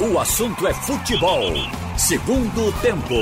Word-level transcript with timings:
O 0.00 0.18
assunto 0.18 0.66
é 0.66 0.72
futebol. 0.74 1.52
Segundo 1.96 2.72
tempo. 2.80 3.14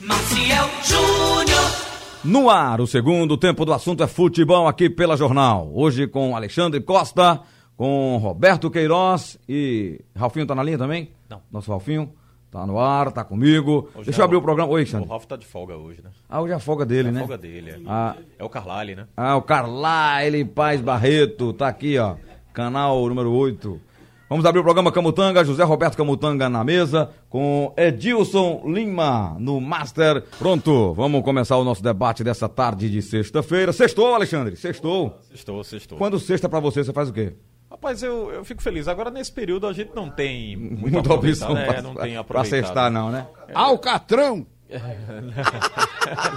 Maciel 0.00 0.68
Júnior. 0.84 1.88
No 2.24 2.48
ar, 2.50 2.80
o 2.80 2.86
segundo 2.86 3.36
tempo 3.36 3.64
do 3.64 3.72
assunto 3.72 4.02
é 4.02 4.06
futebol 4.06 4.66
aqui 4.68 4.88
pela 4.88 5.16
Jornal. 5.16 5.70
Hoje 5.74 6.06
com 6.06 6.36
Alexandre 6.36 6.80
Costa, 6.80 7.40
com 7.76 8.16
Roberto 8.18 8.70
Queiroz 8.70 9.38
e. 9.48 10.00
Ralfinho 10.14 10.46
tá 10.46 10.54
na 10.54 10.62
linha 10.62 10.78
também? 10.78 11.10
Não. 11.28 11.40
Nosso 11.50 11.70
Ralfinho 11.70 12.12
tá 12.50 12.64
no 12.66 12.78
ar, 12.78 13.10
tá 13.12 13.24
comigo. 13.24 13.88
Hoje 13.94 14.06
Deixa 14.06 14.20
é 14.20 14.22
eu 14.22 14.24
abrir 14.24 14.36
o- 14.36 14.40
o 14.40 14.42
programa. 14.42 14.70
Oi, 14.70 14.74
O 14.74 14.76
Alexandre. 14.82 15.08
Ralf 15.08 15.24
tá 15.26 15.36
de 15.36 15.46
folga 15.46 15.76
hoje, 15.76 16.00
né? 16.02 16.10
Ah, 16.28 16.40
hoje 16.40 16.52
é 16.52 16.56
a 16.56 16.60
folga 16.60 16.86
dele, 16.86 17.08
É 17.08 17.10
a 17.10 17.14
né? 17.14 17.20
folga 17.20 17.38
dele, 17.38 17.70
é. 17.70 17.78
Ah. 17.86 18.14
É 18.38 18.44
o 18.44 18.48
Carlyle, 18.48 18.94
né? 18.96 19.06
Ah, 19.16 19.36
o 19.36 19.42
Carlyle 19.42 20.44
Paz 20.44 20.80
Barreto, 20.80 21.52
tá 21.52 21.66
aqui, 21.68 21.98
ó. 21.98 22.16
Canal 22.52 23.08
número 23.08 23.30
8. 23.32 23.80
Vamos 24.28 24.44
abrir 24.44 24.60
o 24.60 24.62
programa 24.62 24.92
Camutanga, 24.92 25.42
José 25.42 25.64
Roberto 25.64 25.96
Camutanga 25.96 26.50
na 26.50 26.62
mesa, 26.62 27.08
com 27.30 27.72
Edilson 27.78 28.62
Lima 28.66 29.34
no 29.38 29.58
Master. 29.58 30.22
Pronto, 30.38 30.92
vamos 30.92 31.22
começar 31.22 31.56
o 31.56 31.64
nosso 31.64 31.82
debate 31.82 32.22
dessa 32.22 32.46
tarde 32.46 32.90
de 32.90 33.00
sexta-feira. 33.00 33.72
Sextou, 33.72 34.14
Alexandre? 34.14 34.54
Sextou. 34.54 35.16
Sextou, 35.30 35.64
sextou. 35.64 35.96
Quando 35.96 36.20
sexta 36.20 36.46
pra 36.46 36.60
você, 36.60 36.84
você 36.84 36.92
faz 36.92 37.08
o 37.08 37.12
quê? 37.12 37.36
Rapaz, 37.70 38.02
eu, 38.02 38.30
eu 38.30 38.44
fico 38.44 38.62
feliz. 38.62 38.86
Agora, 38.86 39.10
nesse 39.10 39.32
período, 39.32 39.66
a 39.66 39.72
gente 39.72 39.92
não 39.94 40.10
tem 40.10 40.56
muita, 40.56 40.90
Muita 40.90 41.14
opção 41.14 41.54
né? 41.54 41.64
pra, 41.64 41.80
não 41.80 41.94
tem 41.94 42.22
pra 42.22 42.44
sextar, 42.44 42.90
não, 42.90 43.10
né? 43.10 43.26
Alcatrão! 43.54 44.46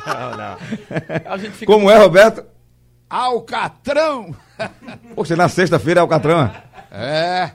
não, 0.08 0.38
não. 0.38 0.58
A 1.30 1.38
gente 1.38 1.52
fica... 1.52 1.72
Como 1.72 1.92
é, 1.92 1.98
Roberto? 1.98 2.46
Alcatrão! 3.10 4.34
Poxa, 5.14 5.36
na 5.36 5.50
sexta-feira 5.50 6.00
é 6.00 6.04
o 6.04 6.08
Catrão. 6.08 6.50
É, 6.90 7.52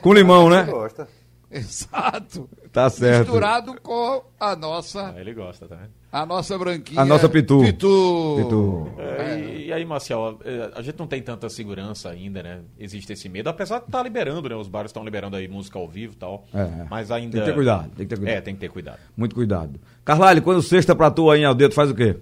Com 0.00 0.12
limão, 0.14 0.48
né? 0.48 0.64
Gosta. 0.64 1.08
exato. 1.50 2.48
Tá 2.72 2.88
certo. 2.88 3.24
Misturado 3.26 3.78
com 3.82 4.22
a 4.40 4.56
nossa, 4.56 5.12
Ah, 5.14 5.20
Ele 5.20 5.34
gosta, 5.34 5.66
tá 5.68 5.76
vendo? 5.76 5.90
a 6.10 6.24
nossa 6.26 6.58
branquinha. 6.58 7.00
A 7.00 7.04
nossa 7.04 7.28
pitu. 7.28 7.60
Pitu. 7.60 8.36
Pitu. 8.38 8.90
É, 8.98 9.38
e, 9.38 9.66
e 9.66 9.72
aí, 9.72 9.84
Marcial, 9.84 10.38
é, 10.44 10.70
a 10.74 10.80
gente 10.82 10.98
não 10.98 11.06
tem 11.06 11.20
tanta 11.22 11.48
segurança 11.50 12.08
ainda, 12.10 12.42
né? 12.42 12.60
Existe 12.78 13.12
esse 13.12 13.28
medo, 13.28 13.48
apesar 13.50 13.78
de 13.80 13.86
estar 13.86 14.02
liberando, 14.02 14.48
né? 14.48 14.54
Os 14.56 14.68
bares 14.68 14.88
estão 14.90 15.04
liberando 15.04 15.36
aí 15.36 15.46
música 15.48 15.78
ao 15.78 15.86
vivo 15.88 16.14
e 16.14 16.16
tal. 16.16 16.44
É. 16.54 16.86
Mas 16.90 17.10
ainda. 17.10 17.32
Tem 17.32 17.40
que 17.40 17.46
ter 17.46 17.54
cuidado, 17.54 17.90
tem 17.96 18.06
que 18.06 18.14
ter 18.14 18.16
cuidado. 18.16 18.36
É, 18.36 18.40
tem 18.40 18.54
que 18.54 18.60
ter 18.60 18.68
cuidado. 18.70 18.98
Muito 19.16 19.34
cuidado. 19.34 19.80
Carlyle, 20.04 20.40
quando 20.40 20.62
sexta 20.62 20.94
pra 20.94 21.10
tu 21.10 21.30
aí 21.30 21.40
em 21.40 21.44
Aldedo, 21.44 21.74
faz 21.74 21.90
o 21.90 21.94
quê? 21.94 22.16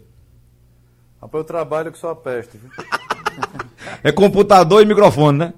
Rapaz, 1.20 1.40
eu 1.40 1.44
trabalho 1.44 1.92
que 1.92 1.98
só 1.98 2.10
a 2.10 2.16
peste. 2.16 2.56
viu? 2.58 2.70
É 4.04 4.12
computador 4.12 4.82
e 4.82 4.86
microfone, 4.86 5.38
né? 5.38 5.54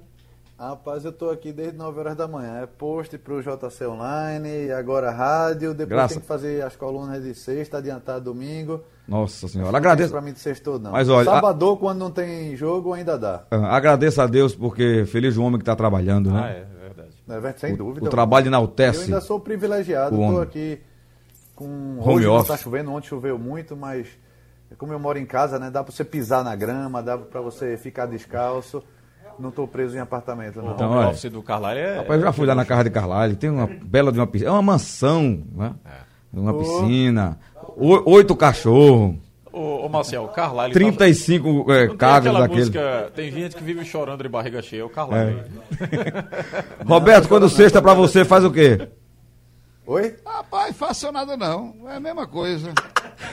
Rapaz, 0.69 1.03
eu 1.03 1.11
tô 1.11 1.29
aqui 1.29 1.51
desde 1.51 1.77
9 1.77 1.99
horas 1.99 2.15
da 2.15 2.25
manhã. 2.25 2.61
É 2.61 2.65
post 2.65 3.17
pro 3.17 3.41
JC 3.41 3.85
Online, 3.85 4.71
agora 4.71 5.11
rádio, 5.11 5.71
depois 5.73 5.89
Graça- 5.89 6.13
tem 6.13 6.21
que 6.21 6.27
fazer 6.27 6.63
as 6.63 6.73
colunas 6.75 7.21
de 7.21 7.35
sexta, 7.35 7.79
adiantar 7.79 8.21
domingo. 8.21 8.81
Nossa 9.05 9.47
senhora, 9.49 9.71
Não 9.71 9.77
agradeço. 9.77 10.11
Pra 10.11 10.21
mim 10.21 10.31
de 10.31 10.39
sextou, 10.39 10.79
não. 10.79 10.91
Mas 10.93 11.09
olha, 11.09 11.25
Sábado, 11.25 11.75
quando 11.75 11.99
não 11.99 12.09
tem 12.09 12.55
jogo, 12.55 12.93
ainda 12.93 13.17
dá. 13.17 13.43
Ah, 13.51 13.75
Agradeço 13.75 14.21
a 14.21 14.25
Deus 14.27 14.55
porque 14.55 15.03
feliz 15.05 15.35
o 15.35 15.43
homem 15.43 15.57
que 15.59 15.63
está 15.63 15.75
trabalhando, 15.75 16.29
Ah, 16.29 16.33
né? 16.33 16.51
é, 16.51 16.59
é 16.61 16.87
verdade. 16.87 17.09
Né? 17.27 17.53
Sem 17.57 17.75
dúvida. 17.75 18.05
O 18.05 18.09
trabalho 18.09 18.45
Eu 18.45 18.47
enaltece. 18.47 19.03
ainda 19.03 19.19
sou 19.19 19.41
privilegiado, 19.41 20.15
o 20.15 20.19
tô 20.19 20.23
homem. 20.23 20.41
aqui 20.41 20.79
com. 21.53 21.65
Home 21.99 22.25
Hoje 22.25 22.27
não 22.27 22.43
tá 22.45 22.55
chovendo, 22.55 22.89
ontem 22.93 23.07
choveu 23.09 23.37
muito, 23.37 23.75
mas 23.75 24.07
como 24.77 24.93
eu 24.93 24.99
moro 24.99 25.19
em 25.19 25.25
casa, 25.25 25.59
né? 25.59 25.69
Dá 25.69 25.83
pra 25.83 25.91
você 25.91 26.05
pisar 26.05 26.41
na 26.41 26.55
grama, 26.55 27.03
dá 27.03 27.17
pra 27.17 27.41
você 27.41 27.75
ficar 27.75 28.05
descalço. 28.05 28.81
Não 29.39 29.51
tô 29.51 29.67
preso 29.67 29.95
em 29.95 29.99
apartamento, 29.99 30.61
não. 30.61 30.73
Então, 30.73 30.91
o 30.91 31.01
é. 31.01 31.07
office 31.07 31.31
do 31.31 31.41
Carlyle 31.41 31.79
é. 31.79 31.97
Rapaz, 31.97 32.19
eu 32.19 32.25
já 32.25 32.33
fui 32.33 32.45
lá 32.45 32.55
na 32.55 32.65
casa 32.65 32.83
de 32.83 32.89
Carlyle, 32.89 33.35
tem 33.35 33.49
uma 33.49 33.67
bela 33.67 34.11
de 34.11 34.19
uma 34.19 34.27
piscina. 34.27 34.49
É 34.49 34.53
uma 34.53 34.61
mansão, 34.61 35.41
né? 35.55 35.73
Uma 36.31 36.53
piscina, 36.53 37.37
o- 37.75 38.11
oito 38.11 38.35
cachorros, 38.35 39.15
Ô, 39.51 39.85
ô 39.85 39.89
Marcel, 39.89 40.27
Carlyle. 40.29 40.73
35 40.73 41.71
é, 41.71 41.81
Não 41.81 41.87
tem 41.89 41.97
cagos 41.97 42.27
aquela 42.27 42.39
daquele. 42.39 42.59
música, 42.61 43.11
tem 43.15 43.31
gente 43.31 43.55
que 43.55 43.63
vive 43.63 43.85
chorando 43.85 44.23
de 44.23 44.29
barriga 44.29 44.61
cheia, 44.63 44.81
é 44.81 44.83
o 44.83 44.89
Carlyle. 44.89 45.43
Roberto, 46.85 47.27
quando 47.27 47.47
sexta 47.47 47.79
pra 47.81 47.93
você, 47.93 48.25
faz 48.25 48.43
o 48.43 48.51
quê? 48.51 48.87
Oi? 49.85 50.15
Rapaz, 50.25 50.75
faço 50.75 51.11
nada 51.11 51.37
não. 51.37 51.75
É 51.87 51.97
a 51.97 51.99
mesma 51.99 52.25
coisa. 52.25 52.71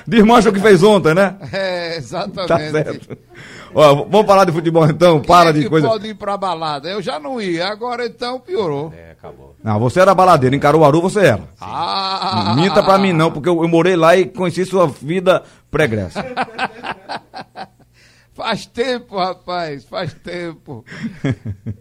Desmancha 0.06 0.50
o 0.50 0.52
que 0.52 0.60
fez 0.60 0.82
ontem, 0.82 1.14
né? 1.14 1.36
É, 1.52 1.96
exatamente. 1.96 2.48
Tá 2.48 2.58
certo. 2.58 3.19
Ó, 3.75 3.94
vamos 4.04 4.26
falar 4.26 4.44
de 4.44 4.53
futebol 4.53 4.84
então, 4.88 5.20
para 5.20 5.53
Quem 5.53 5.60
é 5.60 5.64
de 5.64 5.69
coisa. 5.70 5.88
pode 5.88 6.08
ir 6.08 6.14
pra 6.14 6.36
balada? 6.36 6.88
Eu 6.88 7.00
já 7.00 7.19
não 7.20 7.41
ia, 7.41 7.69
agora 7.69 8.06
então 8.06 8.41
piorou. 8.41 8.92
É, 8.97 9.12
acabou. 9.12 9.54
Não, 9.62 9.78
você 9.78 10.00
era 10.00 10.14
baladeiro, 10.14 10.56
em 10.56 10.58
Caruaru 10.58 11.00
você 11.00 11.20
era. 11.26 11.42
Ah! 11.60 12.54
Minta 12.56 12.82
pra 12.82 12.98
mim 12.98 13.12
não, 13.12 13.31
porque 13.31 13.48
eu, 13.48 13.62
eu 13.62 13.69
morei 13.69 13.94
lá 13.97 14.16
e 14.16 14.26
conheci 14.26 14.64
sua 14.64 14.86
vida 14.86 15.42
pregressa. 15.70 16.25
Faz 18.32 18.64
tempo, 18.64 19.19
rapaz, 19.19 19.84
faz 19.84 20.14
tempo. 20.14 20.82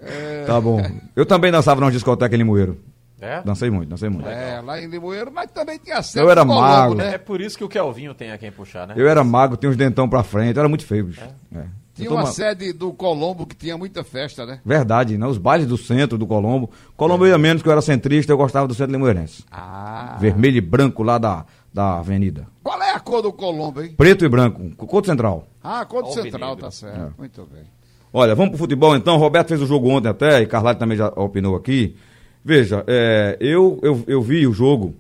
É, 0.01 0.44
Tá 0.47 0.59
bom. 0.59 0.81
Eu 1.16 1.25
também 1.25 1.51
dançava 1.51 1.79
numa 1.79 1.91
discoteca 1.91 2.35
em 2.35 2.39
Limoeiro. 2.39 2.77
É? 3.21 3.41
Dancei 3.41 3.69
muito, 3.69 3.89
dancei 3.89 4.09
muito. 4.09 4.27
é, 4.27 4.61
lá 4.61 4.81
em 4.81 4.88
Limoeiro, 4.88 5.29
mas 5.31 5.51
também 5.51 5.77
tinha 5.77 6.01
sede 6.01 6.23
Eu 6.23 6.29
era 6.29 6.41
Colombo, 6.45 6.61
mago. 6.61 6.95
né? 6.95 7.16
É 7.16 7.17
por 7.17 7.39
isso 7.41 7.57
que 7.57 7.63
o 7.63 7.69
Kelvinho 7.69 8.13
tem 8.13 8.31
a 8.31 8.38
quem 8.38 8.50
puxar, 8.51 8.88
né? 8.88 8.94
Eu 8.97 9.07
era 9.09 9.23
mago, 9.23 9.57
tinha 9.57 9.69
uns 9.69 9.75
dentão 9.77 10.07
pra 10.09 10.23
frente, 10.23 10.56
eu 10.56 10.61
era 10.61 10.69
muito 10.69 10.85
feio, 10.85 11.06
bicho. 11.06 11.21
É. 11.56 11.63
Tinha 11.99 12.11
uma 12.11 12.21
ma- 12.23 12.31
sede 12.31 12.73
do 12.73 12.91
Colombo 12.93 13.45
que 13.45 13.55
tinha 13.55 13.77
muita 13.77 14.03
festa, 14.03 14.45
né? 14.45 14.59
Verdade, 14.65 15.17
né? 15.17 15.25
Os 15.27 15.37
bailes 15.37 15.67
do 15.67 15.77
centro 15.77 16.17
do 16.17 16.25
Colombo. 16.27 16.69
Colombo 16.95 17.25
ia 17.27 17.37
menos 17.37 17.61
que 17.61 17.67
eu 17.67 17.71
era 17.71 17.81
centrista, 17.81 18.31
eu 18.31 18.37
gostava 18.37 18.67
do 18.67 18.73
centro 18.73 18.91
limoeirense. 18.91 19.43
Ah. 19.51 20.17
Vermelho 20.19 20.57
e 20.57 20.61
branco 20.61 21.03
lá 21.03 21.17
da, 21.17 21.45
da 21.73 21.99
avenida. 21.99 22.47
Qual 22.63 22.81
é 22.81 22.91
a 22.93 22.99
cor 22.99 23.21
do 23.21 23.31
Colombo, 23.33 23.81
hein? 23.81 23.93
Preto 23.97 24.25
e 24.25 24.29
branco, 24.29 24.69
Couto 24.85 25.07
Central. 25.07 25.47
Ah, 25.63 25.81
a 25.81 25.85
cor 25.85 26.03
do. 26.03 26.11
Central, 26.11 26.55
tá 26.55 26.71
certo. 26.71 26.97
É. 26.99 27.09
Muito 27.17 27.47
bem. 27.51 27.63
Olha, 28.11 28.33
vamos 28.33 28.49
pro 28.51 28.57
futebol 28.59 28.95
então. 28.95 29.17
Roberto 29.17 29.49
fez 29.49 29.61
o 29.61 29.67
jogo 29.67 29.89
ontem 29.89 30.07
até, 30.09 30.41
e 30.41 30.47
Carlade 30.47 30.79
também 30.79 30.97
já 30.97 31.09
opinou 31.15 31.55
aqui. 31.55 31.95
Veja, 32.43 32.83
é, 32.88 33.38
eu, 33.39 33.79
eu, 33.83 34.03
eu 34.07 34.21
vi 34.21 34.47
o 34.47 34.53
jogo, 34.53 34.95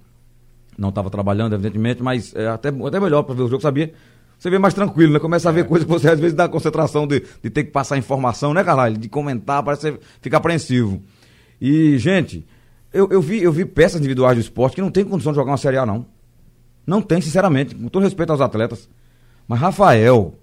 não 0.77 0.89
estava 0.89 1.09
trabalhando, 1.09 1.53
evidentemente, 1.53 2.03
mas 2.03 2.35
é 2.35 2.47
até, 2.47 2.69
até 2.69 2.99
melhor 2.99 3.23
para 3.23 3.33
ver 3.33 3.43
o 3.43 3.47
jogo, 3.47 3.61
sabia? 3.63 3.93
Você 4.39 4.49
vê 4.49 4.57
mais 4.57 4.73
tranquilo, 4.73 5.11
né? 5.11 5.19
Começa 5.19 5.49
a 5.49 5.51
ver 5.51 5.65
coisas 5.65 5.85
que 5.85 5.91
você 5.91 6.09
às 6.09 6.17
vezes 6.17 6.33
dá 6.33 6.47
concentração 6.47 7.05
de, 7.05 7.21
de 7.43 7.49
ter 7.49 7.65
que 7.65 7.71
passar 7.71 7.97
informação, 7.97 8.53
né, 8.53 8.63
Carlyle? 8.63 8.97
De 8.97 9.09
comentar, 9.09 9.61
parece 9.61 9.91
que 9.91 9.97
você 9.97 9.99
fica 10.21 10.37
apreensivo. 10.37 11.03
E, 11.59 11.97
gente, 11.97 12.47
eu, 12.93 13.09
eu, 13.11 13.21
vi, 13.21 13.43
eu 13.43 13.51
vi 13.51 13.65
peças 13.65 13.99
individuais 13.99 14.37
do 14.37 14.41
esporte 14.41 14.75
que 14.75 14.81
não 14.81 14.89
tem 14.89 15.03
condição 15.03 15.33
de 15.33 15.35
jogar 15.35 15.51
uma 15.51 15.57
Série 15.57 15.77
A, 15.77 15.85
não. 15.85 16.05
Não 16.87 17.01
tem, 17.01 17.19
sinceramente, 17.19 17.75
com 17.75 17.89
todo 17.89 18.03
respeito 18.03 18.31
aos 18.31 18.39
atletas. 18.39 18.89
Mas 19.45 19.59
Rafael, 19.59 20.33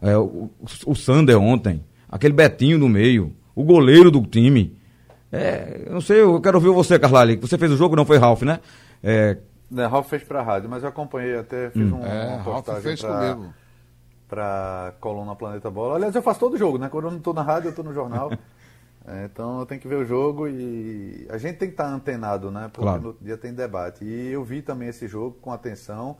é, 0.00 0.16
o, 0.16 0.48
o 0.86 0.94
Sander 0.94 1.36
ontem, 1.36 1.84
aquele 2.08 2.32
Betinho 2.32 2.78
no 2.78 2.88
meio, 2.88 3.34
o 3.56 3.64
goleiro 3.64 4.08
do 4.08 4.22
time. 4.22 4.78
É, 5.32 5.82
eu 5.86 5.94
não 5.94 6.00
sei, 6.00 6.20
eu 6.20 6.40
quero 6.40 6.58
ouvir 6.58 6.70
você, 6.70 6.96
Carlali. 6.96 7.36
Você 7.38 7.58
fez 7.58 7.72
o 7.72 7.76
jogo, 7.76 7.96
não 7.96 8.04
foi 8.04 8.18
Ralf, 8.18 8.42
né? 8.42 8.60
É, 9.02 9.36
Né, 9.70 9.86
Ralf 9.86 10.08
fez 10.08 10.24
pra 10.24 10.42
rádio, 10.42 10.68
mas 10.68 10.82
eu 10.82 10.88
acompanhei 10.88 11.36
até, 11.38 11.70
fiz 11.70 11.92
um, 11.92 12.04
É, 12.04 12.34
uma 12.34 12.44
postagem 12.44 12.82
fez 12.82 13.00
pra, 13.00 13.34
comigo. 13.34 13.54
pra 14.28 14.94
coluna 15.00 15.34
Planeta 15.36 15.70
Bola. 15.70 15.94
Aliás, 15.96 16.14
eu 16.14 16.22
faço 16.22 16.40
todo 16.40 16.56
jogo, 16.56 16.76
né? 16.78 16.88
Quando 16.88 17.04
eu 17.06 17.10
não 17.12 17.20
tô 17.20 17.32
na 17.32 17.42
rádio, 17.42 17.68
eu 17.68 17.74
tô 17.74 17.82
no 17.82 17.92
jornal. 17.94 18.30
É, 19.08 19.24
então 19.24 19.58
eu 19.60 19.66
tenho 19.66 19.80
que 19.80 19.88
ver 19.88 19.94
o 19.96 20.04
jogo 20.04 20.46
e 20.46 21.26
a 21.30 21.38
gente 21.38 21.56
tem 21.56 21.68
que 21.68 21.72
estar 21.74 21.86
antenado, 21.88 22.50
né? 22.50 22.68
Porque 22.70 22.82
Claro. 22.82 23.02
no 23.02 23.16
dia 23.26 23.36
tem 23.38 23.52
debate. 23.52 24.04
E 24.04 24.28
eu 24.30 24.44
vi 24.44 24.60
também 24.60 24.88
esse 24.88 25.08
jogo 25.08 25.38
com 25.40 25.50
atenção. 25.50 26.18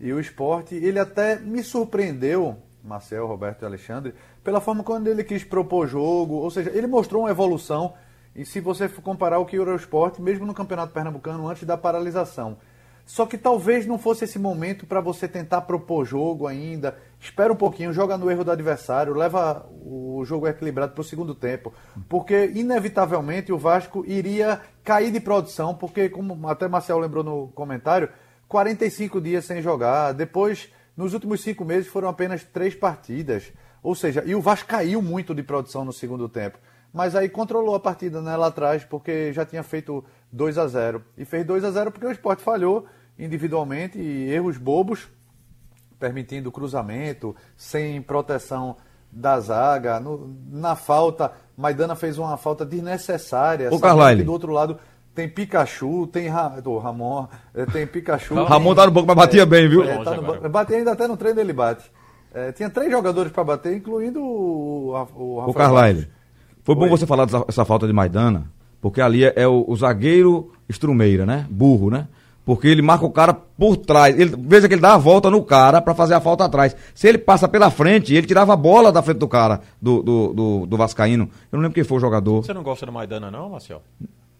E 0.00 0.10
o 0.10 0.18
esporte, 0.18 0.74
ele 0.74 0.98
até 0.98 1.38
me 1.38 1.62
surpreendeu, 1.62 2.56
Marcel, 2.82 3.26
Roberto 3.26 3.60
e 3.62 3.66
Alexandre, 3.66 4.14
pela 4.42 4.58
forma 4.58 4.82
quando 4.82 5.06
ele 5.06 5.22
quis 5.22 5.44
propor 5.44 5.86
jogo. 5.86 6.36
Ou 6.36 6.50
seja, 6.50 6.70
ele 6.74 6.86
mostrou 6.86 7.22
uma 7.24 7.30
evolução. 7.30 7.92
E 8.34 8.44
se 8.46 8.58
você 8.58 8.88
for 8.88 9.02
comparar 9.02 9.38
o 9.38 9.44
que 9.44 9.56
era 9.60 9.70
o 9.70 9.76
esporte, 9.76 10.20
mesmo 10.22 10.46
no 10.46 10.54
Campeonato 10.54 10.94
Pernambucano, 10.94 11.46
antes 11.46 11.64
da 11.64 11.76
paralisação. 11.76 12.56
Só 13.06 13.26
que 13.26 13.36
talvez 13.36 13.86
não 13.86 13.98
fosse 13.98 14.24
esse 14.24 14.38
momento 14.38 14.86
para 14.86 15.00
você 15.00 15.28
tentar 15.28 15.62
propor 15.62 16.06
jogo 16.06 16.46
ainda. 16.46 16.96
Espera 17.20 17.52
um 17.52 17.56
pouquinho, 17.56 17.92
joga 17.92 18.16
no 18.16 18.30
erro 18.30 18.44
do 18.44 18.50
adversário, 18.50 19.14
leva 19.14 19.66
o 19.70 20.24
jogo 20.24 20.48
equilibrado 20.48 20.92
para 20.92 21.02
o 21.02 21.04
segundo 21.04 21.34
tempo. 21.34 21.72
Porque, 22.08 22.50
inevitavelmente, 22.54 23.52
o 23.52 23.58
Vasco 23.58 24.04
iria 24.06 24.60
cair 24.82 25.10
de 25.10 25.20
produção, 25.20 25.74
porque, 25.74 26.08
como 26.08 26.48
até 26.48 26.66
Marcel 26.66 26.98
lembrou 26.98 27.22
no 27.22 27.48
comentário, 27.48 28.08
45 28.48 29.20
dias 29.20 29.44
sem 29.44 29.60
jogar. 29.60 30.12
Depois, 30.12 30.70
nos 30.96 31.12
últimos 31.12 31.42
cinco 31.42 31.64
meses, 31.64 31.88
foram 31.88 32.08
apenas 32.08 32.42
três 32.42 32.74
partidas. 32.74 33.52
Ou 33.82 33.94
seja, 33.94 34.22
e 34.24 34.34
o 34.34 34.40
Vasco 34.40 34.68
caiu 34.68 35.02
muito 35.02 35.34
de 35.34 35.42
produção 35.42 35.84
no 35.84 35.92
segundo 35.92 36.26
tempo. 36.26 36.58
Mas 36.94 37.16
aí 37.16 37.28
controlou 37.28 37.74
a 37.74 37.80
partida 37.80 38.22
né, 38.22 38.36
lá 38.36 38.46
atrás, 38.46 38.84
porque 38.84 39.32
já 39.32 39.44
tinha 39.44 39.64
feito 39.64 40.04
2 40.30 40.56
a 40.56 40.68
0 40.68 41.02
E 41.18 41.24
fez 41.24 41.44
2 41.44 41.64
a 41.64 41.70
0 41.72 41.90
porque 41.90 42.06
o 42.06 42.12
esporte 42.12 42.40
falhou 42.40 42.86
individualmente 43.18 43.98
e 43.98 44.30
erros 44.32 44.56
bobos, 44.56 45.08
permitindo 45.98 46.52
cruzamento, 46.52 47.34
sem 47.56 48.00
proteção 48.00 48.76
da 49.10 49.38
zaga, 49.40 49.98
no- 50.00 50.36
na 50.50 50.76
falta, 50.76 51.32
Maidana 51.56 51.94
fez 51.96 52.16
uma 52.18 52.36
falta 52.36 52.64
desnecessária. 52.64 53.66
Sabendo 53.70 53.80
Carlyle. 53.82 54.22
Do 54.24 54.32
outro 54.32 54.52
lado 54.52 54.78
tem 55.14 55.28
Pikachu, 55.28 56.06
tem 56.08 56.28
Ra... 56.28 56.48
do 56.60 56.78
Ramon, 56.78 57.26
eh, 57.54 57.66
tem 57.66 57.86
Pikachu. 57.86 58.34
O 58.34 58.42
Ramon 58.44 58.74
tá 58.74 58.86
no 58.86 58.92
banco, 58.92 59.06
mas 59.08 59.16
batia 59.16 59.46
bem, 59.46 59.68
viu? 59.68 59.82
É, 59.84 60.02
tá 60.02 60.16
no. 60.16 60.48
Bate 60.48 60.74
ainda 60.74 60.92
até 60.92 61.06
no 61.08 61.16
treino 61.16 61.40
ele 61.40 61.52
bate. 61.52 61.90
É, 62.32 62.50
tinha 62.50 62.68
três 62.68 62.90
jogadores 62.90 63.30
para 63.30 63.44
bater, 63.44 63.76
incluindo 63.76 64.20
o, 64.20 64.90
o 65.14 65.36
Ô, 65.36 65.40
Rafael 65.40 65.54
Carlyle, 65.54 66.00
Bastos. 66.02 66.23
Foi 66.64 66.74
bom 66.74 66.84
Oi. 66.84 66.88
você 66.88 67.06
falar 67.06 67.26
dessa 67.26 67.44
essa 67.46 67.64
falta 67.64 67.86
de 67.86 67.92
Maidana, 67.92 68.50
porque 68.80 69.00
ali 69.00 69.24
é, 69.24 69.32
é 69.36 69.46
o, 69.46 69.64
o 69.68 69.76
zagueiro 69.76 70.52
estrumeira, 70.68 71.24
né? 71.24 71.46
Burro, 71.50 71.90
né? 71.90 72.08
Porque 72.44 72.68
ele 72.68 72.82
marca 72.82 73.06
o 73.06 73.10
cara 73.10 73.32
por 73.32 73.76
trás. 73.76 74.18
Ele, 74.18 74.34
veja 74.38 74.68
que 74.68 74.74
ele 74.74 74.80
dá 74.80 74.94
a 74.94 74.98
volta 74.98 75.30
no 75.30 75.42
cara 75.42 75.80
pra 75.80 75.94
fazer 75.94 76.14
a 76.14 76.20
falta 76.20 76.44
atrás. 76.44 76.76
Se 76.94 77.08
ele 77.08 77.16
passa 77.16 77.48
pela 77.48 77.70
frente, 77.70 78.14
ele 78.14 78.26
tirava 78.26 78.52
a 78.52 78.56
bola 78.56 78.92
da 78.92 79.02
frente 79.02 79.18
do 79.18 79.28
cara, 79.28 79.60
do, 79.80 80.02
do, 80.02 80.32
do, 80.34 80.66
do 80.66 80.76
Vascaíno. 80.76 81.24
Eu 81.50 81.56
não 81.56 81.60
lembro 81.60 81.74
quem 81.74 81.84
foi 81.84 81.96
o 81.96 82.00
jogador. 82.00 82.44
Você 82.44 82.52
não 82.52 82.62
gosta 82.62 82.84
do 82.84 82.92
Maidana, 82.92 83.30
não, 83.30 83.48
Marcel? 83.48 83.82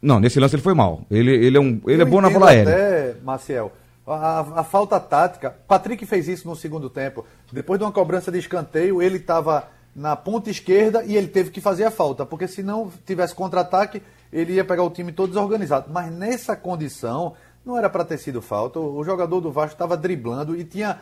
Não, 0.02 0.20
nesse 0.20 0.38
lance 0.38 0.54
ele 0.54 0.62
foi 0.62 0.74
mal. 0.74 1.00
Ele, 1.10 1.30
ele 1.30 1.56
é, 1.56 1.60
um, 1.60 1.80
ele 1.86 2.02
é 2.02 2.04
bom 2.04 2.20
na 2.20 2.28
bola 2.28 2.50
aérea. 2.50 2.70
Até, 2.70 3.14
Maciel, 3.24 3.72
a, 4.06 4.60
a 4.60 4.64
falta 4.64 5.00
tática. 5.00 5.54
Patrick 5.66 6.04
fez 6.04 6.28
isso 6.28 6.46
no 6.46 6.54
segundo 6.54 6.90
tempo. 6.90 7.24
Depois 7.50 7.78
de 7.78 7.86
uma 7.86 7.92
cobrança 7.92 8.30
de 8.30 8.38
escanteio, 8.38 9.00
ele 9.00 9.16
estava 9.16 9.66
na 9.94 10.16
ponta 10.16 10.50
esquerda 10.50 11.04
e 11.04 11.16
ele 11.16 11.28
teve 11.28 11.50
que 11.50 11.60
fazer 11.60 11.84
a 11.84 11.90
falta, 11.90 12.26
porque 12.26 12.48
se 12.48 12.62
não 12.62 12.90
tivesse 13.06 13.34
contra-ataque, 13.34 14.02
ele 14.32 14.54
ia 14.54 14.64
pegar 14.64 14.82
o 14.82 14.90
time 14.90 15.12
todo 15.12 15.28
desorganizado. 15.28 15.92
Mas 15.92 16.12
nessa 16.12 16.56
condição, 16.56 17.34
não 17.64 17.78
era 17.78 17.88
para 17.88 18.04
ter 18.04 18.18
sido 18.18 18.42
falta. 18.42 18.78
O, 18.78 19.02
jogador 19.04 19.40
do 19.40 19.52
Vasco 19.52 19.74
estava 19.74 19.96
driblando 19.96 20.56
e 20.56 20.64
tinha, 20.64 21.00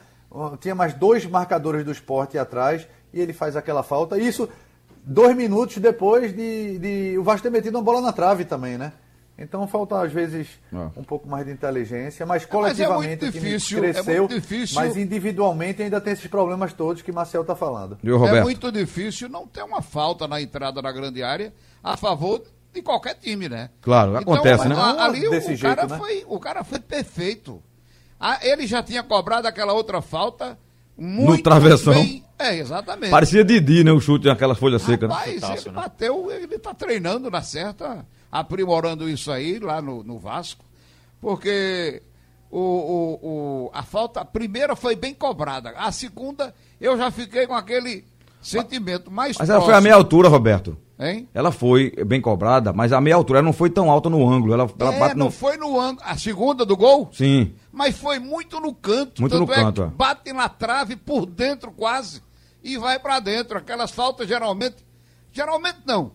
tinha 0.61 0.75
mais 0.75 0.95
dois 0.95 1.25
marcadores 1.27 1.85
do 1.85 1.91
esporte 1.91 2.37
atrás 2.37 2.87
e 3.13 3.21
ele 3.21 3.33
faz 3.33 3.57
aquela 3.57 3.83
falta. 3.83 4.19
Isso 4.19 4.49
dois 5.05 5.35
minutos 5.35 5.79
depois 5.79 6.35
de, 6.35 6.79
de 6.79 7.19
o 7.19 7.23
Vasco 7.23 7.43
ter 7.43 7.51
metido 7.51 7.77
uma 7.77 7.85
bola 7.85 8.01
na 8.01 8.13
trave 8.13 8.45
também, 8.45 8.79
né? 8.79 8.93
Então 9.39 9.67
falta 9.67 10.01
às 10.01 10.13
vezes 10.13 10.47
Ah. 10.73 10.91
um 10.97 11.03
pouco 11.03 11.27
mais 11.29 11.47
de 11.47 11.53
inteligência, 11.53 12.25
mas 12.27 12.43
Mas 12.43 12.49
é 12.49 12.53
coletivamente 12.53 13.07
muito 13.09 13.27
o 13.27 13.33
time 13.33 13.45
difícil, 13.51 13.79
é 13.79 13.93
cresceu, 13.93 14.19
muito 14.29 14.35
difícil. 14.41 14.75
mas 14.77 14.97
individualmente 14.97 15.83
ainda 15.83 16.01
tem 16.01 16.13
esses 16.13 16.27
problemas 16.27 16.73
todos 16.73 17.03
que 17.03 17.11
Marcel 17.11 17.41
está 17.41 17.57
falando. 17.57 17.99
Viu, 18.03 18.17
É 18.17 18.19
Roberto? 18.19 18.45
muito 18.45 18.71
difícil 18.71 19.29
não 19.29 19.47
ter 19.47 19.63
uma 19.63 19.81
falta 19.83 20.29
na 20.29 20.41
entrada 20.41 20.81
da 20.83 20.93
grande 20.93 21.23
área 21.23 21.53
a 21.83 21.97
favor 21.97 22.43
de 22.75 22.83
qualquer 22.83 23.15
time, 23.15 23.49
né? 23.49 23.71
Claro, 23.81 24.17
acontece, 24.17 24.69
né? 24.69 24.75
Ali 24.99 25.27
o, 25.27 25.31
Desse 25.31 25.53
o 25.53 25.57
jeito, 25.57 25.77
cara 25.77 25.87
né? 25.89 25.99
foi, 25.99 26.25
o 26.29 26.39
cara 26.39 26.63
foi 26.63 26.79
perfeito. 26.79 27.61
Ah, 28.21 28.39
ele 28.43 28.67
já 28.67 28.83
tinha 28.83 29.03
cobrado 29.03 29.49
aquela 29.49 29.73
outra 29.73 30.01
falta 30.01 30.57
muito 30.97 31.43
travessão. 31.43 31.95
bem. 31.95 32.23
É, 32.39 32.57
exatamente. 32.57 33.11
Parecia 33.11 33.43
Didi, 33.45 33.83
né? 33.83 33.93
O 33.93 34.01
chute 34.01 34.27
naquelas 34.27 34.59
folhas 34.59 34.83
secas, 34.83 35.09
né? 35.09 35.15
Rapaz, 35.15 35.35
Chutaço, 35.35 35.69
ele 35.69 35.75
né? 35.77 35.83
bateu, 35.83 36.31
ele 36.31 36.59
tá 36.59 36.75
treinando 36.75 37.31
na 37.31 37.43
certa, 37.43 38.05
aprimorando 38.33 39.09
isso 39.09 39.31
aí 39.31 39.59
lá 39.59 39.83
no, 39.83 40.03
no 40.03 40.19
Vasco, 40.19 40.65
porque 41.21 42.03
o, 42.51 42.59
o, 42.59 43.19
o- 43.67 43.71
a 43.73 43.83
falta, 43.83 44.21
a 44.21 44.25
primeira 44.25 44.75
foi 44.75 44.97
bem 44.97 45.15
cobrada, 45.15 45.71
a 45.77 45.93
segunda 45.93 46.55
eu 46.81 46.97
já 46.97 47.11
fiquei 47.11 47.47
com 47.47 47.55
aquele 47.55 48.05
sentimento 48.41 49.11
mais 49.11 49.37
Mas 49.39 49.49
ela 49.49 49.61
foi 49.61 49.67
a 49.69 49.73
próximo, 49.73 49.83
meia 49.85 49.95
altura, 49.95 50.29
Roberto. 50.29 50.77
Hein? 50.99 51.29
Ela 51.35 51.51
foi 51.51 51.91
bem 52.07 52.21
cobrada, 52.21 52.73
mas 52.73 52.93
a 52.93 53.01
meia 53.01 53.17
altura 53.17 53.39
ela 53.41 53.47
não 53.47 53.53
foi 53.53 53.69
tão 53.71 53.91
alta 53.91 54.09
no 54.09 54.29
ângulo. 54.29 54.53
Ela, 54.53 54.69
ela 54.79 54.95
É, 54.95 54.99
bate 55.01 55.17
não 55.17 55.27
no. 55.27 55.33
foi 55.33 55.57
no 55.57 55.79
ângulo, 55.81 56.01
a 56.05 56.17
segunda 56.17 56.65
do 56.65 56.77
gol, 56.77 57.09
Sim. 57.13 57.55
mas 57.73 57.97
foi 57.97 58.19
muito 58.21 58.61
no 58.61 58.73
canto. 58.73 59.21
Muito 59.21 59.37
no 59.39 59.51
é 59.53 59.55
canto, 59.55 59.83
é. 59.83 59.87
bate 59.87 60.33
na 60.33 60.49
trave 60.49 60.95
por 60.97 61.27
dentro 61.27 61.73
quase 61.73 62.23
e 62.63 62.77
vai 62.79 62.99
pra 63.01 63.19
dentro. 63.21 63.59
Aquelas 63.59 63.91
faltas 63.91 64.29
geralmente, 64.29 64.77
geralmente 65.33 65.79
não. 65.85 66.13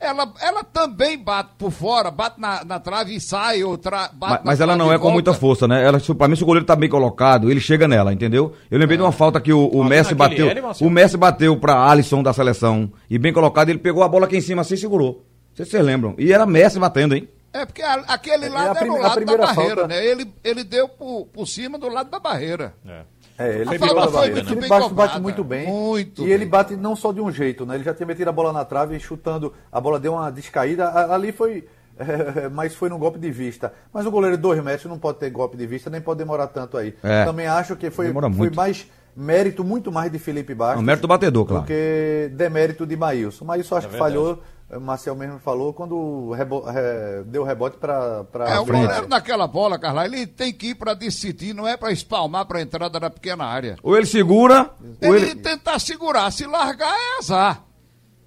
Ela, 0.00 0.32
ela 0.40 0.62
também 0.62 1.18
bate 1.18 1.50
por 1.58 1.70
fora, 1.72 2.10
bate 2.10 2.40
na, 2.40 2.64
na 2.64 2.78
trave 2.78 3.14
e 3.16 3.20
sai, 3.20 3.64
ou 3.64 3.76
tra, 3.76 4.08
bate 4.12 4.32
Mas, 4.34 4.40
mas 4.44 4.60
ela 4.60 4.76
não 4.76 4.92
é 4.92 4.98
com 4.98 5.10
muita 5.10 5.34
força, 5.34 5.66
né? 5.66 5.84
Ela, 5.84 5.98
se- 5.98 6.14
pra 6.14 6.28
mim, 6.28 6.36
se 6.36 6.42
o 6.44 6.46
goleiro 6.46 6.64
tá 6.64 6.76
bem 6.76 6.88
colocado, 6.88 7.50
ele 7.50 7.60
chega 7.60 7.88
nela, 7.88 8.12
entendeu? 8.12 8.52
Eu 8.70 8.78
lembrei 8.78 8.96
de 8.96 9.02
uma 9.02 9.10
falta 9.12 9.40
que 9.40 9.52
o, 9.52 9.66
o 9.68 9.82
Messi 9.84 10.14
bateu. 10.14 10.48
L? 10.48 10.62
O 10.80 10.88
Messi 10.88 11.16
bateu 11.16 11.56
pra 11.56 11.88
Alisson 11.90 12.22
da 12.22 12.32
seleção. 12.32 12.92
E 13.10 13.18
bem 13.18 13.32
colocado, 13.32 13.70
ele 13.70 13.78
pegou 13.80 14.02
a 14.04 14.08
bola 14.08 14.26
aqui 14.26 14.36
em 14.36 14.40
cima 14.40 14.62
assim 14.62 14.74
e 14.74 14.78
segurou. 14.78 15.24
Não 15.50 15.56
sei 15.56 15.64
se 15.64 15.72
vocês 15.72 15.84
lembram. 15.84 16.14
E 16.16 16.32
era 16.32 16.46
Messi 16.46 16.78
batendo, 16.78 17.16
hein? 17.16 17.28
É 17.52 17.64
porque 17.66 17.82
a- 17.82 18.04
aquele 18.08 18.44
É, 18.46 18.48
lado 18.50 18.76
a 18.76 18.80
era 18.82 18.92
o 18.92 19.00
lado 19.00 19.24
da 19.24 19.36
barreira, 19.38 19.54
falta- 19.54 19.88
né? 19.88 20.06
Ele, 20.06 20.30
ele 20.44 20.62
deu 20.62 20.88
por, 20.88 21.26
por 21.32 21.46
cima 21.48 21.76
do 21.78 21.88
lado 21.88 22.08
da 22.10 22.20
barreira. 22.20 22.74
É. 22.86 23.00
É, 23.38 23.60
ele 23.60 23.78
barreira, 23.78 24.34
muito 24.34 24.54
né? 24.54 24.60
Ele 24.60 24.68
bate, 24.68 24.94
bate 24.94 25.20
muito 25.20 25.44
bem. 25.44 25.66
Muito 25.66 26.26
e 26.26 26.32
ele 26.32 26.38
bem. 26.38 26.48
bate 26.48 26.76
não 26.76 26.96
só 26.96 27.12
de 27.12 27.20
um 27.20 27.30
jeito, 27.30 27.64
né? 27.64 27.76
Ele 27.76 27.84
já 27.84 27.94
tinha 27.94 28.06
metido 28.06 28.28
a 28.28 28.32
bola 28.32 28.52
na 28.52 28.64
trave 28.64 28.96
e 28.96 29.00
chutando, 29.00 29.54
a 29.70 29.80
bola 29.80 30.00
deu 30.00 30.14
uma 30.14 30.30
descaída. 30.30 30.88
Ali 31.12 31.30
foi. 31.30 31.68
é, 31.98 32.48
mas 32.48 32.74
foi 32.74 32.88
num 32.88 32.98
golpe 32.98 33.18
de 33.18 33.30
vista. 33.30 33.72
Mas 33.92 34.06
o 34.06 34.10
goleiro 34.10 34.36
de 34.36 34.42
dois 34.42 34.62
metros 34.62 34.86
não 34.86 34.98
pode 34.98 35.18
ter 35.18 35.30
golpe 35.30 35.56
de 35.56 35.66
vista, 35.66 35.90
nem 35.90 36.00
pode 36.00 36.18
demorar 36.18 36.48
tanto 36.48 36.76
aí. 36.76 36.94
É. 37.02 37.24
Também 37.24 37.46
acho 37.46 37.76
que 37.76 37.90
foi, 37.90 38.12
foi 38.12 38.50
mais 38.50 38.86
mérito, 39.20 39.64
muito 39.64 39.90
mais 39.90 40.10
de 40.12 40.18
Felipe 40.18 40.54
Bastos. 40.54 40.82
Mérito 40.84 41.02
do 41.02 41.08
batedor, 41.08 41.44
claro. 41.44 41.62
Do 41.62 41.66
que 41.66 42.30
demérito 42.34 42.86
de 42.86 42.96
Maílson. 42.96 43.44
Maílson 43.44 43.76
acho 43.76 43.86
É 43.88 43.90
que 43.90 43.96
falhou, 43.98 44.40
o 44.70 44.78
Marcel 44.80 45.16
mesmo 45.16 45.38
falou, 45.40 45.72
quando 45.72 46.30
rebo- 46.32 46.60
re- 46.62 47.24
deu 47.26 47.42
rebote 47.42 47.78
para 47.78 48.24
É, 48.46 48.58
o 48.60 48.64
goleiro 48.64 49.08
daquela 49.08 49.46
bola, 49.48 49.78
Carla, 49.78 50.04
ele 50.04 50.26
tem 50.26 50.52
que 50.52 50.68
ir 50.68 50.74
pra 50.76 50.94
decidir, 50.94 51.52
não 51.54 51.66
é 51.66 51.76
pra 51.76 51.90
espalmar 51.90 52.46
pra 52.46 52.60
entrada 52.62 53.00
da 53.00 53.10
pequena 53.10 53.44
área. 53.44 53.76
Ou 53.82 53.96
ele 53.96 54.06
segura, 54.06 54.70
ou 55.02 55.14
Ele 55.16 55.30
ele. 55.30 55.40
tentar 55.40 55.78
segurar, 55.80 56.30
se 56.30 56.46
largar 56.46 56.94
é 56.94 57.18
azar. 57.18 57.64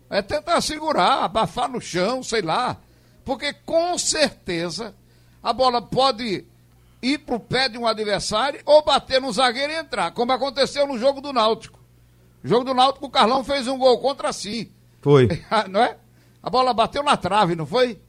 É 0.10 0.22
tentar 0.22 0.60
segurar, 0.60 1.24
abafar 1.24 1.70
no 1.70 1.80
chão, 1.80 2.22
sei 2.22 2.42
lá. 2.42 2.76
Porque 3.24 3.54
com 3.66 3.98
certeza 3.98 4.94
a 5.42 5.54
bola 5.54 5.82
pode 5.82 6.44
ir 7.02 7.20
pro 7.20 7.40
pé 7.40 7.68
de 7.68 7.78
um 7.78 7.88
adversário 7.88 8.62
ou 8.66 8.84
bater 8.84 9.20
no 9.20 9.32
zagueiro 9.32 9.74
e 9.74 9.78
entrar, 9.78 10.12
como 10.12 10.32
aconteceu 10.32 10.86
no 10.86 10.98
jogo 10.98 11.22
do 11.22 11.34
Náutico. 11.34 11.80
O 12.44 12.48
jogo 12.48 12.64
do 12.64 12.74
Náutico, 12.74 13.06
o 13.06 13.10
Carlão 13.10 13.44
fez 13.44 13.68
um 13.68 13.78
gol 13.78 14.00
contra 14.00 14.32
si. 14.32 14.72
Foi. 15.02 15.28
não 15.70 15.82
é? 15.82 15.98
A 16.42 16.50
bola 16.50 16.74
bateu 16.74 17.04
na 17.04 17.18
trave, 17.18 17.56
não 17.56 17.66
foi? 17.66 18.00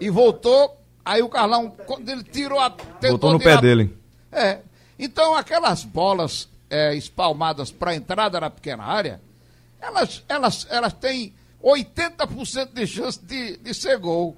E 0.00 0.08
voltou, 0.10 0.80
aí 1.04 1.22
o 1.22 1.28
Carlão, 1.28 1.70
quando 1.86 2.08
ele 2.08 2.22
tirou 2.22 2.58
a. 2.58 2.68
Botou 2.68 3.32
no 3.32 3.38
tirar- 3.38 3.56
pé 3.56 3.60
dele. 3.60 3.96
É. 4.30 4.60
Então, 4.98 5.34
aquelas 5.34 5.82
bolas 5.84 6.48
é, 6.68 6.94
espalmadas 6.94 7.72
para 7.72 7.94
entrada 7.94 8.38
na 8.38 8.50
pequena 8.50 8.84
área, 8.84 9.20
elas, 9.80 10.24
elas, 10.28 10.66
elas 10.70 10.92
têm 10.92 11.34
80% 11.62 12.72
de 12.72 12.86
chance 12.86 13.20
de, 13.22 13.56
de 13.56 13.74
ser 13.74 13.98
gol. 13.98 14.36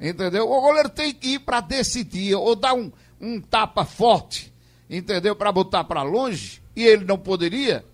Entendeu? 0.00 0.50
O 0.50 0.60
goleiro 0.60 0.88
tem 0.88 1.14
que 1.14 1.34
ir 1.34 1.38
para 1.38 1.60
decidir, 1.60 2.34
ou 2.34 2.54
dar 2.54 2.74
um, 2.74 2.92
um 3.24 3.40
tapa 3.40 3.84
forte, 3.84 4.52
entendeu? 4.88 5.34
Para 5.34 5.50
botar 5.50 5.84
para 5.84 6.02
longe, 6.02 6.62
e 6.76 6.84
ele 6.84 7.04
não 7.04 7.18
poderia, 7.18 7.84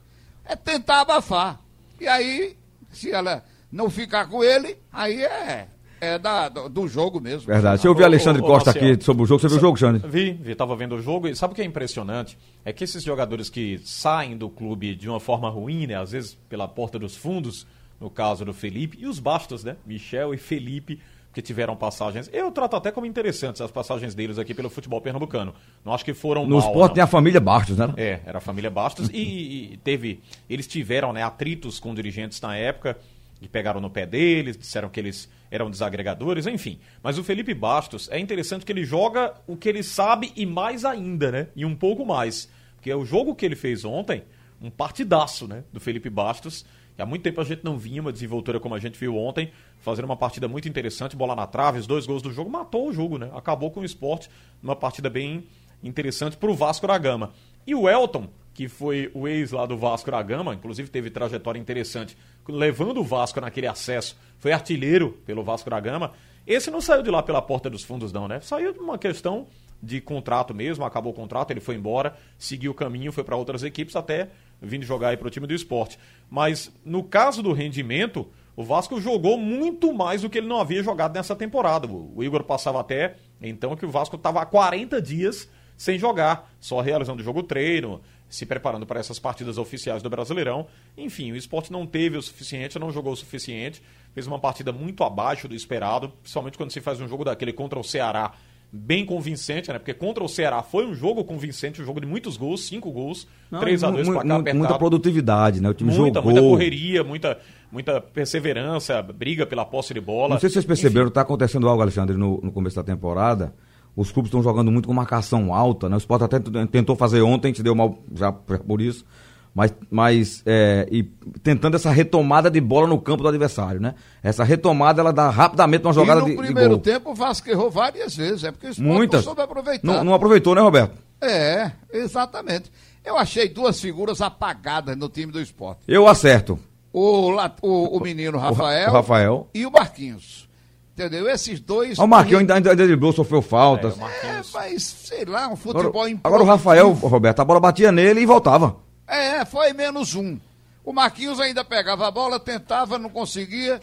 é 0.44 0.56
tentar 0.56 1.02
abafar. 1.02 1.60
E 2.00 2.08
aí, 2.08 2.56
se 2.90 3.10
ela 3.10 3.44
não 3.70 3.88
ficar 3.88 4.26
com 4.26 4.42
ele, 4.42 4.76
aí 4.92 5.22
é, 5.22 5.68
é 6.00 6.18
da, 6.18 6.48
do, 6.48 6.68
do 6.68 6.88
jogo 6.88 7.20
mesmo. 7.20 7.46
Verdade. 7.46 7.80
Se 7.80 7.86
eu 7.86 7.94
vi 7.94 8.02
Ô, 8.02 8.06
Alexandre 8.06 8.42
ô, 8.42 8.44
ô, 8.44 8.48
Costa 8.48 8.70
Marcelo. 8.70 8.92
aqui 8.94 9.04
sobre 9.04 9.22
o 9.22 9.26
jogo, 9.26 9.40
você 9.40 9.48
viu 9.48 9.58
o 9.58 9.60
jogo, 9.60 9.78
Xande? 9.78 10.06
Vi, 10.08 10.32
vi, 10.32 10.54
tava 10.54 10.74
vendo 10.74 10.96
o 10.96 11.02
jogo 11.02 11.28
e 11.28 11.36
sabe 11.36 11.52
o 11.52 11.54
que 11.54 11.62
é 11.62 11.64
impressionante? 11.64 12.36
É 12.64 12.72
que 12.72 12.82
esses 12.82 13.04
jogadores 13.04 13.48
que 13.48 13.80
saem 13.84 14.36
do 14.36 14.48
clube 14.48 14.94
de 14.94 15.08
uma 15.08 15.20
forma 15.20 15.48
ruim, 15.48 15.86
né? 15.86 15.94
Às 15.94 16.12
vezes 16.12 16.36
pela 16.48 16.66
porta 16.66 16.98
dos 16.98 17.16
fundos, 17.16 17.66
no 18.00 18.10
caso 18.10 18.44
do 18.44 18.52
Felipe, 18.54 18.98
e 19.00 19.06
os 19.06 19.20
bastos, 19.20 19.62
né? 19.62 19.76
Michel 19.86 20.34
e 20.34 20.38
Felipe, 20.38 21.00
que 21.32 21.40
tiveram 21.40 21.76
passagens. 21.76 22.28
Eu 22.32 22.50
trato 22.50 22.76
até 22.76 22.90
como 22.90 23.06
interessantes 23.06 23.60
as 23.60 23.70
passagens 23.70 24.14
deles 24.14 24.38
aqui 24.38 24.52
pelo 24.52 24.68
futebol 24.68 25.00
pernambucano. 25.00 25.54
Não 25.84 25.94
acho 25.94 26.04
que 26.04 26.12
foram 26.12 26.44
No 26.46 26.58
mal, 26.58 26.66
esporte 26.66 26.94
tem 26.94 27.02
a 27.02 27.06
família 27.06 27.40
Bastos, 27.40 27.76
né? 27.76 27.92
É, 27.96 28.20
era 28.24 28.38
a 28.38 28.40
família 28.40 28.70
Bastos 28.70 29.08
e, 29.12 29.72
e 29.72 29.76
teve. 29.78 30.20
Eles 30.48 30.66
tiveram 30.66 31.12
né, 31.12 31.22
atritos 31.22 31.78
com 31.78 31.94
dirigentes 31.94 32.40
na 32.40 32.56
época, 32.56 32.98
que 33.40 33.48
pegaram 33.48 33.80
no 33.80 33.88
pé 33.88 34.04
deles, 34.04 34.56
disseram 34.56 34.88
que 34.88 34.98
eles 34.98 35.28
eram 35.50 35.70
desagregadores, 35.70 36.46
enfim. 36.46 36.78
Mas 37.02 37.16
o 37.16 37.24
Felipe 37.24 37.54
Bastos 37.54 38.08
é 38.10 38.18
interessante 38.18 38.64
que 38.64 38.72
ele 38.72 38.84
joga 38.84 39.34
o 39.46 39.56
que 39.56 39.68
ele 39.68 39.82
sabe 39.82 40.32
e 40.36 40.44
mais 40.44 40.84
ainda, 40.84 41.30
né? 41.30 41.48
E 41.54 41.64
um 41.64 41.74
pouco 41.74 42.04
mais. 42.04 42.48
Porque 42.76 42.90
é 42.90 42.96
o 42.96 43.04
jogo 43.04 43.34
que 43.34 43.44
ele 43.44 43.56
fez 43.56 43.84
ontem, 43.84 44.24
um 44.60 44.70
partidaço, 44.70 45.46
né? 45.46 45.64
Do 45.72 45.80
Felipe 45.80 46.10
Bastos. 46.10 46.64
Há 47.02 47.06
muito 47.06 47.22
tempo 47.22 47.40
a 47.40 47.44
gente 47.44 47.64
não 47.64 47.78
vinha 47.78 48.00
uma 48.00 48.12
desenvoltura 48.12 48.60
como 48.60 48.74
a 48.74 48.78
gente 48.78 48.98
viu 48.98 49.16
ontem, 49.16 49.50
fazendo 49.80 50.04
uma 50.04 50.16
partida 50.16 50.46
muito 50.48 50.68
interessante, 50.68 51.16
bola 51.16 51.34
na 51.34 51.46
trave, 51.46 51.78
os 51.78 51.86
dois 51.86 52.06
gols 52.06 52.22
do 52.22 52.32
jogo, 52.32 52.50
matou 52.50 52.88
o 52.88 52.92
jogo, 52.92 53.18
né? 53.18 53.30
Acabou 53.34 53.70
com 53.70 53.80
o 53.80 53.84
esporte 53.84 54.28
numa 54.62 54.76
partida 54.76 55.08
bem 55.08 55.44
interessante 55.82 56.36
para 56.36 56.50
o 56.50 56.54
Vasco 56.54 56.86
da 56.86 56.98
Gama. 56.98 57.32
E 57.66 57.74
o 57.74 57.88
Elton, 57.88 58.28
que 58.52 58.68
foi 58.68 59.10
o 59.14 59.26
ex 59.26 59.52
lá 59.52 59.66
do 59.66 59.76
Vasco 59.76 60.10
da 60.10 60.22
Gama, 60.22 60.54
inclusive 60.54 60.90
teve 60.90 61.10
trajetória 61.10 61.58
interessante, 61.58 62.16
levando 62.48 62.98
o 62.98 63.04
Vasco 63.04 63.40
naquele 63.40 63.66
acesso, 63.66 64.16
foi 64.38 64.52
artilheiro 64.52 65.18
pelo 65.24 65.42
Vasco 65.42 65.70
da 65.70 65.78
Gama. 65.80 66.12
Esse 66.46 66.70
não 66.70 66.80
saiu 66.80 67.02
de 67.02 67.10
lá 67.10 67.22
pela 67.22 67.40
porta 67.40 67.70
dos 67.70 67.84
fundos, 67.84 68.12
não, 68.12 68.26
né? 68.26 68.40
Saiu 68.40 68.72
de 68.72 68.78
uma 68.78 68.98
questão 68.98 69.46
de 69.82 70.00
contrato 70.00 70.54
mesmo, 70.54 70.84
acabou 70.84 71.12
o 71.12 71.14
contrato, 71.14 71.50
ele 71.50 71.60
foi 71.60 71.74
embora, 71.74 72.16
seguiu 72.36 72.72
o 72.72 72.74
caminho, 72.74 73.12
foi 73.12 73.24
para 73.24 73.36
outras 73.36 73.62
equipes 73.62 73.96
até 73.96 74.28
vindo 74.60 74.84
jogar 74.84 75.08
aí 75.08 75.16
pro 75.16 75.30
time 75.30 75.46
do 75.46 75.54
esporte. 75.54 75.98
Mas 76.28 76.72
no 76.84 77.02
caso 77.02 77.42
do 77.42 77.52
rendimento, 77.52 78.28
o 78.56 78.62
Vasco 78.62 79.00
jogou 79.00 79.38
muito 79.38 79.92
mais 79.92 80.22
do 80.22 80.30
que 80.30 80.38
ele 80.38 80.46
não 80.46 80.60
havia 80.60 80.82
jogado 80.82 81.14
nessa 81.14 81.34
temporada. 81.34 81.86
O 81.86 82.12
o 82.14 82.24
Igor 82.24 82.44
passava 82.44 82.80
até 82.80 83.16
então 83.40 83.74
que 83.74 83.86
o 83.86 83.90
Vasco 83.90 84.16
estava 84.16 84.42
há 84.42 84.46
40 84.46 85.00
dias 85.00 85.48
sem 85.76 85.98
jogar, 85.98 86.52
só 86.60 86.80
realizando 86.82 87.22
jogo 87.22 87.42
treino, 87.42 88.02
se 88.28 88.44
preparando 88.44 88.84
para 88.84 89.00
essas 89.00 89.18
partidas 89.18 89.56
oficiais 89.56 90.02
do 90.02 90.10
Brasileirão. 90.10 90.66
Enfim, 90.96 91.32
o 91.32 91.36
esporte 91.36 91.72
não 91.72 91.86
teve 91.86 92.18
o 92.18 92.22
suficiente, 92.22 92.78
não 92.78 92.92
jogou 92.92 93.14
o 93.14 93.16
suficiente, 93.16 93.82
fez 94.12 94.26
uma 94.26 94.38
partida 94.38 94.72
muito 94.72 95.02
abaixo 95.02 95.48
do 95.48 95.54
esperado, 95.54 96.10
principalmente 96.20 96.58
quando 96.58 96.70
se 96.70 96.82
faz 96.82 97.00
um 97.00 97.08
jogo 97.08 97.24
daquele 97.24 97.54
contra 97.54 97.78
o 97.78 97.82
Ceará 97.82 98.34
bem 98.72 99.04
convincente, 99.04 99.70
né? 99.72 99.78
Porque 99.78 99.92
contra 99.92 100.22
o 100.22 100.28
Ceará 100.28 100.62
foi 100.62 100.86
um 100.86 100.94
jogo 100.94 101.24
convincente, 101.24 101.82
um 101.82 101.84
jogo 101.84 102.00
de 102.00 102.06
muitos 102.06 102.36
gols, 102.36 102.66
cinco 102.66 102.90
gols, 102.92 103.26
Não, 103.50 103.58
3 103.60 103.82
a 103.84 103.90
2 103.90 104.06
mu- 104.08 104.14
para 104.14 104.22
cá 104.28 104.34
apertado. 104.36 104.58
Muita 104.58 104.78
produtividade, 104.78 105.60
né? 105.60 105.68
O 105.68 105.74
time 105.74 105.92
muita, 105.92 106.20
jogou. 106.20 106.32
muita 106.32 106.40
correria, 106.48 107.02
muita, 107.02 107.38
muita 107.70 108.00
perseverança, 108.00 109.02
briga 109.02 109.44
pela 109.44 109.64
posse 109.64 109.92
de 109.92 110.00
bola. 110.00 110.34
Não 110.34 110.40
sei 110.40 110.48
se 110.48 110.54
vocês 110.54 110.64
perceberam, 110.64 111.08
está 111.08 111.22
acontecendo 111.22 111.68
algo, 111.68 111.82
Alexandre, 111.82 112.16
no, 112.16 112.40
no 112.42 112.52
começo 112.52 112.76
da 112.76 112.84
temporada. 112.84 113.52
Os 113.96 114.12
clubes 114.12 114.28
estão 114.28 114.40
jogando 114.42 114.70
muito 114.70 114.86
com 114.86 114.94
marcação 114.94 115.52
alta, 115.52 115.88
né? 115.88 115.96
O 115.96 115.98
Sport 115.98 116.22
até 116.22 116.38
tentou 116.70 116.94
fazer 116.94 117.22
ontem, 117.22 117.52
se 117.52 117.62
deu 117.62 117.74
mal 117.74 117.98
já 118.14 118.30
por 118.30 118.80
isso. 118.80 119.04
Mas, 119.54 119.74
mas 119.90 120.42
é, 120.46 120.86
e 120.90 121.02
tentando 121.42 121.74
essa 121.74 121.90
retomada 121.90 122.50
de 122.50 122.60
bola 122.60 122.86
no 122.86 123.00
campo 123.00 123.22
do 123.22 123.28
adversário, 123.28 123.80
né? 123.80 123.94
Essa 124.22 124.44
retomada, 124.44 125.00
ela 125.00 125.12
dá 125.12 125.28
rapidamente 125.28 125.84
uma 125.84 125.92
jogada 125.92 126.20
e 126.20 126.22
no 126.22 126.28
de, 126.28 126.36
de 126.36 126.42
primeiro 126.42 126.70
gol. 126.70 126.78
tempo 126.78 127.10
o 127.10 127.14
Vasco 127.14 127.50
errou 127.50 127.70
várias 127.70 128.16
vezes, 128.16 128.44
é 128.44 128.52
porque 128.52 128.68
o 128.68 128.82
Muitas. 128.82 129.20
não 129.20 129.24
soube 129.24 129.42
aproveitar. 129.42 129.86
Não, 129.86 130.04
não 130.04 130.14
aproveitou, 130.14 130.54
né, 130.54 130.60
Roberto? 130.60 130.96
É, 131.20 131.72
exatamente. 131.92 132.70
Eu 133.04 133.16
achei 133.16 133.48
duas 133.48 133.80
figuras 133.80 134.20
apagadas 134.20 134.96
no 134.96 135.08
time 135.08 135.32
do 135.32 135.40
esporte. 135.40 135.80
Eu 135.88 136.06
acerto. 136.06 136.58
O, 136.92 137.32
o, 137.62 137.96
o 137.96 138.00
menino 138.00 138.38
Rafael, 138.38 138.90
o 138.90 138.92
Rafael. 138.92 139.48
e 139.54 139.66
o 139.66 139.70
Marquinhos. 139.70 140.48
Entendeu? 140.92 141.28
Esses 141.28 141.60
dois. 141.60 141.98
O 141.98 142.06
Marquinhos 142.06 142.40
ainda, 142.40 142.54
ainda 142.54 142.76
driblou, 142.76 143.12
sofreu 143.12 143.40
faltas. 143.40 143.94
É. 143.98 144.26
É, 144.26 144.42
mas, 144.52 144.82
sei 144.82 145.24
lá, 145.24 145.48
um 145.48 145.56
futebol 145.56 146.02
agora, 146.02 146.20
agora 146.22 146.42
o 146.42 146.46
Rafael, 146.46 146.92
Roberto, 146.92 147.40
a 147.40 147.44
bola 147.44 147.58
batia 147.58 147.90
nele 147.90 148.20
e 148.20 148.26
voltava. 148.26 148.76
É, 149.10 149.44
foi 149.44 149.72
menos 149.72 150.14
um. 150.14 150.38
O 150.84 150.92
Marquinhos 150.92 151.40
ainda 151.40 151.64
pegava 151.64 152.06
a 152.06 152.10
bola, 152.10 152.38
tentava, 152.40 152.98
não 152.98 153.10
conseguia. 153.10 153.80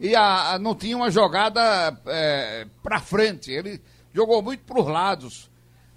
E 0.00 0.14
a, 0.14 0.52
a- 0.54 0.58
não 0.58 0.74
tinha 0.74 0.96
uma 0.96 1.10
jogada 1.10 1.96
é, 2.06 2.66
pra 2.82 3.00
frente. 3.00 3.50
Ele 3.50 3.80
jogou 4.12 4.42
muito 4.42 4.64
pros 4.64 4.86
lados. 4.86 5.50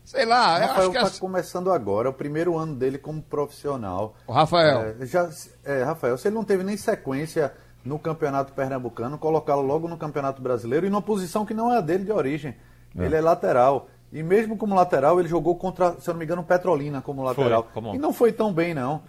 Sei 0.05 0.25
lá, 0.25 0.57
Rafael 0.59 0.69
acho 0.83 0.91
que. 0.91 0.97
está 0.97 1.07
as- 1.09 1.19
começando 1.19 1.71
agora, 1.71 2.07
é 2.07 2.11
o 2.11 2.13
primeiro 2.13 2.57
ano 2.57 2.73
dele 2.75 2.97
como 2.97 3.21
profissional. 3.21 4.15
O 4.25 4.31
Rafael. 4.31 4.95
É, 5.01 5.05
já, 5.05 5.29
é, 5.65 5.83
Rafael, 5.83 6.17
se 6.17 6.27
ele 6.29 6.35
não 6.35 6.45
teve 6.45 6.63
nem 6.63 6.77
sequência 6.77 7.51
no 7.83 7.99
Campeonato 7.99 8.53
Pernambucano, 8.53 9.17
colocá-lo 9.17 9.61
logo 9.63 9.87
no 9.87 9.97
Campeonato 9.97 10.41
Brasileiro 10.41 10.85
e 10.85 10.89
numa 10.89 11.01
posição 11.01 11.45
que 11.45 11.53
não 11.53 11.73
é 11.73 11.77
a 11.77 11.81
dele 11.81 12.05
de 12.05 12.11
origem. 12.11 12.55
Ele 12.95 13.15
é 13.15 13.21
lateral. 13.21 13.89
E 14.11 14.23
mesmo 14.23 14.55
como 14.57 14.73
lateral, 14.73 15.19
ele 15.19 15.27
jogou 15.27 15.55
contra, 15.55 15.99
se 15.99 16.09
eu 16.09 16.13
não 16.13 16.19
me 16.19 16.25
engano, 16.25 16.43
Petrolina 16.43 17.01
como 17.01 17.23
lateral. 17.23 17.67
como- 17.73 17.93
E 17.93 17.97
não 17.97 18.13
foi 18.13 18.31
tão 18.31 18.53
bem, 18.53 18.73
não. 18.73 19.01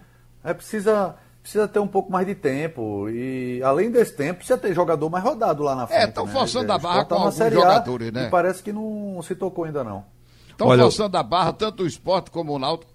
É, 0.43 0.53
precisa, 0.53 1.15
precisa 1.41 1.67
ter 1.67 1.79
um 1.79 1.87
pouco 1.87 2.11
mais 2.11 2.27
de 2.27 2.35
tempo. 2.35 3.09
E 3.09 3.61
além 3.63 3.89
desse 3.91 4.15
tempo, 4.15 4.39
precisa 4.39 4.57
ter 4.57 4.73
jogador 4.73 5.09
mais 5.09 5.23
rodado 5.23 5.63
lá 5.63 5.75
na 5.75 5.87
frente. 5.87 6.11
tão 6.11 6.25
né? 6.25 6.33
forçando 6.33 6.71
a 6.71 6.77
barra 6.77 7.05
com 7.05 7.15
alguns 7.15 7.35
Série 7.35 7.55
A 7.55 7.59
jogadores, 7.59 8.11
né? 8.11 8.27
E 8.27 8.29
parece 8.29 8.61
que 8.61 8.73
não 8.73 9.21
se 9.23 9.35
tocou 9.35 9.63
ainda, 9.63 9.83
não. 9.83 10.03
Estão 10.49 10.67
forçando 10.83 11.17
a 11.17 11.23
barra, 11.23 11.53
tanto 11.53 11.83
o 11.83 11.87
esporte 11.87 12.29
como 12.29 12.53
o 12.53 12.59
Náutico. 12.59 12.91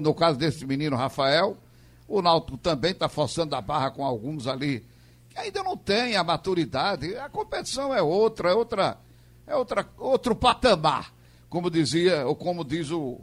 No 0.00 0.14
caso 0.14 0.38
desse 0.38 0.64
menino 0.64 0.96
Rafael, 0.96 1.56
o 2.08 2.22
Náutico 2.22 2.56
também 2.56 2.92
está 2.92 3.08
forçando 3.08 3.54
a 3.54 3.60
barra 3.60 3.90
com 3.90 4.04
alguns 4.04 4.46
ali 4.46 4.86
que 5.28 5.38
ainda 5.38 5.62
não 5.62 5.76
tem 5.76 6.16
a 6.16 6.24
maturidade. 6.24 7.14
A 7.16 7.28
competição 7.28 7.94
é 7.94 8.00
outra, 8.00 8.50
é 8.50 8.54
outra, 8.54 8.96
é 9.46 9.54
outra, 9.56 9.86
outro 9.98 10.34
patamar, 10.34 11.12
como 11.52 11.70
dizia, 11.70 12.26
ou 12.26 12.34
como 12.34 12.64
diz 12.64 12.90
o, 12.90 13.20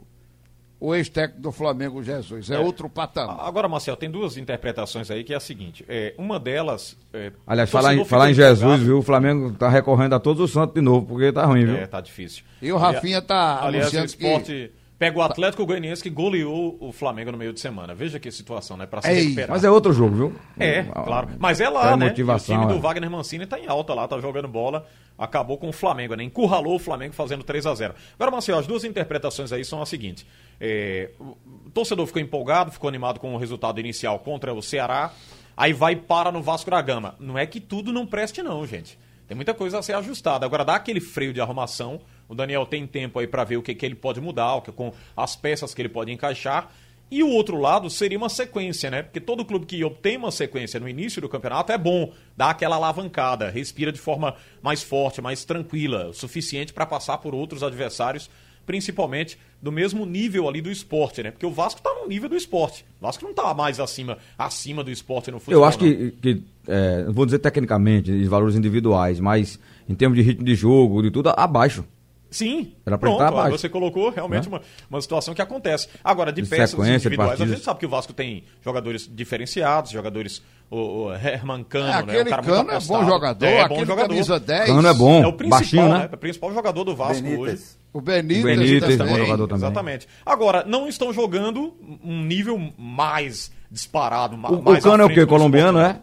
o 0.78 0.94
ex-técnico 0.94 1.42
do 1.42 1.50
Flamengo, 1.50 2.00
Jesus. 2.02 2.48
É, 2.48 2.54
É. 2.54 2.58
outro 2.60 2.88
patamar. 2.88 3.40
Agora, 3.40 3.68
Marcel, 3.68 3.96
tem 3.96 4.08
duas 4.08 4.36
interpretações 4.36 5.10
aí 5.10 5.24
que 5.24 5.34
é 5.34 5.36
a 5.36 5.40
seguinte. 5.40 5.84
É, 5.88 6.14
uma 6.16 6.38
delas. 6.38 6.96
É, 7.12 7.32
Aliás, 7.44 7.68
falar 7.68 7.94
em, 7.96 8.04
falar 8.04 8.30
em 8.30 8.34
Jesus, 8.34 8.80
viu? 8.82 8.98
O 8.98 9.02
Flamengo 9.02 9.52
tá 9.52 9.68
recorrendo 9.68 10.14
a 10.14 10.20
todos 10.20 10.40
os 10.44 10.52
santos 10.52 10.74
de 10.74 10.80
novo, 10.80 11.06
porque 11.06 11.32
tá 11.32 11.44
ruim, 11.44 11.64
viu? 11.66 11.74
É, 11.76 11.86
tá 11.88 12.00
difícil. 12.00 12.44
E 12.62 12.70
o 12.72 12.76
Rafinha 12.76 13.20
tá 13.20 13.64
Aliás, 13.64 13.86
o 13.92 13.98
anunciando 13.98 14.16
que- 14.16 14.24
esporte 14.24 14.72
pega 15.00 15.18
o 15.18 15.22
Atlético 15.22 15.64
Goianiense 15.64 16.02
que 16.02 16.10
goleou 16.10 16.76
o 16.78 16.92
Flamengo 16.92 17.32
no 17.32 17.38
meio 17.38 17.54
de 17.54 17.58
semana. 17.58 17.94
Veja 17.94 18.20
que 18.20 18.30
situação, 18.30 18.76
né? 18.76 18.84
Pra 18.84 19.00
se 19.00 19.08
Ei, 19.08 19.22
recuperar. 19.22 19.50
Mas 19.50 19.64
é 19.64 19.70
outro 19.70 19.94
jogo, 19.94 20.14
viu? 20.14 20.34
É, 20.58 20.80
Ah, 20.94 21.02
claro. 21.02 21.28
Mas 21.38 21.58
é 21.58 21.70
lá, 21.70 21.92
é 21.92 21.96
né? 21.96 22.08
motivação, 22.08 22.54
E 22.54 22.58
o 22.58 22.60
time 22.60 22.72
do 22.74 22.78
é. 22.78 22.82
Wagner 22.82 23.10
Mancini 23.10 23.46
tá 23.46 23.58
em 23.58 23.66
alta 23.66 23.94
lá, 23.94 24.06
tá 24.06 24.20
jogando 24.20 24.46
bola. 24.46 24.86
Acabou 25.16 25.56
com 25.56 25.70
o 25.70 25.72
Flamengo, 25.72 26.14
né? 26.14 26.22
Encurralou 26.22 26.74
o 26.74 26.78
Flamengo 26.78 27.14
fazendo 27.14 27.42
3 27.42 27.64
a 27.64 27.74
0 27.74 27.94
Agora, 28.14 28.30
Marcelo, 28.30 28.58
as 28.58 28.66
duas 28.66 28.84
interpretações 28.84 29.50
aí 29.52 29.64
são 29.64 29.80
as 29.80 29.88
seguintes. 29.88 30.26
É, 30.60 31.12
o 31.18 31.70
torcedor 31.72 32.06
ficou 32.06 32.20
empolgado, 32.20 32.70
ficou 32.70 32.86
animado 32.88 33.18
com 33.18 33.34
o 33.34 33.38
resultado 33.38 33.80
inicial 33.80 34.18
contra 34.18 34.52
o 34.52 34.60
Ceará. 34.60 35.12
Aí 35.56 35.72
vai 35.72 35.94
e 35.94 35.96
para 35.96 36.30
no 36.30 36.42
Vasco 36.42 36.70
da 36.70 36.80
Gama. 36.82 37.14
Não 37.18 37.38
é 37.38 37.46
que 37.46 37.58
tudo 37.58 37.90
não 37.90 38.06
preste, 38.06 38.42
não, 38.42 38.66
gente. 38.66 38.98
Tem 39.26 39.34
muita 39.34 39.54
coisa 39.54 39.78
a 39.78 39.82
ser 39.82 39.94
ajustada. 39.94 40.44
Agora, 40.44 40.62
dá 40.62 40.74
aquele 40.74 41.00
freio 41.00 41.32
de 41.32 41.40
arrumação. 41.40 42.00
O 42.30 42.34
Daniel 42.34 42.64
tem 42.64 42.86
tempo 42.86 43.18
aí 43.18 43.26
para 43.26 43.42
ver 43.42 43.56
o 43.56 43.62
que, 43.62 43.74
que 43.74 43.84
ele 43.84 43.96
pode 43.96 44.20
mudar, 44.20 44.54
o 44.54 44.62
que, 44.62 44.70
com 44.70 44.92
as 45.16 45.34
peças 45.34 45.74
que 45.74 45.82
ele 45.82 45.88
pode 45.88 46.12
encaixar. 46.12 46.70
E 47.10 47.24
o 47.24 47.28
outro 47.28 47.58
lado 47.58 47.90
seria 47.90 48.16
uma 48.16 48.28
sequência, 48.28 48.88
né? 48.88 49.02
Porque 49.02 49.18
todo 49.18 49.44
clube 49.44 49.66
que 49.66 49.82
obtém 49.82 50.16
uma 50.16 50.30
sequência 50.30 50.78
no 50.78 50.88
início 50.88 51.20
do 51.20 51.28
campeonato 51.28 51.72
é 51.72 51.76
bom, 51.76 52.12
dá 52.36 52.50
aquela 52.50 52.76
alavancada, 52.76 53.50
respira 53.50 53.90
de 53.90 53.98
forma 53.98 54.36
mais 54.62 54.80
forte, 54.80 55.20
mais 55.20 55.44
tranquila, 55.44 56.10
o 56.10 56.14
suficiente 56.14 56.72
para 56.72 56.86
passar 56.86 57.18
por 57.18 57.34
outros 57.34 57.64
adversários, 57.64 58.30
principalmente 58.64 59.36
do 59.60 59.72
mesmo 59.72 60.06
nível 60.06 60.48
ali 60.48 60.60
do 60.60 60.70
esporte, 60.70 61.24
né? 61.24 61.32
Porque 61.32 61.44
o 61.44 61.50
Vasco 61.50 61.82
tá 61.82 61.92
no 62.00 62.06
nível 62.06 62.28
do 62.28 62.36
esporte. 62.36 62.84
O 63.00 63.06
Vasco 63.06 63.24
não 63.24 63.34
tá 63.34 63.52
mais 63.52 63.80
acima, 63.80 64.18
acima 64.38 64.84
do 64.84 64.90
esporte 64.92 65.32
no 65.32 65.40
futebol. 65.40 65.62
Eu 65.62 65.68
acho 65.68 65.78
não. 65.82 65.88
que, 65.88 66.12
que 66.12 66.42
é, 66.68 67.02
não 67.06 67.12
vou 67.12 67.26
dizer 67.26 67.40
tecnicamente, 67.40 68.12
de 68.12 68.28
valores 68.28 68.54
individuais, 68.54 69.18
mas 69.18 69.58
em 69.88 69.96
termos 69.96 70.16
de 70.16 70.22
ritmo 70.22 70.44
de 70.44 70.54
jogo, 70.54 71.02
de 71.02 71.10
tudo, 71.10 71.34
abaixo. 71.36 71.84
Sim, 72.30 72.74
Era 72.86 72.96
pra 72.96 73.10
pronto, 73.10 73.50
você 73.50 73.68
colocou 73.68 74.08
realmente 74.10 74.48
Né? 74.48 74.56
uma, 74.56 74.62
uma 74.88 75.00
situação 75.02 75.34
que 75.34 75.42
acontece. 75.42 75.88
Agora, 76.04 76.32
de, 76.32 76.42
De 76.42 76.48
peças 76.48 76.78
individuais, 76.78 77.30
a 77.32 77.32
partidas. 77.32 77.48
gente 77.56 77.64
sabe 77.64 77.80
que 77.80 77.86
o 77.86 77.88
Vasco 77.88 78.12
tem 78.12 78.44
jogadores 78.64 79.10
diferenciados, 79.12 79.90
jogadores, 79.90 80.40
o, 80.70 81.06
o 81.06 81.12
Herman 81.12 81.64
Cano, 81.64 81.88
É, 81.88 81.92
né? 81.92 81.98
aquele 81.98 82.20
um 82.20 82.24
cara 82.30 82.42
muito 82.42 82.54
Cano 82.54 82.70
é 82.70 82.80
bom 82.86 83.04
jogador, 83.04 83.46
é, 83.46 83.58
bom 83.58 83.64
aquele 83.74 83.86
jogador. 83.86 84.08
camisa 84.10 84.38
10. 84.38 84.66
Cano 84.66 84.86
é 84.88 84.94
bom, 84.94 85.22
É 85.22 85.26
o 85.26 85.32
principal, 85.32 85.58
baixinho, 85.58 85.88
né? 85.88 85.98
né? 85.98 86.08
É 86.12 86.14
o 86.14 86.18
principal 86.18 86.54
jogador 86.54 86.84
do 86.84 86.94
Vasco 86.94 87.26
hoje. 87.26 87.36
Benítez. 87.36 87.78
O 87.92 88.00
Benítez, 88.00 88.40
O 88.44 88.46
Benítez, 88.46 88.96
também. 88.96 89.12
bom 89.18 89.24
jogador 89.24 89.48
também. 89.48 89.64
Exatamente. 89.64 90.08
Agora, 90.24 90.64
não 90.64 90.86
estão 90.86 91.12
jogando 91.12 91.74
um 92.04 92.22
nível 92.24 92.56
mais 92.78 93.50
disparado, 93.68 94.36
O, 94.36 94.38
o 94.38 94.62
mais 94.62 94.84
à 94.86 94.88
Cano 94.88 95.02
é 95.02 95.06
o 95.06 95.08
quê? 95.08 95.26
Colombiano, 95.26 95.80
esporte, 95.80 96.00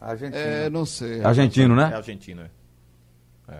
é? 0.00 0.06
Argentina. 0.06 0.40
É, 0.40 0.70
não 0.70 0.86
sei. 0.86 1.24
Argentino, 1.24 1.74
né? 1.74 1.86
É 1.86 1.90
né? 1.90 1.96
argentino, 1.96 2.42
é. 2.42 2.50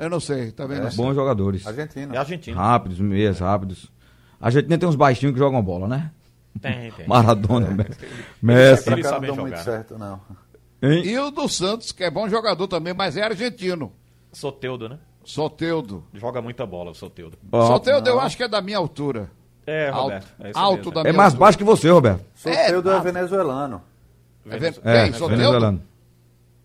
Eu 0.01 0.11
não 0.11 0.21
sei, 0.21 0.51
também 0.53 0.79
não 0.81 0.91
sei. 0.91 0.97
Bons 1.05 1.15
jogadores. 1.15 1.67
Argentina. 1.67 2.15
É 2.15 2.19
argentino. 2.19 2.57
Rápidos, 2.57 2.99
meias 3.01 3.39
rápidos. 3.41 3.91
A 4.41 4.47
Argentina 4.47 4.79
tem 4.79 4.89
uns 4.89 4.97
baixinhos 4.97 5.33
que 5.33 5.39
jogam 5.39 5.63
bola, 5.63 5.89
né? 5.89 6.11
Tem, 6.61 6.91
tem. 6.93 7.07
Maradona, 7.09 7.69
Messi. 7.71 7.99
Messi. 8.43 8.91
Eles 8.91 9.05
não 9.05 9.11
sabem 9.11 9.33
deu 9.33 9.41
muito 9.43 9.57
jogar. 9.57 9.65
certo, 9.65 9.99
não. 9.99 10.21
Hein? 10.83 11.05
E 11.07 11.19
o 11.19 11.31
do 11.31 11.49
Santos, 11.49 11.91
que 11.93 12.05
é 12.05 12.11
bom 12.11 12.29
jogador 12.29 12.69
também, 12.69 12.95
mas 12.95 13.17
é 13.17 13.23
argentino. 13.23 13.93
Soteudo, 14.33 14.89
né? 14.89 14.99
Soteudo. 15.25 16.05
Joga 16.15 16.41
muita 16.41 16.65
bola, 16.67 16.91
o 16.91 16.95
Soteudo. 16.95 17.37
Ó, 17.51 17.67
Soteudo 17.67 18.09
eu 18.09 18.21
acho 18.21 18.37
que 18.37 18.43
é 18.45 18.49
da 18.49 18.61
minha 18.63 18.79
altura. 18.79 19.31
É, 19.67 19.89
Alto, 19.89 20.03
Roberto. 20.03 20.29
É 20.41 20.51
isso 20.51 20.59
alto 20.59 20.77
mesmo. 20.79 20.93
da 20.93 21.01
É 21.01 21.03
minha 21.05 21.13
mais 21.15 21.27
altura. 21.33 21.41
baixo 21.41 21.59
que 21.59 21.65
você, 21.65 21.91
Roberto. 21.91 22.25
Soteudo 22.35 22.89
é, 22.89 22.93
nada. 22.93 23.13
venezuelano. 23.13 23.83
É, 24.49 24.57
É? 24.57 25.13
Soteudo? 25.13 25.29
venezuelano. 25.37 25.83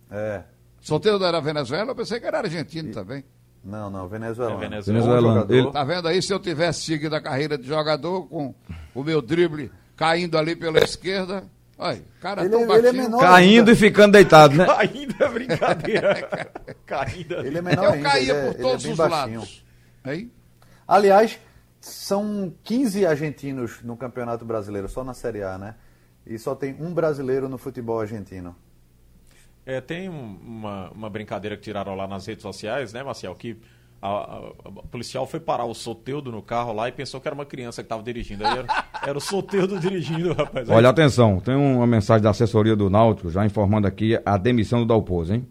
É. 0.09 0.43
Soteudo 0.83 1.25
era 1.25 1.39
Venezuela? 1.39 1.91
Eu 1.91 1.95
pensei 1.95 2.19
que 2.19 2.25
era 2.25 2.39
argentino 2.39 2.91
também. 2.93 3.23
Não, 3.63 3.89
não, 3.89 4.07
venezuelano. 4.09 4.57
É 4.61 4.69
Venezuelano. 4.81 5.21
jogador. 5.21 5.53
Ele- 5.53 5.71
Tá 5.71 5.83
vendo 5.85 6.07
aí? 6.09 6.21
Se 6.21 6.33
eu 6.33 6.39
tivesse 6.39 6.81
seguido 6.81 7.15
a 7.15 7.21
carreira 7.21 7.57
de 7.57 7.65
jogador 7.65 8.27
com 8.27 8.53
o 8.93 9.03
meu 9.03 9.21
drible 9.21 9.71
caindo 9.95 10.37
ali 10.37 10.55
pela 10.55 10.79
esquerda. 10.83 11.45
Olha, 11.77 11.99
o 12.17 12.21
cara 12.21 12.41
Ele- 12.41 12.49
tão 12.49 12.75
ele 12.75 12.87
é 12.87 12.91
menor. 12.91 13.19
Caindo 13.21 13.71
e 13.71 13.75
ficando 13.75 14.11
deitado, 14.11 14.55
né? 14.55 14.67
Ainda 14.77 15.15
é 15.25 15.29
brincadeira. 15.29 16.29
Caindo. 16.85 17.35
Ele 17.35 17.57
é 17.57 17.61
menor 17.61 17.85
Eu 17.85 17.91
ainda, 17.93 18.09
caía 18.09 18.21
ele 18.21 18.31
é, 18.31 18.41
por 18.51 18.53
ele 18.53 18.59
é 18.59 18.61
todos 18.69 18.83
bem 18.83 18.91
os 18.91 18.97
baixinho. 18.97 19.39
lados. 19.39 19.65
Aí? 20.03 20.31
Aliás, 20.87 21.39
são 21.79 22.53
15 22.63 23.05
argentinos 23.05 23.81
no 23.81 23.95
Campeonato 23.95 24.43
Brasileiro, 24.45 24.89
só 24.89 25.03
na 25.03 25.13
Série 25.13 25.41
A, 25.41 25.57
né? 25.57 25.75
E 26.27 26.37
só 26.37 26.53
tem 26.53 26.75
um 26.79 26.93
brasileiro 26.93 27.47
no 27.49 27.57
futebol 27.57 27.99
argentino. 28.01 28.55
É, 29.65 29.79
tem 29.79 30.09
um- 30.09 30.37
uma, 30.45 30.89
uma 30.91 31.09
brincadeira 31.09 31.55
que 31.55 31.63
tiraram 31.63 31.95
lá 31.95 32.07
nas 32.07 32.25
redes 32.25 32.41
sociais, 32.41 32.91
né, 32.93 33.01
Marcel? 33.03 33.33
Que 33.35 33.55
a, 34.01 34.07
a- 34.09 34.51
a 34.65 34.71
policial 34.91 35.25
foi 35.25 35.39
parar 35.39 35.63
o 35.65 35.73
Soteudo 35.73 36.31
no 36.31 36.41
carro 36.41 36.73
lá 36.73 36.89
e 36.89 36.91
pensou 36.91 37.21
que 37.21 37.27
era 37.27 37.33
uma 37.35 37.45
criança 37.45 37.81
que 37.81 37.85
estava 37.85 38.03
dirigindo. 38.03 38.45
Aí 38.45 38.57
era, 38.59 38.67
era 39.07 39.17
o 39.17 39.21
Soteudo 39.21 39.79
dirigindo, 39.79 40.33
rapaz. 40.33 40.69
Aí- 40.69 40.75
Olha, 40.75 40.89
atenção, 40.89 41.39
tem 41.39 41.55
uma 41.55 41.87
mensagem 41.87 42.21
da 42.21 42.31
assessoria 42.31 42.75
do 42.75 42.89
Náutico 42.89 43.29
já 43.29 43.45
informando 43.45 43.87
aqui 43.87 44.19
a 44.25 44.35
demissão 44.37 44.79
do 44.79 44.85
Dalpozo, 44.85 45.33
hein? 45.35 45.47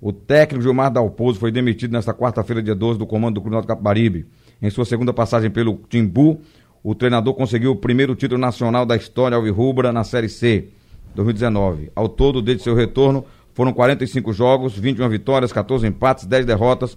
O 0.00 0.12
técnico 0.12 0.62
Gilmar 0.62 0.90
Dalpozo 0.92 1.40
foi 1.40 1.50
demitido 1.50 1.90
nesta 1.92 2.12
quarta-feira, 2.14 2.62
dia 2.62 2.74
12, 2.74 2.98
do 2.98 3.06
comando 3.06 3.34
do 3.36 3.40
Clube 3.40 3.54
Náutico 3.54 3.72
Capibaribe. 3.72 4.26
Em 4.62 4.70
sua 4.70 4.84
segunda 4.84 5.12
passagem 5.12 5.50
pelo 5.50 5.74
Timbu, 5.88 6.40
o 6.84 6.94
treinador 6.94 7.34
conseguiu 7.34 7.72
o 7.72 7.76
primeiro 7.76 8.14
título 8.14 8.38
nacional 8.40 8.86
da 8.86 8.94
história 8.94 9.36
alvirrubra 9.36 9.92
na 9.92 10.04
Série 10.04 10.28
C, 10.28 10.68
2019. 11.14 11.90
Ao 11.96 12.08
todo, 12.08 12.40
desde 12.42 12.62
seu 12.62 12.74
retorno, 12.74 13.24
foram 13.56 13.72
45 13.72 14.34
jogos, 14.34 14.78
21 14.78 15.08
vitórias, 15.08 15.50
14 15.50 15.86
empates, 15.86 16.26
10 16.26 16.44
derrotas. 16.44 16.96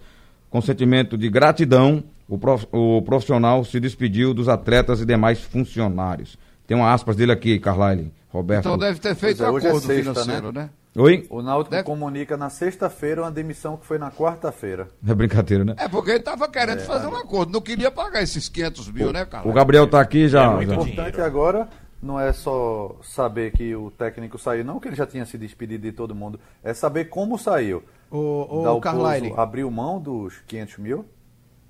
Com 0.50 0.60
sentimento 0.62 1.18
de 1.18 1.30
gratidão, 1.30 2.04
o, 2.28 2.38
prof- 2.38 2.68
o 2.72 3.02
profissional 3.04 3.64
se 3.64 3.80
despediu 3.80 4.34
dos 4.34 4.50
atletas 4.50 5.00
e 5.00 5.06
demais 5.06 5.40
funcionários. 5.42 6.38
Tem 6.68 6.76
uma 6.76 6.92
aspas 6.94 7.16
dele 7.16 7.32
aqui, 7.32 7.58
Carlyle, 7.60 8.12
Roberto. 8.30 8.66
Então 8.66 8.78
deve 8.78 9.00
ter 9.00 9.16
feito 9.16 9.38
Pois 9.38 9.64
é, 9.64 9.68
é 9.68 9.70
acordo 9.70 9.86
sexta, 9.88 10.14
financeiro, 10.14 10.52
né? 10.52 10.70
Oi? 10.98 11.26
O 11.30 11.42
Náutico 11.44 11.72
Deve- 11.72 11.84
comunica 11.84 12.36
na 12.36 12.50
sexta-feira 12.50 13.22
uma 13.22 13.32
demissão 13.32 13.78
que 13.78 13.86
foi 13.86 13.98
na 14.00 14.10
quarta-feira. 14.12 14.88
É 15.08 15.14
brincadeira, 15.14 15.64
né? 15.64 15.76
É 15.78 15.88
porque 15.88 16.10
ele 16.10 16.18
estava 16.20 16.50
querendo 16.50 16.80
fazer 16.82 17.08
um 17.08 17.16
acordo, 17.16 17.54
não 17.54 17.62
queria 17.62 17.92
pagar 17.92 18.22
esses 18.24 18.50
500 18.50 18.92
mil, 18.92 19.14
né, 19.14 19.24
cara? 19.24 19.48
O 19.48 19.54
Gabriel 19.54 19.88
tá 19.88 20.02
aqui 20.02 20.28
já. 20.28 20.46
É 20.46 20.56
muito 20.56 20.70
já- 20.74 20.80
O 20.80 20.88
importante 20.88 21.22
agora 21.22 21.70
não 22.02 22.20
é 22.20 22.32
só 22.34 22.96
saber 23.04 23.52
que 23.52 23.76
o 23.76 23.92
técnico 23.92 24.38
saiu, 24.38 24.64
não 24.64 24.80
que 24.80 24.88
ele 24.88 24.96
já 24.96 25.06
tinha 25.06 25.26
se 25.26 25.38
despedido 25.38 25.84
de 25.84 25.92
todo 25.92 26.16
mundo, 26.16 26.40
é 26.64 26.74
saber 26.74 27.06
como 27.06 27.38
saiu. 27.38 27.84
Ô, 28.10 28.48
ô 28.50 28.64
Dalpozo 28.64 28.80
Carlyle, 28.82 29.34
abriu 29.38 29.70
mão 29.70 30.00
dos 30.00 30.40
500 30.48 30.78
mil? 30.80 31.06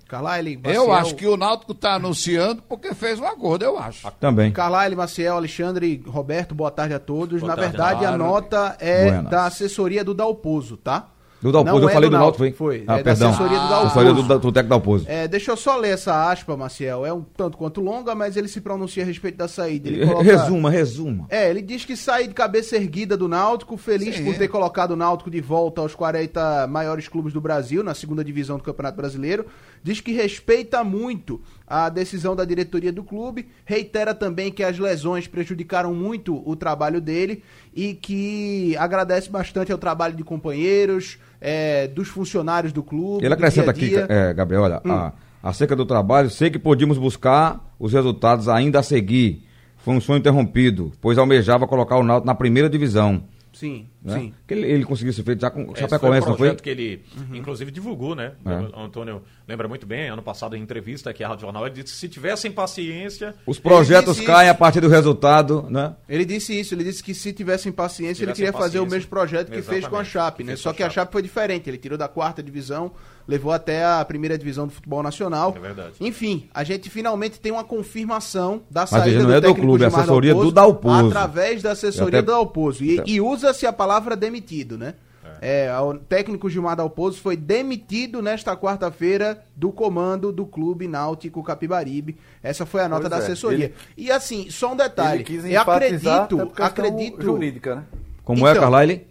Carlyle, 0.08 0.54
Eu 0.64 0.86
Maciel- 0.86 0.92
acho 0.92 1.14
que 1.14 1.26
o 1.26 1.36
Náutico 1.36 1.70
está 1.70 1.94
anunciando 1.94 2.62
porque 2.68 2.92
fez 2.94 3.20
um 3.20 3.24
acordo, 3.26 3.64
eu 3.64 3.78
acho. 3.78 4.10
Também. 4.18 4.50
Carlyle, 4.50 4.96
Maciel, 4.96 5.36
Alexandre, 5.36 6.02
Roberto, 6.04 6.52
boa 6.52 6.70
tarde 6.70 6.94
a 6.94 6.98
todos. 6.98 7.40
Boa 7.40 7.50
Na 7.50 7.54
tarde, 7.56 7.70
verdade, 7.76 8.04
a 8.06 8.16
nota 8.18 8.76
é 8.80 9.04
Buenas. 9.04 9.30
da 9.30 9.44
assessoria 9.46 10.02
do 10.02 10.12
Dalpozo, 10.12 10.76
tá? 10.76 11.10
Do 11.42 11.50
Dalpozo, 11.50 11.76
Não 11.76 11.82
eu 11.84 11.88
é 11.88 11.92
falei 11.92 12.10
do 12.10 12.16
do 12.16 12.18
Náutico, 12.18 12.38
foi? 12.38 12.52
Foi, 12.52 12.84
Ah, 12.86 12.98
é 12.98 13.02
perdão. 13.02 13.30
da 13.30 13.34
assessoria 13.34 13.58
do 13.58 13.68
Dalpozo. 13.68 13.86
Assessoria 13.86 14.12
do, 14.12 14.22
do 14.38 14.52
técnico 14.52 14.68
Dalpozo. 14.68 15.04
É, 15.08 15.26
deixa 15.26 15.50
eu 15.52 15.56
só 15.56 15.76
ler 15.78 15.88
essa 15.94 16.30
aspa, 16.30 16.56
Maciel. 16.56 17.06
É 17.06 17.12
um 17.12 17.22
tanto 17.22 17.56
quanto 17.56 17.80
longa, 17.80 18.14
mas 18.14 18.36
ele 18.36 18.46
se 18.46 18.60
pronuncia 18.60 19.02
a 19.02 19.06
respeito 19.06 19.38
da 19.38 19.48
saída. 19.48 19.88
Ele 19.88 20.04
coloca- 20.06 20.22
Resuma, 20.22 20.70
resuma. 20.70 21.26
É, 21.30 21.48
ele 21.48 21.62
diz 21.62 21.84
que 21.84 21.96
sai 21.96 22.28
de 22.28 22.34
cabeça 22.34 22.76
erguida 22.76 23.16
do 23.16 23.26
Náutico, 23.26 23.76
feliz 23.78 24.16
Sim. 24.16 24.24
por 24.24 24.36
ter 24.36 24.48
colocado 24.48 24.90
o 24.90 24.96
Náutico 24.96 25.30
de 25.30 25.40
volta 25.40 25.80
aos 25.80 25.94
40 25.94 26.66
maiores 26.66 27.08
clubes 27.08 27.32
do 27.32 27.40
Brasil, 27.40 27.82
na 27.82 27.94
segunda 27.94 28.22
divisão 28.22 28.58
do 28.58 28.62
Campeonato 28.62 28.96
Brasileiro. 28.98 29.46
Diz 29.82 29.98
que 30.00 30.12
respeita 30.12 30.84
muito 30.84 31.40
a 31.70 31.88
decisão 31.88 32.34
da 32.34 32.44
diretoria 32.44 32.92
do 32.92 33.04
clube, 33.04 33.46
reitera 33.64 34.12
também 34.12 34.50
que 34.50 34.64
as 34.64 34.76
lesões 34.76 35.28
prejudicaram 35.28 35.94
muito 35.94 36.42
o 36.44 36.56
trabalho 36.56 37.00
dele 37.00 37.44
e 37.72 37.94
que 37.94 38.76
agradece 38.76 39.30
bastante 39.30 39.70
ao 39.70 39.78
trabalho 39.78 40.16
de 40.16 40.24
companheiros, 40.24 41.16
é, 41.40 41.86
dos 41.86 42.08
funcionários 42.08 42.72
do 42.72 42.82
clube. 42.82 43.24
Ele 43.24 43.32
acrescenta 43.34 43.72
dia 43.72 44.02
aqui, 44.04 44.12
é, 44.12 44.34
Gabriel, 44.34 44.62
olha, 44.62 44.82
Hum. 44.84 44.90
a- 44.90 45.12
acerca 45.44 45.76
do 45.76 45.86
trabalho, 45.86 46.28
sei 46.28 46.50
que 46.50 46.58
podíamos 46.58 46.98
buscar 46.98 47.72
os 47.78 47.92
resultados 47.92 48.48
ainda 48.48 48.80
a 48.80 48.82
seguir. 48.82 49.46
Foi 49.78 49.94
um 49.94 50.00
sonho 50.00 50.18
interrompido, 50.18 50.90
pois 51.00 51.16
almejava 51.18 51.66
colocar 51.68 51.96
o 51.96 52.02
Náutico 52.02 52.26
na 52.26 52.34
primeira 52.34 52.68
divisão. 52.68 53.22
Sim, 53.60 53.86
Né? 54.02 54.18
sim. 54.18 54.34
Que 54.48 54.54
ele, 54.54 54.66
ele 54.66 54.84
conseguiu 54.84 55.12
ser 55.12 55.22
feito 55.22 55.40
já 55.42 55.50
com 55.50 55.60
o 55.60 55.72
Esse 55.72 55.74
foi 55.74 55.84
um 55.84 55.88
Chapecoense, 55.90 56.26
não 56.26 56.36
foi? 56.36 56.46
projeto 56.48 56.62
que 56.62 56.70
ele, 56.70 57.02
inclusive, 57.34 57.70
divulgou, 57.70 58.14
né? 58.14 58.32
É. 58.46 58.76
O 58.76 58.80
Antônio 58.80 59.22
lembra 59.46 59.68
muito 59.68 59.86
bem, 59.86 60.08
ano 60.08 60.22
passado, 60.22 60.56
em 60.56 60.62
entrevista 60.62 61.10
aqui 61.10 61.22
à 61.22 61.28
Rádio 61.28 61.42
Jornal, 61.42 61.66
ele 61.66 61.74
disse 61.82 61.92
que 61.94 62.00
se 62.00 62.08
tivessem 62.08 62.50
paciência... 62.50 63.34
Os 63.46 63.58
projetos 63.58 64.18
caem 64.20 64.48
isso. 64.48 64.52
a 64.52 64.54
partir 64.54 64.80
do 64.80 64.88
resultado, 64.88 65.66
né? 65.68 65.94
Ele 66.08 66.24
disse 66.24 66.58
isso, 66.58 66.72
ele 66.74 66.84
disse 66.84 67.02
que 67.04 67.12
se 67.14 67.32
tivessem 67.34 67.70
paciência, 67.70 68.22
ele 68.24 68.32
Tivessem 68.32 68.46
queria 68.46 68.52
fazer 68.52 68.78
o 68.78 68.82
paciência. 68.84 68.96
mesmo 68.96 69.10
projeto 69.10 69.50
que 69.52 69.60
fez 69.60 69.86
com 69.86 69.96
a 69.96 70.04
Chape, 70.04 70.42
né? 70.42 70.56
Só 70.56 70.70
a 70.70 70.74
que 70.74 70.82
a. 70.82 70.88
Chape 70.88 71.12
foi 71.12 71.20
diferente, 71.20 71.68
ele 71.68 71.76
tirou 71.78 71.98
da 71.98 72.08
quarta 72.08 72.42
divisão, 72.42 72.92
levou 73.30 73.52
até 73.52 73.84
a 73.84 74.04
primeira 74.04 74.36
divisão 74.36 74.66
do 74.66 74.72
futebol 74.72 75.02
nacional. 75.02 75.54
É 75.56 75.60
verdade. 75.60 75.92
Enfim, 76.00 76.48
a 76.52 76.64
gente 76.64 76.90
finalmente 76.90 77.38
tem 77.40 77.52
uma 77.52 77.64
confirmação 77.64 78.62
da 78.70 78.82
Mas 78.82 78.90
saída 78.90 79.04
veja, 79.06 79.18
não 79.20 79.26
do 79.26 79.32
é 79.32 79.40
do 79.40 79.42
técnico 79.46 79.66
clube, 79.66 79.82
é 79.84 79.86
a 79.86 79.88
Gilmar 79.88 80.04
assessoria 80.04 80.34
do 80.34 80.50
Dalpozo. 80.52 81.06
Através 81.08 81.62
da 81.62 81.70
assessoria 81.72 82.04
Eu 82.04 82.08
até- 82.20 82.22
do 82.22 82.32
Dalpozo. 82.32 82.84
E, 82.84 83.00
e 83.06 83.20
usa-se 83.20 83.66
a 83.66 83.72
palavra 83.72 84.16
demitido, 84.16 84.76
né? 84.76 84.94
É, 85.42 85.72
o 85.80 85.94
técnico 85.94 86.50
Gilmar 86.50 86.76
Dalpozo 86.76 87.18
foi 87.18 87.34
demitido 87.34 88.20
nesta 88.20 88.54
quarta-feira 88.54 89.42
do 89.56 89.72
comando 89.72 90.30
do 90.30 90.44
Clube 90.44 90.86
Náutico 90.86 91.42
Capibaribe. 91.42 92.18
Essa 92.42 92.66
foi 92.66 92.82
a 92.82 92.88
nota 92.88 93.02
Pois 93.02 93.10
da 93.10 93.16
é, 93.16 93.20
assessoria. 93.20 93.64
ele- 93.66 93.74
E 93.96 94.10
assim, 94.10 94.50
só 94.50 94.72
um 94.72 94.76
detalhe. 94.76 95.18
Ele 95.18 95.24
quis 95.24 95.44
eu 95.46 95.58
acredito, 95.62 96.36
questão 96.48 96.66
acredito. 96.66 97.22
jurídica, 97.22 97.74
né? 97.76 97.84
Como 98.22 98.46
é, 98.46 98.50
Então- 98.50 98.62
Carlyle? 98.62 99.06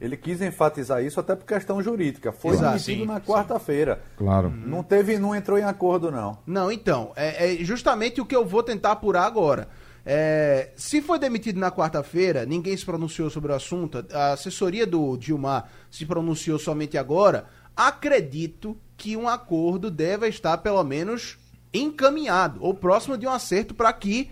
Ele 0.00 0.16
quis 0.16 0.42
enfatizar 0.42 1.02
isso 1.02 1.18
até 1.18 1.34
por 1.34 1.46
questão 1.46 1.82
jurídica. 1.82 2.30
Foi 2.30 2.56
demitido 2.56 3.06
na 3.06 3.20
quarta-feira. 3.20 4.00
Claro. 4.16 4.50
Não 4.50 4.82
teve, 4.82 5.18
não 5.18 5.34
entrou 5.34 5.58
em 5.58 5.64
acordo 5.64 6.10
não. 6.10 6.38
Não, 6.46 6.70
então, 6.70 7.12
é, 7.16 7.52
é 7.52 7.64
justamente 7.64 8.20
o 8.20 8.26
que 8.26 8.36
eu 8.36 8.44
vou 8.44 8.62
tentar 8.62 8.92
apurar 8.92 9.24
agora. 9.24 9.68
É, 10.04 10.70
se 10.76 11.02
foi 11.02 11.18
demitido 11.18 11.58
na 11.58 11.72
quarta-feira, 11.72 12.46
ninguém 12.46 12.76
se 12.76 12.84
pronunciou 12.84 13.28
sobre 13.28 13.50
o 13.50 13.54
assunto, 13.54 14.06
a 14.12 14.32
assessoria 14.32 14.86
do 14.86 15.18
Gilmar 15.20 15.68
se 15.90 16.06
pronunciou 16.06 16.58
somente 16.58 16.96
agora. 16.96 17.46
Acredito 17.74 18.76
que 18.96 19.16
um 19.16 19.28
acordo 19.28 19.90
deve 19.90 20.28
estar, 20.28 20.58
pelo 20.58 20.82
menos, 20.84 21.38
encaminhado 21.74 22.62
ou 22.62 22.72
próximo 22.72 23.18
de 23.18 23.26
um 23.26 23.30
acerto 23.30 23.74
para 23.74 23.92
que 23.92 24.30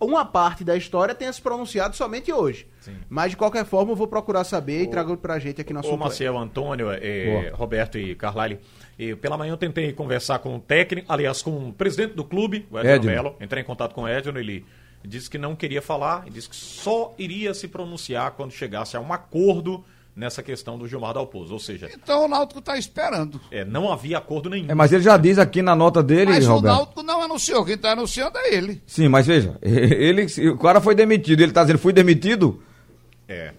uma 0.00 0.24
parte 0.24 0.62
da 0.62 0.76
história 0.76 1.14
tenha 1.14 1.32
se 1.32 1.40
pronunciado 1.40 1.96
somente 1.96 2.32
hoje. 2.32 2.68
Mas, 3.08 3.30
de 3.30 3.36
qualquer 3.36 3.64
forma, 3.64 3.92
eu 3.92 3.96
vou 3.96 4.06
procurar 4.06 4.44
saber 4.44 4.82
e 4.82 4.86
trago 4.86 5.16
pra 5.16 5.38
gente 5.38 5.60
aqui 5.60 5.72
no 5.72 5.78
Ô, 5.78 5.82
assunto. 5.82 5.98
Maciel, 5.98 6.38
Antônio, 6.38 6.88
eh, 6.90 7.52
Roberto 7.54 7.98
e 7.98 8.14
Carlyle, 8.14 8.58
eh, 8.98 9.14
pela 9.16 9.36
manhã 9.36 9.52
eu 9.52 9.56
tentei 9.56 9.92
conversar 9.92 10.38
com 10.40 10.56
o 10.56 10.60
técnico, 10.60 11.10
aliás, 11.12 11.42
com 11.42 11.68
o 11.68 11.72
presidente 11.72 12.14
do 12.14 12.24
clube, 12.24 12.66
o 12.70 12.78
Edno 12.78 12.90
Edno. 12.90 13.10
Melo. 13.10 13.36
Entrei 13.40 13.62
em 13.62 13.66
contato 13.66 13.94
com 13.94 14.02
o 14.02 14.08
Edno, 14.08 14.38
ele 14.38 14.64
disse 15.04 15.30
que 15.30 15.38
não 15.38 15.54
queria 15.56 15.80
falar, 15.80 16.24
e 16.26 16.30
disse 16.30 16.48
que 16.48 16.56
só 16.56 17.14
iria 17.18 17.54
se 17.54 17.68
pronunciar 17.68 18.32
quando 18.32 18.50
chegasse 18.52 18.96
a 18.96 19.00
um 19.00 19.12
acordo 19.12 19.84
nessa 20.16 20.42
questão 20.42 20.76
do 20.76 20.88
Gilmar 20.88 21.14
Dalpozo. 21.14 21.52
Ou 21.52 21.60
seja, 21.60 21.88
Então 21.94 22.24
o 22.24 22.28
Náutico 22.28 22.58
está 22.58 22.76
esperando. 22.76 23.40
eh, 23.52 23.64
não 23.64 23.92
havia 23.92 24.18
acordo 24.18 24.50
nenhum. 24.50 24.68
É, 24.68 24.74
mas 24.74 24.92
ele 24.92 25.04
já 25.04 25.16
diz 25.16 25.38
aqui 25.38 25.62
na 25.62 25.76
nota 25.76 26.02
dele, 26.02 26.32
Mas 26.32 26.44
o 26.48 26.54
Roberto. 26.54 26.74
Náutico 26.74 27.02
não 27.04 27.22
anunciou, 27.22 27.64
quem 27.64 27.74
está 27.76 27.92
anunciando 27.92 28.36
é 28.36 28.52
ele. 28.52 28.82
Sim, 28.84 29.06
mas 29.06 29.24
veja, 29.28 29.56
ele, 29.62 30.26
o 30.50 30.58
cara 30.58 30.80
foi 30.80 30.96
demitido, 30.96 31.40
ele 31.40 31.52
tá 31.52 31.62
dizendo, 31.62 31.78
fui 31.78 31.92
demitido? 31.92 32.60
É. 33.28 33.52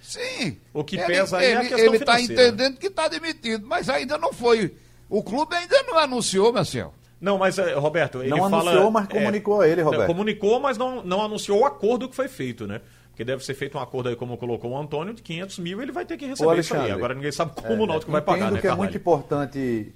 Sim. 0.00 0.56
O 0.72 0.82
que 0.82 0.96
ele, 0.96 1.04
pesa 1.04 1.36
aí 1.38 1.46
é 1.46 1.56
a 1.56 1.60
ele, 1.60 1.68
questão 1.68 1.86
Ele 1.86 1.96
está 1.96 2.20
entendendo 2.20 2.78
que 2.78 2.86
está 2.86 3.08
demitido, 3.08 3.66
mas 3.66 3.90
ainda 3.90 4.16
não 4.16 4.32
foi. 4.32 4.74
O 5.08 5.22
clube 5.22 5.54
ainda 5.54 5.82
não 5.82 5.98
anunciou, 5.98 6.52
Marcel. 6.52 6.94
Não, 7.20 7.36
mas, 7.36 7.58
eh, 7.58 7.74
Roberto, 7.74 8.22
ele 8.22 8.30
Não 8.30 8.48
fala... 8.48 8.70
anunciou, 8.70 8.90
mas 8.90 9.04
eh, 9.04 9.12
comunicou 9.12 9.60
a 9.60 9.68
ele, 9.68 9.82
não, 9.82 9.90
Roberto. 9.90 10.06
Comunicou, 10.06 10.60
mas 10.60 10.78
não, 10.78 11.02
não 11.02 11.20
anunciou 11.20 11.60
o 11.60 11.66
acordo 11.66 12.08
que 12.08 12.14
foi 12.14 12.28
feito, 12.28 12.66
né? 12.66 12.80
Porque 13.10 13.24
deve 13.24 13.44
ser 13.44 13.54
feito 13.54 13.76
um 13.76 13.80
acordo 13.80 14.08
aí, 14.08 14.16
como 14.16 14.38
colocou 14.38 14.70
o 14.70 14.78
Antônio, 14.78 15.12
de 15.12 15.22
500 15.22 15.58
mil, 15.58 15.82
ele 15.82 15.90
vai 15.90 16.04
ter 16.04 16.16
que 16.16 16.24
receber 16.24 16.58
isso 16.60 16.74
aí. 16.74 16.80
Alexandre, 16.80 16.92
Agora 16.92 17.14
ninguém 17.14 17.32
sabe 17.32 17.52
como 17.60 17.82
É, 17.82 17.84
o 17.84 17.86
Náutico 17.86 18.12
vai 18.12 18.22
pagar, 18.22 18.46
Entendo 18.46 18.54
né, 18.54 18.60
que 18.60 18.68
é 18.68 18.74
muito 18.74 18.96
importante 18.96 19.92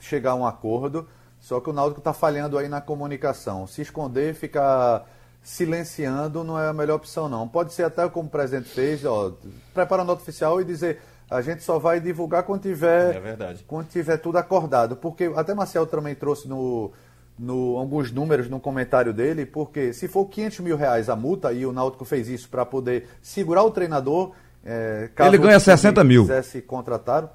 chegar 0.00 0.32
a 0.32 0.34
um 0.34 0.44
acordo, 0.44 1.08
só 1.38 1.60
que 1.60 1.70
o 1.70 1.72
Náutico 1.72 2.00
está 2.00 2.12
falhando 2.12 2.58
aí 2.58 2.68
na 2.68 2.80
comunicação. 2.80 3.66
Se 3.68 3.82
esconder, 3.82 4.34
ficar 4.34 5.08
silenciando 5.46 6.42
não 6.42 6.58
é 6.58 6.66
a 6.68 6.72
melhor 6.72 6.96
opção 6.96 7.28
não. 7.28 7.46
Pode 7.46 7.72
ser 7.72 7.84
até 7.84 8.08
como 8.08 8.26
o 8.26 8.30
presidente 8.30 8.68
fez, 8.68 9.04
ó, 9.04 9.32
prepara 9.72 10.02
a 10.02 10.04
nota 10.04 10.20
oficial 10.20 10.60
e 10.60 10.64
dizer 10.64 10.98
a 11.30 11.40
gente 11.40 11.62
só 11.62 11.78
vai 11.78 12.00
divulgar 12.00 12.42
quando 12.42 12.62
tiver, 12.62 13.14
É 13.14 13.20
verdade. 13.20 13.64
quando 13.64 13.86
tiver 13.86 14.16
tudo 14.16 14.38
acordado. 14.38 14.96
Porque 14.96 15.32
até 15.36 15.54
Marcel 15.54 15.86
também 15.86 16.16
trouxe 16.16 16.48
no, 16.48 16.90
no, 17.38 17.76
alguns 17.76 18.10
números 18.10 18.48
no 18.48 18.58
comentário 18.58 19.12
dele, 19.12 19.46
porque 19.46 19.92
se 19.92 20.08
for 20.08 20.26
500 20.26 20.60
mil 20.60 20.76
reais 20.76 21.08
a 21.08 21.14
multa, 21.14 21.52
e 21.52 21.64
o 21.64 21.72
Náutico 21.72 22.04
fez 22.04 22.28
isso 22.28 22.48
para 22.48 22.66
poder 22.66 23.08
segurar 23.22 23.62
o 23.62 23.70
treinador, 23.70 24.32
é, 24.64 25.10
caso 25.14 25.30
Ele 25.30 25.38
ganha 25.38 25.58
o 25.58 25.60
time 25.60 25.76
60 25.76 26.02
mil. 26.02 26.22
quisesse 26.22 26.60
contratar. 26.60 27.32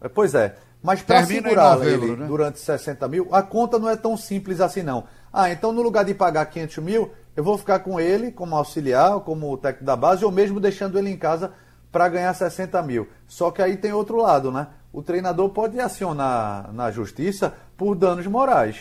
É, 0.00 0.08
Pois 0.08 0.34
é. 0.34 0.56
Mas 0.82 1.02
para 1.02 1.26
segurar 1.26 1.76
novembro, 1.76 2.06
ele 2.06 2.16
né? 2.16 2.26
durante 2.26 2.58
60 2.58 3.06
mil, 3.06 3.28
a 3.30 3.42
conta 3.42 3.78
não 3.78 3.90
é 3.90 3.96
tão 3.96 4.16
simples 4.16 4.62
assim 4.62 4.82
não. 4.82 5.04
Ah, 5.30 5.50
então 5.50 5.72
no 5.72 5.82
lugar 5.82 6.06
de 6.06 6.14
pagar 6.14 6.46
500 6.46 6.78
mil, 6.78 7.10
eu 7.36 7.44
vou 7.44 7.56
ficar 7.56 7.80
com 7.80 8.00
ele 8.00 8.32
como 8.32 8.56
auxiliar, 8.56 9.20
como 9.20 9.56
técnico 9.56 9.84
da 9.84 9.96
base, 9.96 10.24
ou 10.24 10.30
mesmo 10.30 10.60
deixando 10.60 10.98
ele 10.98 11.10
em 11.10 11.16
casa 11.16 11.52
para 11.90 12.08
ganhar 12.08 12.34
60 12.34 12.82
mil. 12.82 13.08
Só 13.26 13.50
que 13.50 13.62
aí 13.62 13.76
tem 13.76 13.92
outro 13.92 14.16
lado, 14.16 14.50
né? 14.50 14.68
O 14.92 15.02
treinador 15.02 15.50
pode 15.50 15.78
acionar 15.78 16.72
na 16.72 16.90
justiça 16.90 17.54
por 17.76 17.94
danos 17.94 18.26
morais. 18.26 18.80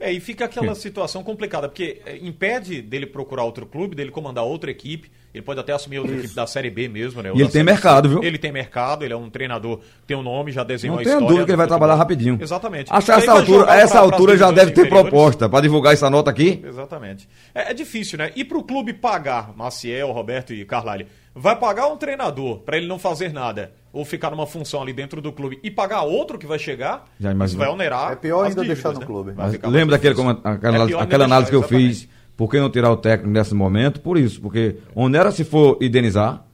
É, 0.00 0.12
e 0.12 0.20
fica 0.20 0.44
aquela 0.44 0.76
situação 0.76 1.24
complicada, 1.24 1.68
porque 1.68 2.00
é, 2.06 2.16
impede 2.18 2.80
dele 2.80 3.04
procurar 3.04 3.42
outro 3.42 3.66
clube, 3.66 3.96
dele 3.96 4.12
comandar 4.12 4.44
outra 4.44 4.70
equipe. 4.70 5.10
Ele 5.34 5.42
pode 5.42 5.58
até 5.60 5.72
assumir 5.72 5.98
outra 5.98 6.16
equipe 6.16 6.34
da 6.34 6.46
Série 6.46 6.70
B 6.70 6.88
mesmo, 6.88 7.20
né? 7.20 7.30
ou 7.32 7.36
E 7.36 7.40
ele 7.40 7.50
tem 7.50 7.62
mercado, 7.64 8.08
C. 8.08 8.14
viu? 8.14 8.24
Ele 8.24 8.38
tem 8.38 8.50
mercado, 8.52 9.04
ele 9.04 9.12
é 9.12 9.16
um 9.16 9.28
treinador, 9.28 9.80
tem 10.06 10.16
um 10.16 10.22
nome, 10.22 10.52
já 10.52 10.62
desenhou 10.64 10.94
Não 10.96 11.00
a 11.00 11.04
tenho 11.04 11.14
história. 11.14 11.28
dúvida 11.28 11.44
que 11.46 11.50
ele 11.50 11.56
vai 11.56 11.66
trabalhar 11.66 11.96
rapidinho. 11.96 12.38
Exatamente. 12.40 12.90
Acho 12.92 13.06
que 13.06 13.12
essa 13.12 13.32
altura, 13.32 13.58
jogar 13.60 13.76
essa 13.78 13.92
pra- 13.94 14.00
altura 14.02 14.36
já 14.36 14.46
divisões 14.50 14.54
deve 14.74 14.82
ter 14.82 14.88
proposta 14.88 15.48
para 15.48 15.60
divulgar 15.60 15.92
essa 15.92 16.08
nota 16.08 16.30
aqui. 16.30 16.62
Exatamente. 16.64 17.28
É, 17.54 17.70
é 17.72 17.74
difícil, 17.74 18.18
né? 18.18 18.30
E 18.36 18.44
pro 18.44 18.62
clube 18.62 18.92
pagar, 18.94 19.52
Maciel, 19.56 20.12
Roberto 20.12 20.54
e 20.54 20.64
Carlalho, 20.64 21.06
vai 21.34 21.56
pagar 21.56 21.86
um 21.88 21.96
treinador 21.96 22.58
pra 22.60 22.76
ele 22.76 22.86
não 22.86 22.98
fazer 22.98 23.32
nada 23.32 23.72
ou 23.92 24.04
ficar 24.04 24.30
numa 24.30 24.46
função 24.46 24.82
ali 24.82 24.92
dentro 24.92 25.20
do 25.20 25.32
clube 25.32 25.58
e 25.62 25.70
pagar 25.70 26.02
outro 26.02 26.38
que 26.38 26.46
vai 26.46 26.58
chegar, 26.58 27.04
Já 27.18 27.32
isso 27.44 27.56
vai 27.56 27.68
onerar. 27.68 28.12
É 28.12 28.16
pior 28.16 28.42
ainda 28.44 28.62
dívidas, 28.62 28.76
deixar 28.76 28.92
no 28.92 29.00
né? 29.00 29.06
clube. 29.06 29.32
Lembra 29.68 29.96
daquele, 29.96 30.14
como- 30.14 30.30
aquela, 30.30 30.90
É 30.90 30.94
aquela 31.02 31.24
análise 31.24 31.50
que 31.50 31.56
eu 31.56 31.60
deixar, 31.60 31.76
fiz? 31.76 31.96
exatamente. 31.98 32.18
Por 32.36 32.48
que 32.50 32.60
não 32.60 32.70
tirar 32.70 32.90
o 32.92 32.96
técnico 32.96 33.32
nesse 33.32 33.54
momento? 33.54 34.00
Por 34.00 34.16
isso, 34.16 34.40
porque 34.40 34.76
onera 34.94 35.32
se 35.32 35.42
for 35.42 35.76
indenizar. 35.80 36.44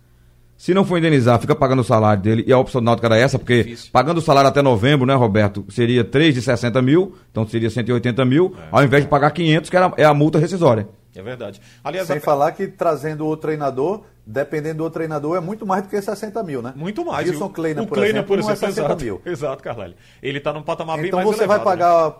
Se 0.56 0.72
não 0.72 0.84
for 0.84 0.96
indenizar, 0.96 1.38
fica 1.40 1.54
pagando 1.54 1.80
o 1.80 1.84
salário 1.84 2.22
dele. 2.22 2.44
E 2.46 2.52
a 2.52 2.58
opção 2.58 2.80
do 2.80 2.84
Náutico 2.84 3.04
era 3.04 3.18
essa, 3.18 3.38
porque 3.38 3.64
Difícil. 3.64 3.90
pagando 3.92 4.18
o 4.18 4.22
salário 4.22 4.48
até 4.48 4.62
novembro, 4.62 5.04
né, 5.04 5.14
Roberto? 5.14 5.64
Seria 5.68 6.02
3 6.04 6.32
de 6.34 6.40
60 6.40 6.80
mil, 6.80 7.16
então 7.30 7.46
seria 7.46 7.68
180 7.68 8.24
mil, 8.24 8.54
ao 8.70 8.82
invés 8.82 9.02
de 9.02 9.10
pagar 9.10 9.30
500, 9.32 9.68
que 9.68 9.76
era, 9.76 9.92
é 9.96 10.04
a 10.04 10.14
multa 10.14 10.38
rescisória. 10.38 10.88
É 11.14 11.20
verdade. 11.22 11.60
Aliás, 11.82 12.06
Sem 12.06 12.16
a- 12.16 12.20
falar 12.20 12.52
que 12.52 12.66
trazendo 12.68 13.26
o 13.26 13.36
treinador, 13.36 14.04
dependendo 14.26 14.82
do 14.84 14.90
treinador, 14.90 15.36
é 15.36 15.40
muito 15.40 15.66
mais 15.66 15.82
do 15.82 15.88
que 15.88 16.00
60 16.00 16.42
mil, 16.42 16.62
né? 16.62 16.72
muito 16.76 17.04
mais. 17.04 17.28
Kleiner, 17.30 17.82
o 17.82 17.86
por 17.86 17.94
Kleiner, 17.94 18.10
exemplo, 18.16 18.26
por 18.28 18.38
não 18.38 18.48
é 18.50 18.52
exemplo, 18.52 18.74
60 18.74 18.80
exato. 18.86 19.04
mil. 19.04 19.22
Exato, 19.24 19.62
Carlalho. 19.62 19.94
Ele 20.22 20.40
tá 20.40 20.52
num 20.52 20.62
patamar 20.62 20.96
bem 20.96 21.06
Então 21.06 21.18
mais 21.22 21.28
você 21.36 21.46
vai 21.46 21.58
né? 21.58 21.64
pagar, 21.64 22.16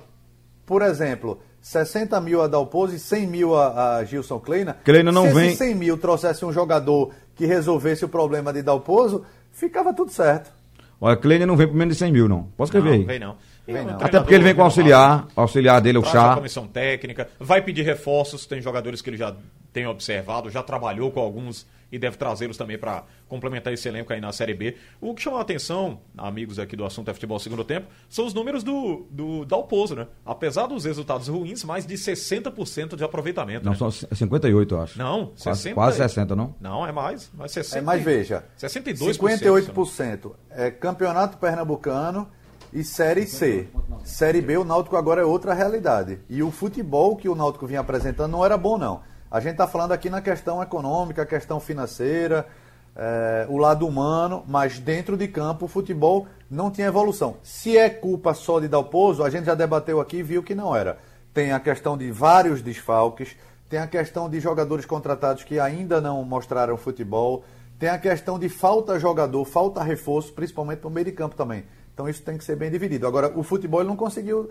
por 0.66 0.82
exemplo, 0.82 1.40
60 1.60 2.20
mil 2.20 2.42
a 2.42 2.46
Dalpozo 2.46 2.94
e 2.94 2.98
100 2.98 3.26
mil 3.26 3.56
a, 3.56 3.96
a 3.96 4.04
Gilson 4.04 4.38
Kleiner. 4.38 4.74
Kleiner 4.84 5.12
não 5.12 5.28
Se 5.28 5.34
vem- 5.34 5.46
esses 5.46 5.58
100 5.58 5.74
mil 5.74 5.96
trouxesse 5.96 6.44
um 6.44 6.52
jogador 6.52 7.10
que 7.34 7.46
resolvesse 7.46 8.04
o 8.04 8.08
problema 8.08 8.52
de 8.52 8.62
Dalpozo, 8.62 9.24
ficava 9.50 9.92
tudo 9.94 10.10
certo. 10.12 10.52
Olha, 11.00 11.16
Kleiner 11.16 11.46
não 11.46 11.56
vem 11.56 11.66
por 11.66 11.74
menos 11.76 11.94
de 11.96 11.98
100 12.00 12.12
mil, 12.12 12.28
não. 12.28 12.44
Posso 12.56 12.68
escrever 12.70 12.90
Não, 12.90 12.96
aí? 12.98 13.04
vem 13.04 13.18
não. 13.18 13.36
Vem 13.66 13.76
É 13.76 13.80
um 13.82 13.84
não. 13.86 13.94
Até 13.96 14.20
porque 14.20 14.34
ele 14.34 14.44
vem 14.44 14.54
com 14.54 14.60
o 14.60 14.64
auxiliar, 14.64 15.26
o 15.34 15.40
auxiliar 15.40 15.80
dele, 15.80 15.98
o 15.98 16.04
Chá. 16.04 16.34
comissão 16.34 16.66
técnica, 16.66 17.28
vai 17.40 17.62
pedir 17.62 17.82
reforços, 17.82 18.46
tem 18.46 18.60
jogadores 18.60 19.00
que 19.02 19.08
ele 19.10 19.16
já 19.16 19.34
tem 19.74 19.86
observado, 19.88 20.48
já 20.48 20.62
trabalhou 20.62 21.10
com 21.10 21.18
alguns 21.18 21.66
e 21.90 21.98
deve 21.98 22.16
trazê-los 22.16 22.56
também 22.56 22.78
para 22.78 23.04
complementar 23.28 23.72
esse 23.72 23.86
elenco 23.88 24.12
aí 24.12 24.20
na 24.20 24.32
Série 24.32 24.54
B. 24.54 24.76
O 25.00 25.14
que 25.14 25.22
chamou 25.22 25.38
a 25.38 25.42
atenção, 25.42 26.00
amigos 26.16 26.58
aqui 26.58 26.76
do 26.76 26.84
assunto 26.84 27.10
é 27.10 27.14
futebol 27.14 27.38
segundo 27.38 27.64
tempo, 27.64 27.88
são 28.08 28.24
os 28.24 28.32
números 28.32 28.62
do, 28.62 29.06
do 29.10 29.44
Dalpozo, 29.44 29.96
né? 29.96 30.06
Apesar 30.24 30.66
dos 30.66 30.84
resultados 30.84 31.28
ruins, 31.28 31.62
mais 31.64 31.86
de 31.86 31.94
60% 31.94 32.96
de 32.96 33.04
aproveitamento. 33.04 33.64
Não, 33.64 33.72
né? 33.72 33.78
são 33.78 33.90
58, 33.90 34.74
eu 34.74 34.80
acho. 34.80 34.98
Não, 34.98 35.26
quase, 35.26 35.62
60. 35.62 35.74
quase 35.74 35.96
60, 35.98 36.36
não? 36.36 36.54
Não, 36.60 36.86
é 36.86 36.92
mais. 36.92 37.30
mais 37.34 37.52
60, 37.52 37.78
É, 37.78 37.80
mas 37.80 38.02
veja, 38.02 38.44
62%. 38.58 39.18
58% 39.18 40.32
é 40.50 40.70
campeonato 40.70 41.36
pernambucano 41.38 42.28
e 42.72 42.82
Série 42.82 43.26
C. 43.26 43.68
Série 44.04 44.40
B, 44.40 44.56
o 44.56 44.64
Náutico 44.64 44.96
agora 44.96 45.20
é 45.20 45.24
outra 45.24 45.52
realidade. 45.52 46.20
E 46.28 46.42
o 46.42 46.50
futebol 46.50 47.16
que 47.16 47.28
o 47.28 47.34
Náutico 47.34 47.66
vinha 47.66 47.80
apresentando 47.80 48.32
não 48.32 48.44
era 48.44 48.56
bom, 48.56 48.78
não. 48.78 49.13
A 49.34 49.40
gente 49.40 49.54
está 49.54 49.66
falando 49.66 49.90
aqui 49.90 50.08
na 50.08 50.22
questão 50.22 50.62
econômica, 50.62 51.26
questão 51.26 51.58
financeira, 51.58 52.46
é, 52.94 53.44
o 53.48 53.56
lado 53.56 53.84
humano, 53.84 54.44
mas 54.46 54.78
dentro 54.78 55.16
de 55.16 55.26
campo 55.26 55.64
o 55.64 55.68
futebol 55.68 56.28
não 56.48 56.70
tinha 56.70 56.86
evolução. 56.86 57.38
Se 57.42 57.76
é 57.76 57.90
culpa 57.90 58.32
só 58.32 58.60
de 58.60 58.68
Dalpozo, 58.68 59.24
a 59.24 59.30
gente 59.30 59.46
já 59.46 59.56
debateu 59.56 60.00
aqui 60.00 60.18
e 60.18 60.22
viu 60.22 60.40
que 60.40 60.54
não 60.54 60.76
era. 60.76 60.98
Tem 61.32 61.50
a 61.50 61.58
questão 61.58 61.98
de 61.98 62.12
vários 62.12 62.62
desfalques, 62.62 63.34
tem 63.68 63.80
a 63.80 63.88
questão 63.88 64.30
de 64.30 64.38
jogadores 64.38 64.86
contratados 64.86 65.42
que 65.42 65.58
ainda 65.58 66.00
não 66.00 66.22
mostraram 66.22 66.76
futebol, 66.76 67.42
tem 67.76 67.88
a 67.88 67.98
questão 67.98 68.38
de 68.38 68.48
falta 68.48 69.00
jogador, 69.00 69.44
falta 69.46 69.82
reforço, 69.82 70.32
principalmente 70.32 70.84
no 70.84 70.90
meio 70.90 71.06
de 71.06 71.12
campo 71.12 71.34
também. 71.34 71.64
Então 71.94 72.08
isso 72.08 72.22
tem 72.22 72.36
que 72.36 72.44
ser 72.44 72.56
bem 72.56 72.70
dividido. 72.70 73.06
Agora, 73.06 73.32
o 73.38 73.42
futebol 73.44 73.80
ele 73.80 73.88
não 73.88 73.96
conseguiu 73.96 74.50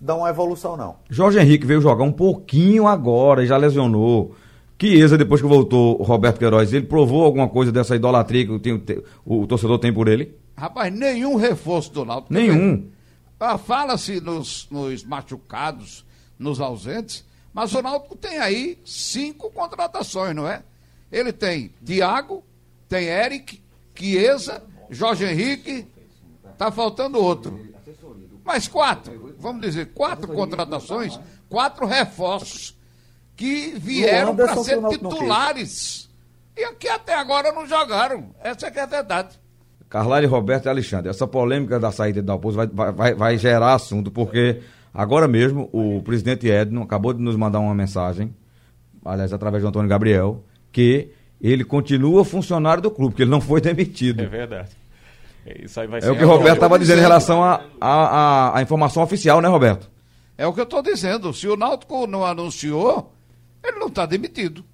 dar 0.00 0.14
uma 0.14 0.30
evolução, 0.30 0.76
não. 0.76 0.96
Jorge 1.10 1.38
Henrique 1.40 1.66
veio 1.66 1.80
jogar 1.80 2.04
um 2.04 2.12
pouquinho 2.12 2.86
agora 2.86 3.42
e 3.42 3.46
já 3.46 3.56
lesionou. 3.56 4.34
Chiesa, 4.80 5.16
depois 5.16 5.40
que 5.40 5.46
voltou 5.46 5.98
o 6.00 6.04
Roberto 6.04 6.38
Queiroz, 6.38 6.72
ele 6.72 6.84
provou 6.86 7.24
alguma 7.24 7.48
coisa 7.48 7.72
dessa 7.72 7.96
idolatria 7.96 8.44
que 8.44 8.52
o, 8.52 8.58
tem- 8.60 8.74
o, 9.24 9.40
o 9.42 9.46
torcedor 9.46 9.78
tem 9.78 9.92
por 9.92 10.08
ele? 10.08 10.36
Rapaz, 10.56 10.92
nenhum 10.92 11.36
reforço 11.36 11.90
do 11.92 12.04
Náutico. 12.04 12.32
Nenhum. 12.34 12.86
Ah, 13.40 13.56
Fala-se 13.58 14.20
nos, 14.20 14.68
nos 14.70 15.02
machucados, 15.04 16.04
nos 16.38 16.60
ausentes, 16.60 17.24
mas 17.52 17.74
o 17.74 17.80
Náutico 17.82 18.14
tem 18.16 18.38
aí 18.38 18.78
cinco 18.84 19.50
contratações, 19.50 20.34
não 20.34 20.46
é? 20.46 20.62
Ele 21.10 21.32
tem 21.32 21.70
Thiago, 21.84 22.42
tem 22.88 23.06
Eric, 23.06 23.60
Chiesa, 23.94 24.62
Jorge 24.90 25.24
Henrique, 25.24 25.86
tá 26.56 26.70
faltando 26.70 27.18
outro. 27.18 27.58
Mas 28.44 28.68
quatro, 28.68 29.34
vamos 29.38 29.62
dizer, 29.62 29.92
quatro 29.94 30.28
contratações, 30.28 31.18
quatro 31.48 31.86
reforços 31.86 32.76
que 33.36 33.74
vieram 33.78 34.32
Anderson 34.32 34.54
para 34.54 34.64
ser 34.64 34.88
titulares. 34.88 36.10
E 36.56 36.72
que 36.74 36.88
até 36.88 37.14
agora 37.14 37.52
não 37.52 37.66
jogaram. 37.66 38.30
Essa 38.42 38.66
é 38.66 38.70
que 38.70 38.78
é 38.78 38.82
a 38.82 38.86
verdade. 38.86 39.40
Carlyle, 39.88 40.26
Roberto 40.26 40.66
e 40.66 40.68
Alexandre. 40.68 41.08
Essa 41.08 41.26
polêmica 41.26 41.80
da 41.80 41.90
saída 41.90 42.20
de 42.20 42.26
Dalpozo 42.26 42.56
vai, 42.56 42.66
vai, 42.66 42.92
vai, 42.92 43.14
vai 43.14 43.38
gerar 43.38 43.74
assunto, 43.74 44.10
porque 44.10 44.60
agora 44.92 45.26
mesmo 45.26 45.68
o 45.72 46.02
presidente 46.02 46.48
Edno 46.48 46.82
acabou 46.82 47.12
de 47.12 47.22
nos 47.22 47.36
mandar 47.36 47.60
uma 47.60 47.74
mensagem, 47.74 48.34
aliás, 49.04 49.32
através 49.32 49.62
do 49.62 49.68
Antônio 49.68 49.88
Gabriel, 49.88 50.44
que 50.70 51.10
ele 51.40 51.64
continua 51.64 52.24
funcionário 52.24 52.82
do 52.82 52.90
clube, 52.90 53.14
que 53.14 53.22
ele 53.22 53.30
não 53.30 53.40
foi 53.40 53.60
demitido. 53.60 54.22
É 54.22 54.26
verdade. 54.26 54.70
É, 55.46 55.64
Isso 55.64 55.80
aí 55.80 55.86
vai 55.86 55.98
É 55.98 56.02
ser 56.02 56.10
o 56.10 56.16
que 56.16 56.24
o 56.24 56.28
Roberto 56.28 56.54
estava 56.56 56.78
dizendo 56.78 56.98
em 56.98 57.02
relação 57.02 57.42
à 57.42 57.64
a, 57.80 57.90
a, 57.90 58.58
a 58.58 58.62
informação 58.62 59.02
oficial, 59.02 59.40
né, 59.40 59.48
Roberto? 59.48 59.90
É 60.36 60.46
o 60.46 60.52
que 60.52 60.60
eu 60.60 60.64
estou 60.64 60.82
dizendo. 60.82 61.32
Se 61.32 61.46
o 61.46 61.56
Náutico 61.56 62.06
não 62.06 62.24
anunciou, 62.24 63.12
ele 63.62 63.78
não 63.78 63.86
está 63.86 64.04
demitido. 64.06 64.64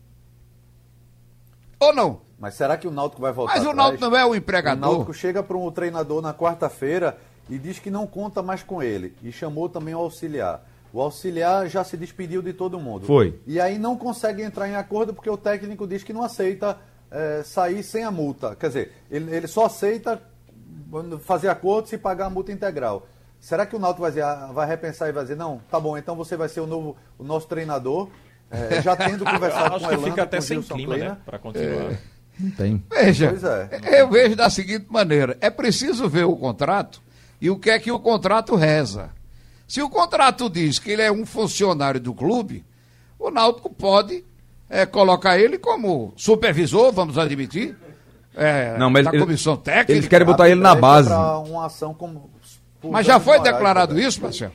Ou 1.78 1.94
não? 1.94 2.20
Mas 2.38 2.54
será 2.54 2.76
que 2.76 2.88
o 2.88 2.90
Náutico 2.90 3.20
vai 3.20 3.32
voltar 3.32 3.54
Mas 3.54 3.66
o 3.66 3.70
atrás? 3.70 3.76
Náutico 3.76 4.10
não 4.10 4.16
é 4.16 4.24
o 4.24 4.30
O 4.30 4.34
empregador. 4.36 4.80
Náutico 4.80 5.12
chega 5.12 5.42
para 5.42 5.56
um 5.56 5.70
treinador 5.70 6.22
na 6.22 6.32
quarta-feira 6.32 7.18
e 7.48 7.58
diz 7.58 7.78
que 7.78 7.90
não 7.90 8.06
conta 8.06 8.42
mais 8.42 8.62
com 8.62 8.82
ele. 8.82 9.14
E 9.22 9.30
chamou 9.30 9.68
também 9.68 9.94
o 9.94 9.98
auxiliar. 9.98 10.64
O 10.92 11.00
auxiliar 11.00 11.68
já 11.68 11.84
se 11.84 11.96
despediu 11.96 12.40
de 12.42 12.52
todo 12.52 12.80
mundo. 12.80 13.06
Foi. 13.06 13.38
E 13.46 13.60
aí 13.60 13.78
não 13.78 13.96
consegue 13.96 14.42
entrar 14.42 14.68
em 14.68 14.74
acordo 14.76 15.12
porque 15.12 15.28
o 15.28 15.36
técnico 15.36 15.86
diz 15.86 16.02
que 16.02 16.12
não 16.12 16.22
aceita 16.22 16.78
eh, 17.10 17.42
sair 17.44 17.82
sem 17.82 18.02
a 18.04 18.10
multa. 18.10 18.56
Quer 18.56 18.68
dizer, 18.68 18.92
ele, 19.10 19.34
ele 19.34 19.46
só 19.46 19.66
aceita 19.66 20.20
fazer 21.20 21.48
acordo 21.48 21.88
se 21.88 21.98
pagar 21.98 22.26
a 22.26 22.30
multa 22.30 22.52
integral. 22.52 23.06
Será 23.40 23.64
que 23.64 23.74
o 23.74 23.78
Náutico 23.78 24.02
vai, 24.02 24.10
dizer, 24.10 24.22
ah, 24.22 24.50
vai 24.52 24.66
repensar 24.66 25.08
e 25.08 25.12
vai 25.12 25.22
dizer, 25.22 25.36
não, 25.36 25.60
tá 25.70 25.80
bom, 25.80 25.96
então 25.96 26.14
você 26.14 26.36
vai 26.36 26.48
ser 26.48 26.60
o 26.60 26.66
novo, 26.66 26.94
o 27.18 27.24
nosso 27.24 27.46
treinador, 27.48 28.08
eh, 28.50 28.82
já 28.82 28.94
tendo 28.94 29.24
conversado 29.26 29.76
Acho 29.76 29.78
com 29.78 29.84
o 29.86 29.88
que 29.88 29.94
Elano, 29.94 30.08
fica 30.10 30.22
até 30.24 30.36
com 30.36 30.42
sem 30.42 30.56
Gilson 30.58 30.74
clima, 30.74 30.94
Kleiner. 30.94 31.12
né? 31.12 31.18
Pra 31.24 31.38
continuar. 31.38 31.92
Não 32.38 32.50
tem. 32.50 32.82
Veja, 32.90 33.28
Pois 33.30 33.44
é. 33.44 34.00
eu 34.00 34.10
vejo 34.10 34.36
da 34.36 34.50
seguinte 34.50 34.86
maneira: 34.90 35.36
é 35.40 35.48
preciso 35.48 36.08
ver 36.08 36.24
o 36.24 36.36
contrato 36.36 37.00
e 37.40 37.48
o 37.48 37.58
que 37.58 37.70
é 37.70 37.78
que 37.78 37.90
o 37.90 37.98
contrato 37.98 38.54
reza. 38.56 39.10
Se 39.66 39.80
o 39.80 39.88
contrato 39.88 40.50
diz 40.50 40.78
que 40.78 40.90
ele 40.90 41.02
é 41.02 41.12
um 41.12 41.24
funcionário 41.24 42.00
do 42.00 42.12
clube, 42.12 42.64
o 43.18 43.30
Náutico 43.30 43.70
pode 43.70 44.24
eh, 44.68 44.84
colocar 44.84 45.38
ele 45.38 45.56
como 45.58 46.12
supervisor, 46.16 46.92
vamos 46.92 47.16
admitir, 47.16 47.76
eh, 48.36 48.76
Não, 48.78 48.90
mas 48.90 49.04
da 49.04 49.10
ele- 49.10 49.20
comissão 49.20 49.56
técnica. 49.56 49.92
eles 49.92 50.08
querem 50.08 50.26
botar 50.26 50.48
ele 50.48 50.60
na 50.60 50.74
base. 50.74 51.10
uma 51.12 51.66
ação 51.66 51.92
como 51.94 52.30
Mas 52.82 53.06
já 53.06 53.18
foi 53.20 53.40
declarado 53.40 53.92
Roberto. 53.92 54.08
isso, 54.08 54.22
Marcelo? 54.22 54.52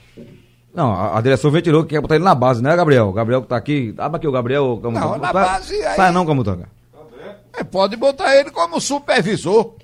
Não, 0.73 0.91
a, 0.91 1.17
a 1.17 1.21
direção 1.21 1.49
ventilou 1.51 1.83
que 1.83 1.89
quer 1.95 2.01
botar 2.01 2.15
ele 2.15 2.23
na 2.25 2.35
base, 2.35 2.61
né, 2.61 2.75
Gabriel? 2.75 3.11
Gabriel 3.13 3.41
que 3.41 3.47
tá 3.47 3.55
aqui. 3.55 3.93
Abre 3.97 4.17
aqui 4.17 4.27
o 4.27 4.31
Gabriel. 4.31 4.79
Camutanga. 4.81 5.05
Não, 5.05 5.17
na 5.17 5.31
Sai- 5.31 5.33
base, 5.33 5.73
aí- 5.85 5.95
Sai 5.95 6.11
não, 6.11 6.25
Camutanga. 6.25 6.67
É, 7.57 7.63
pode 7.63 7.95
botar 7.95 8.35
ele 8.35 8.51
como 8.51 8.81
supervisor. 8.81 9.75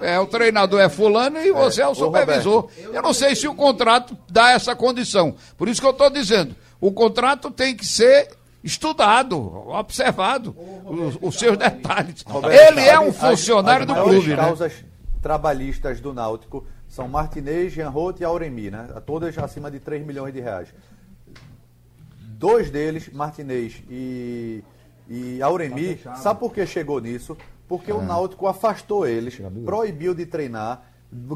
É, 0.00 0.18
o 0.20 0.26
treinador 0.26 0.80
é 0.80 0.88
fulano 0.88 1.38
e 1.38 1.50
você 1.52 1.82
é, 1.82 1.86
o 1.88 1.90
Ô, 1.90 1.94
supervisor. 1.96 2.68
Eu 2.92 3.02
não 3.02 3.12
sei 3.12 3.34
se 3.34 3.48
o 3.48 3.54
contrato 3.54 4.16
dá 4.30 4.52
essa 4.52 4.76
condição. 4.76 5.34
Por 5.58 5.68
isso 5.68 5.80
que 5.80 5.86
eu 5.86 5.90
estou 5.90 6.08
dizendo, 6.08 6.54
o 6.80 6.92
contrato 6.92 7.50
tem 7.50 7.74
que 7.74 7.84
ser 7.84 8.28
estudado, 8.62 9.38
observado, 9.68 10.54
os, 10.84 11.18
os 11.20 11.38
seus 11.38 11.56
detalhes. 11.56 12.22
Roberto, 12.22 12.54
Ele 12.54 12.80
é 12.80 12.98
um 13.00 13.08
as- 13.08 13.16
funcionário 13.16 13.82
as 13.82 13.86
do 13.86 13.92
maiores 13.94 14.14
clube, 14.16 14.30
né? 14.30 14.36
causas 14.36 14.84
trabalhistas 15.22 16.00
do 16.00 16.12
Náutico 16.14 16.66
são 16.88 17.06
Martinez, 17.06 17.72
Jean 17.72 17.88
Roth 17.88 18.20
e 18.20 18.24
Auremi, 18.24 18.70
né? 18.70 18.88
Todas 19.06 19.36
acima 19.38 19.70
de 19.70 19.78
3 19.78 20.04
milhões 20.04 20.32
de 20.34 20.40
reais. 20.40 20.68
Dois 22.18 22.70
deles, 22.70 23.10
Martinez 23.12 23.82
e, 23.88 24.64
e 25.08 25.42
Auremi, 25.42 26.00
sabe 26.16 26.40
por 26.40 26.52
que 26.52 26.64
chegou 26.66 27.00
nisso? 27.00 27.36
Porque 27.68 27.92
o 27.92 28.02
Náutico 28.02 28.46
afastou 28.46 29.06
eles, 29.06 29.40
proibiu 29.64 30.14
de 30.14 30.26
treinar, 30.26 30.82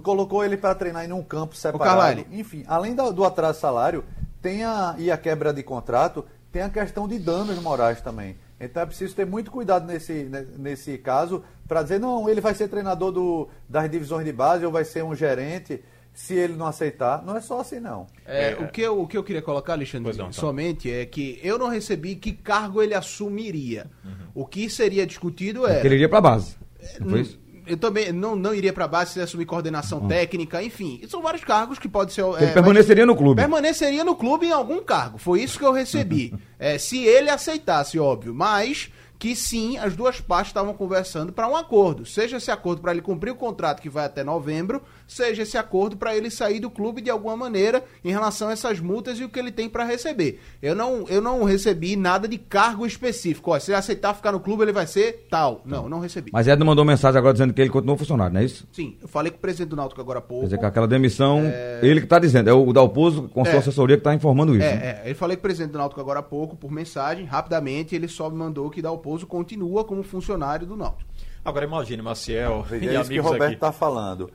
colocou 0.02 0.44
ele 0.44 0.56
para 0.56 0.74
treinar 0.74 1.04
em 1.04 1.12
um 1.12 1.22
campo 1.22 1.54
separado. 1.54 2.24
Enfim, 2.32 2.64
além 2.66 2.94
do, 2.94 3.12
do 3.12 3.24
atraso 3.24 3.54
de 3.54 3.60
salário, 3.60 4.04
tem 4.40 4.64
a, 4.64 4.94
e 4.98 5.10
a 5.10 5.16
quebra 5.18 5.52
de 5.52 5.62
contrato, 5.62 6.24
tem 6.54 6.62
a 6.62 6.70
questão 6.70 7.08
de 7.08 7.18
danos 7.18 7.58
morais 7.60 8.00
também. 8.00 8.36
Então 8.60 8.80
é 8.82 8.86
preciso 8.86 9.12
ter 9.12 9.26
muito 9.26 9.50
cuidado 9.50 9.84
nesse, 9.86 10.12
ne- 10.22 10.46
nesse 10.56 10.96
caso 10.98 11.42
para 11.66 11.82
dizer, 11.82 11.98
não, 11.98 12.28
ele 12.30 12.40
vai 12.40 12.54
ser 12.54 12.68
treinador 12.68 13.10
do, 13.10 13.48
das 13.68 13.90
divisões 13.90 14.24
de 14.24 14.32
base 14.32 14.64
ou 14.64 14.70
vai 14.70 14.84
ser 14.84 15.02
um 15.02 15.14
gerente. 15.16 15.82
Se 16.14 16.32
ele 16.32 16.52
não 16.54 16.66
aceitar, 16.66 17.24
não 17.24 17.36
é 17.36 17.40
só 17.40 17.58
assim, 17.60 17.80
não. 17.80 18.06
É, 18.24 18.56
o, 18.60 18.68
que 18.68 18.80
eu, 18.82 19.00
o 19.02 19.06
que 19.08 19.18
eu 19.18 19.24
queria 19.24 19.42
colocar, 19.42 19.72
Alexandre, 19.72 20.10
não, 20.16 20.26
então. 20.28 20.32
somente 20.32 20.88
é 20.88 21.04
que 21.04 21.40
eu 21.42 21.58
não 21.58 21.68
recebi 21.68 22.14
que 22.14 22.30
cargo 22.30 22.80
ele 22.80 22.94
assumiria. 22.94 23.86
O 24.32 24.46
que 24.46 24.70
seria 24.70 25.04
discutido 25.04 25.62
Que 25.62 25.70
era. 25.72 25.84
ele 25.86 25.96
iria 25.96 26.08
pra 26.08 26.20
base. 26.20 26.54
Não 27.00 27.08
foi 27.10 27.20
isso? 27.22 27.40
Eu 27.66 27.76
também 27.76 28.12
não, 28.12 28.36
não 28.36 28.54
iria 28.54 28.72
pra 28.72 28.86
base 28.86 29.12
se 29.12 29.20
assumir 29.20 29.46
coordenação 29.46 30.06
técnica, 30.06 30.62
enfim. 30.62 31.00
São 31.08 31.22
vários 31.22 31.44
cargos 31.44 31.78
que 31.78 31.88
pode 31.88 32.12
ser. 32.12 32.22
Ele 32.22 32.46
é, 32.46 32.52
permaneceria 32.52 33.06
no 33.06 33.16
clube. 33.16 33.40
Permaneceria 33.40 34.04
no 34.04 34.14
clube 34.14 34.46
em 34.46 34.52
algum 34.52 34.82
cargo. 34.82 35.18
Foi 35.18 35.42
isso 35.42 35.58
que 35.58 35.64
eu 35.64 35.72
recebi. 35.72 36.32
É, 36.56 36.78
se 36.78 37.02
ele 37.04 37.28
aceitasse, 37.28 37.98
óbvio. 37.98 38.32
Mas 38.32 38.90
que 39.18 39.34
sim, 39.34 39.78
as 39.78 39.96
duas 39.96 40.20
partes 40.20 40.50
estavam 40.50 40.74
conversando 40.74 41.32
para 41.32 41.48
um 41.48 41.56
acordo. 41.56 42.04
Seja 42.04 42.36
esse 42.36 42.50
acordo 42.50 42.82
para 42.82 42.92
ele 42.92 43.00
cumprir 43.00 43.30
o 43.30 43.36
contrato 43.36 43.80
que 43.80 43.88
vai 43.88 44.04
até 44.04 44.22
novembro, 44.22 44.82
seja 45.06 45.42
esse 45.42 45.56
acordo 45.58 45.96
para 45.96 46.16
ele 46.16 46.30
sair 46.30 46.60
do 46.60 46.70
clube 46.70 47.00
de 47.00 47.10
alguma 47.10 47.36
maneira 47.36 47.84
em 48.04 48.10
relação 48.10 48.48
a 48.48 48.52
essas 48.52 48.80
multas 48.80 49.18
e 49.18 49.24
o 49.24 49.28
que 49.28 49.38
ele 49.38 49.52
tem 49.52 49.68
para 49.68 49.84
receber. 49.84 50.40
Eu 50.62 50.74
não, 50.74 51.04
eu 51.08 51.20
não 51.20 51.44
recebi 51.44 51.96
nada 51.96 52.26
de 52.26 52.38
cargo 52.38 52.86
específico. 52.86 53.50
Ó, 53.52 53.58
se 53.58 53.70
ele 53.70 53.78
aceitar 53.78 54.14
ficar 54.14 54.32
no 54.32 54.40
clube, 54.40 54.62
ele 54.62 54.72
vai 54.72 54.86
ser 54.86 55.26
tal. 55.30 55.60
Não, 55.64 55.88
não 55.88 56.00
recebi. 56.00 56.30
Mas 56.32 56.48
Edno 56.48 56.64
mandou 56.64 56.84
mensagem 56.84 57.18
agora 57.18 57.32
dizendo 57.34 57.52
que 57.52 57.60
ele 57.60 57.70
continuou 57.70 57.96
funcionário, 57.96 58.34
não 58.34 58.40
é 58.40 58.44
isso? 58.44 58.66
Sim, 58.72 58.96
eu 59.00 59.08
falei 59.08 59.30
com 59.30 59.38
o 59.38 59.40
presidente 59.40 59.70
do 59.70 59.76
Náutico 59.76 60.00
agora 60.00 60.18
há 60.18 60.22
pouco. 60.22 60.40
Quer 60.42 60.46
dizer 60.46 60.58
que 60.58 60.66
aquela 60.66 60.86
demissão, 60.88 61.42
ele 61.82 62.00
que 62.00 62.06
tá 62.06 62.18
dizendo, 62.18 62.48
é 62.48 62.52
o 62.52 62.72
Dalpozo 62.72 63.28
com 63.28 63.44
sua 63.44 63.54
É. 63.54 63.58
assessoria 63.58 63.96
que 63.96 64.02
tá 64.02 64.14
informando 64.14 64.52
isso. 64.52 64.60
né? 64.66 64.72
É, 64.72 65.00
é, 65.02 65.02
ele 65.06 65.14
falei 65.14 65.36
com 65.36 65.40
o 65.40 65.42
presidente 65.42 65.72
do 65.72 65.78
Náutico 65.78 66.00
agora 66.00 66.20
há 66.20 66.22
pouco, 66.22 66.56
por 66.56 66.70
mensagem, 66.70 67.24
rapidamente, 67.24 67.94
ele 67.94 68.08
só 68.08 68.28
me 68.30 68.36
mandou 68.36 68.70
que 68.70 68.80
Dalpozo 68.82 69.26
continua 69.26 69.84
como 69.84 70.02
funcionário 70.02 70.66
do 70.66 70.76
Náutico. 70.76 71.08
Agora 71.44 71.66
imagine, 71.66 72.00
Maciel 72.00 72.64
e 72.72 72.88
é 72.88 73.00
isso 73.00 73.10
que 73.10 73.20
o 73.20 73.22
Roberto 73.22 73.54
está 73.54 73.70
falando. 73.70 74.30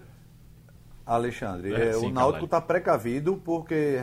Alexandre, 1.16 1.74
É, 1.74 1.90
é, 1.90 1.94
sim, 1.94 2.08
o 2.08 2.10
Náutico 2.12 2.46
está 2.46 2.62
precavido 2.62 3.42
porque 3.44 3.98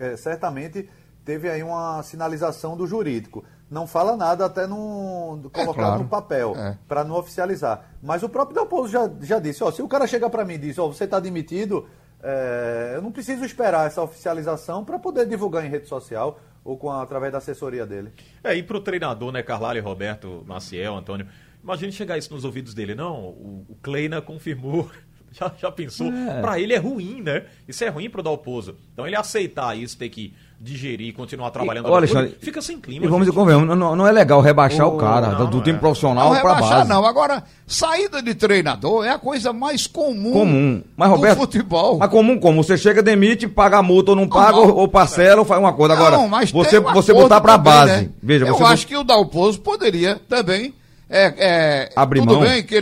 é, 0.00 0.16
certamente 0.16 0.88
teve 1.24 1.48
aí 1.50 1.62
uma 1.62 2.02
sinalização 2.02 2.76
do 2.76 2.86
jurídico. 2.86 3.44
Não 3.68 3.86
fala 3.86 4.16
nada 4.16 4.44
até 4.44 4.66
no, 4.66 5.40
colocado 5.52 5.74
claro. 5.74 6.02
no 6.02 6.08
papel, 6.08 6.54
É. 6.56 6.78
para 6.86 7.02
não 7.02 7.16
oficializar. 7.16 7.90
Mas 8.00 8.22
o 8.22 8.28
próprio 8.28 8.54
Dalpozo 8.54 8.92
já, 8.92 9.10
já 9.20 9.38
disse, 9.40 9.64
ó, 9.64 9.70
se 9.72 9.82
o 9.82 9.88
cara 9.88 10.06
chegar 10.06 10.30
para 10.30 10.44
mim 10.44 10.54
e 10.54 10.58
diz, 10.58 10.78
ó, 10.78 10.86
você 10.86 11.02
está 11.04 11.18
demitido, 11.18 11.88
é, 12.22 12.92
eu 12.94 13.02
não 13.02 13.10
preciso 13.10 13.44
esperar 13.44 13.86
essa 13.86 14.00
oficialização 14.02 14.84
para 14.84 14.98
poder 14.98 15.26
divulgar 15.26 15.64
em 15.64 15.68
rede 15.68 15.88
social 15.88 16.38
ou 16.64 16.76
com 16.76 16.90
a- 16.90 17.02
através 17.02 17.32
da 17.32 17.38
assessoria 17.38 17.84
dele. 17.84 18.12
É, 18.44 18.54
e 18.54 18.62
pro 18.62 18.80
treinador, 18.80 19.32
né, 19.32 19.42
Carlalho, 19.42 19.82
Roberto, 19.82 20.44
Maciel, 20.46 20.94
Antônio, 20.96 21.26
imagine 21.62 21.90
chegar 21.90 22.16
isso 22.18 22.32
nos 22.32 22.44
ouvidos 22.44 22.72
dele. 22.72 22.94
Não, 22.94 23.16
o, 23.16 23.66
o 23.68 23.76
Kleina 23.82 24.22
confirmou, 24.22 24.88
já, 25.38 25.52
já 25.60 25.70
pensou. 25.70 26.06
É. 26.12 26.40
Pra 26.40 26.58
ele 26.58 26.72
é 26.72 26.78
ruim, 26.78 27.20
né? 27.22 27.42
Isso 27.68 27.84
é 27.84 27.88
ruim 27.88 28.08
pro 28.10 28.22
Dalpozo. 28.22 28.76
Então 28.92 29.06
ele 29.06 29.16
aceitar 29.16 29.76
isso, 29.76 29.96
ter 29.96 30.08
que 30.08 30.32
digerir, 30.58 31.12
continuar 31.12 31.50
trabalhando, 31.50 31.86
Alexandre, 31.94 32.30
clube, 32.30 32.42
fica 32.42 32.62
sem 32.62 32.80
clima, 32.80 33.04
E 33.04 33.08
vamos 33.10 33.26
dizer, 33.28 33.38
não, 33.76 33.94
não 33.94 34.06
é 34.06 34.10
legal 34.10 34.40
rebaixar 34.40 34.86
Ô, 34.88 34.94
o 34.94 34.96
cara 34.96 35.28
não, 35.28 35.36
do, 35.40 35.46
do 35.48 35.56
não 35.58 35.62
time 35.62 35.76
é. 35.76 35.80
profissional 35.80 36.32
rebaixar, 36.32 36.78
base. 36.78 36.88
não. 36.88 37.04
Agora, 37.04 37.44
saída 37.66 38.22
de 38.22 38.34
treinador 38.34 39.04
é 39.04 39.10
a 39.10 39.18
coisa 39.18 39.52
mais 39.52 39.86
comum, 39.86 40.32
Comum. 40.32 40.82
Mas, 40.96 41.10
do 41.10 41.14
Roberto. 41.16 41.38
futebol. 41.40 41.98
Mas 41.98 42.10
comum 42.10 42.38
como? 42.38 42.64
Você 42.64 42.78
chega, 42.78 43.02
demite, 43.02 43.46
paga 43.46 43.76
a 43.76 43.82
multa 43.82 44.12
ou 44.12 44.16
não 44.16 44.26
paga, 44.26 44.52
não. 44.52 44.70
ou, 44.70 44.88
parcela, 44.88 45.40
ou 45.40 45.44
faz 45.44 45.60
um 45.60 45.66
acordo. 45.66 45.92
Agora, 45.92 46.16
Não, 46.16 46.26
mas 46.26 46.50
você, 46.50 46.80
você 46.80 47.12
botar 47.12 47.38
pra 47.42 47.58
também, 47.58 47.72
base. 47.72 47.92
né? 48.04 48.10
Veja, 48.22 48.46
Eu 48.46 48.56
você 48.56 48.64
acho 48.64 48.86
que 48.86 48.96
o 48.96 49.04
Dalpozo 49.04 49.60
poderia 49.60 50.18
também. 50.26 50.72
É, 51.08 51.34
é, 51.38 51.92
Abrir 51.94 52.20
tudo 52.20 52.34
mão. 52.34 52.42
bem 52.42 52.62
que 52.62 52.74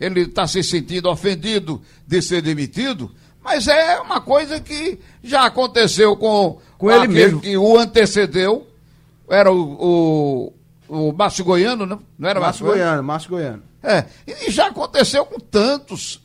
ele 0.00 0.20
está 0.20 0.46
se 0.46 0.62
sentindo 0.62 1.10
ofendido 1.10 1.82
de 2.06 2.22
ser 2.22 2.40
demitido, 2.40 3.10
mas 3.42 3.66
é 3.66 3.98
uma 4.00 4.20
coisa 4.20 4.60
que 4.60 4.98
já 5.22 5.44
aconteceu 5.44 6.16
com, 6.16 6.58
Com 6.78 6.90
ele 6.90 7.08
mesmo. 7.08 7.40
que 7.40 7.56
o 7.56 7.78
antecedeu. 7.78 8.66
Era 9.28 9.50
o, 9.50 10.52
o, 10.88 11.08
o 11.08 11.12
Márcio 11.12 11.44
Goiano, 11.44 11.86
não? 11.86 12.00
Não 12.18 12.28
era 12.28 12.38
Márcio 12.38 12.66
Goiano, 12.66 13.02
Márcio 13.02 13.30
Goiano. 13.30 13.62
É, 13.82 14.04
e 14.26 14.50
já 14.50 14.68
aconteceu 14.68 15.24
com 15.26 15.38
tantos. 15.40 16.20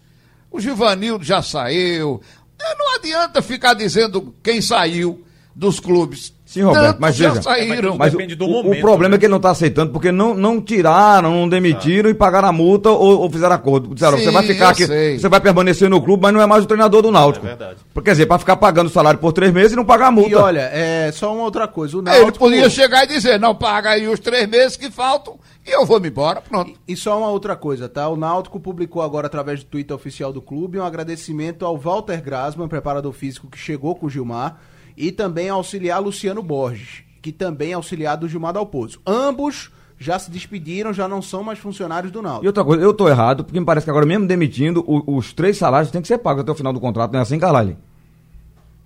O 0.52 0.60
Givanildo 0.60 1.24
já 1.24 1.42
saiu. 1.42 2.22
É, 2.60 2.76
Não 2.76 2.96
adianta 2.96 3.42
ficar 3.42 3.74
dizendo 3.74 4.36
quem 4.44 4.62
saiu 4.62 5.24
dos 5.56 5.80
clubes. 5.80 6.34
Sim, 6.52 6.64
Roberto, 6.64 6.84
Tantos 6.86 7.00
mas 7.00 7.16
já 7.16 7.30
veja. 7.30 7.42
saíram. 7.44 7.96
Mas 7.96 8.12
Depende 8.12 8.34
o, 8.34 8.38
do 8.38 8.46
o- 8.46 8.50
momento, 8.64 8.80
o 8.80 8.82
problema 8.82 9.10
né? 9.12 9.16
é 9.18 9.20
que 9.20 9.26
ele 9.26 9.30
não 9.30 9.38
está 9.38 9.52
aceitando, 9.52 9.92
porque 9.92 10.12
não, 10.12 10.34
não 10.34 10.60
tiraram, 10.60 11.30
não 11.32 11.48
demitiram 11.48 12.10
e 12.10 12.14
pagaram 12.16 12.48
a 12.48 12.52
multa 12.52 12.90
ou, 12.90 13.20
ou 13.20 13.30
fizeram 13.30 13.54
acordo. 13.54 13.94
Disseram, 13.94 14.18
Sim, 14.18 14.24
você 14.24 14.32
vai 14.32 14.44
ficar 14.48 14.70
aqui, 14.70 14.88
sei. 14.88 15.20
você 15.20 15.30
vai 15.30 15.40
permanecer 15.40 15.88
no 15.92 16.02
clube, 16.02 16.24
mas 16.24 16.34
não 16.34 16.42
é 16.42 16.48
mais 16.48 16.64
o 16.64 16.68
treinador 16.68 17.04
do 17.04 17.12
Náutico. 17.12 17.46
É 17.46 17.50
verdade. 17.50 17.78
Quer 18.04 18.12
dizer, 18.12 18.26
para 18.26 18.40
ficar 18.40 18.58
pagando 18.58 18.90
salário 18.90 19.20
por 19.20 19.32
três 19.32 19.54
meses 19.54 19.74
e 19.74 19.76
não 19.76 19.86
pagar 19.86 20.08
a 20.08 20.12
multa. 20.12 20.32
E 20.32 20.36
olha, 20.36 20.70
é 20.74 21.12
só 21.12 21.32
uma 21.36 21.44
outra 21.44 21.68
coisa. 21.68 21.98
O 21.98 22.00
É, 22.10 22.14
Ele 22.16 22.22
Náutico, 22.24 22.40
podia 22.46 22.68
chegar 22.68 23.04
e 23.04 23.08
dizer, 23.08 23.40
não, 23.40 23.54
paga 23.54 23.92
aí 23.92 24.08
os 24.08 24.20
três 24.20 24.50
meses 24.50 24.76
que 24.76 24.90
faltam 24.90 25.38
e 25.64 25.70
eu 25.70 25.86
vou 25.86 26.00
me 26.00 26.08
embora. 26.10 26.42
Pronto. 26.42 26.74
E 26.88 26.96
só 26.96 27.16
uma 27.20 27.30
outra 27.30 27.56
coisa, 27.56 27.88
tá? 27.88 28.08
O 28.10 28.16
Náutico 28.16 28.60
publicou 28.60 29.04
agora 29.04 29.28
através 29.28 29.60
do 29.64 29.68
Twitter 29.70 29.96
oficial 29.96 30.34
do 30.34 30.42
clube 30.42 30.80
um 30.80 30.84
agradecimento 30.84 31.64
ao 31.64 31.78
Walter 31.78 32.24
Grasman, 32.24 32.68
preparador 32.68 33.14
físico 33.14 33.48
que 33.48 33.58
chegou 33.60 33.94
com 33.94 34.08
o 34.08 34.10
Gilmar, 34.10 34.58
e 35.00 35.12
também 35.14 35.48
auxiliar 35.50 36.02
Luciano 36.02 36.44
Borges, 36.44 37.04
que 37.22 37.32
também 37.32 37.72
é 37.72 37.74
auxiliar 37.76 38.18
do 38.18 38.28
Gilmar 38.28 38.52
Dalpozo. 38.54 39.00
Ambos 39.08 39.72
já 39.98 40.20
se 40.20 40.30
despediram, 40.30 40.92
já 40.94 41.08
não 41.08 41.22
são 41.22 41.42
mais 41.44 41.58
funcionários 41.58 42.12
do 42.12 42.20
E 42.20 42.22
Náutico. 42.22 42.46
outra 42.48 42.64
coisa, 42.66 42.84
eu 42.84 42.94
tô 42.94 43.08
errado, 43.08 43.44
porque 43.46 43.60
me 43.60 43.66
parece 43.66 43.86
que 43.86 43.90
agora 43.90 44.06
mesmo 44.06 44.28
demitindo, 44.28 44.84
o- 44.86 45.16
os 45.18 45.32
três 45.34 45.58
salários 45.58 45.90
têm 45.92 46.02
que 46.02 46.08
ser 46.08 46.18
pagos 46.18 46.42
até 46.42 46.52
o 46.52 46.56
final 46.56 46.74
do 46.74 46.80
contrato, 46.82 47.12
não 47.14 47.20
é 47.20 47.24
assim, 47.24 47.40
Carlalho? 47.40 47.78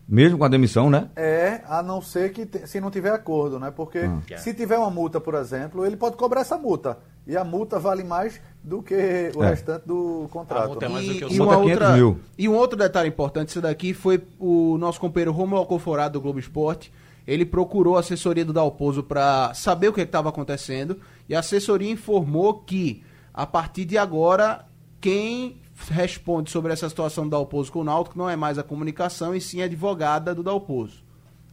Mesmo 0.08 0.38
com 0.38 0.44
a 0.44 0.48
demissão, 0.50 0.90
né? 0.90 1.08
É, 1.16 1.62
a 1.68 1.82
não 1.82 2.02
ser 2.02 2.32
que 2.34 2.46
te- 2.46 2.68
se 2.68 2.80
não 2.82 2.92
tiver 2.92 3.12
acordo, 3.12 3.58
né? 3.60 3.72
Porque 3.76 4.00
Ah. 4.00 4.38
se 4.38 4.54
tiver 4.54 4.78
uma 4.78 4.90
multa, 4.92 5.20
por 5.20 5.34
exemplo, 5.34 5.86
ele 5.86 5.96
pode 5.96 6.18
cobrar 6.18 6.42
essa 6.42 6.58
multa. 6.58 6.98
E 7.26 7.38
a 7.38 7.44
multa 7.44 7.80
vale 7.80 8.04
mais 8.04 8.40
do 8.64 8.82
que 8.82 9.32
o 9.36 9.44
É. 9.44 9.50
restante 9.50 9.86
do 9.86 10.28
contrato. 10.32 10.68
multa 10.70 10.86
é 10.86 10.90
mais 10.90 11.06
do 11.06 11.14
que 11.16 11.26
o 11.26 11.28
E, 11.28 11.34
e, 11.34 11.36
salário. 11.38 11.44
uma 11.44 11.46
Bota 11.46 11.64
500 11.66 11.82
outra, 11.82 11.96
mil. 11.98 12.20
e 12.38 12.48
um 12.50 12.56
outro 12.56 12.78
detalhe 12.78 13.10
importante, 13.10 13.50
isso 13.50 13.62
daqui 13.62 13.94
foi 13.94 14.22
o 14.40 14.78
nosso 14.78 15.00
companheiro 15.00 15.32
Romulo 15.32 15.58
Alcoforado 15.60 16.14
do 16.14 16.22
Globo 16.22 16.40
Esporte. 16.40 16.92
Ele 17.28 17.46
procurou 17.46 17.96
a 17.98 18.00
assessoria 18.02 18.44
do 18.44 18.52
Dalpozo 18.54 19.04
para 19.04 19.54
saber 19.54 19.88
o 19.90 19.94
que 19.94 20.02
estava 20.02 20.30
acontecendo 20.30 20.98
e 21.28 21.36
a 21.36 21.40
assessoria 21.40 21.90
informou 21.92 22.54
que 22.56 23.04
a 23.34 23.46
partir 23.46 23.86
de 23.86 23.98
agora 23.98 24.66
quem 25.00 25.58
responde 25.90 26.50
sobre 26.52 26.72
essa 26.72 26.88
situação 26.88 27.24
do 27.26 27.30
Dalpozo 27.32 27.72
com 27.72 27.80
o 27.80 27.84
Náutico 27.84 28.18
não 28.18 28.30
é 28.30 28.36
mais 28.36 28.58
a 28.60 28.64
comunicação 28.64 29.34
e 29.36 29.42
sim 29.42 29.62
a 29.62 29.66
advogada 29.66 30.34
do 30.36 30.44
Dalpozo. 30.44 31.02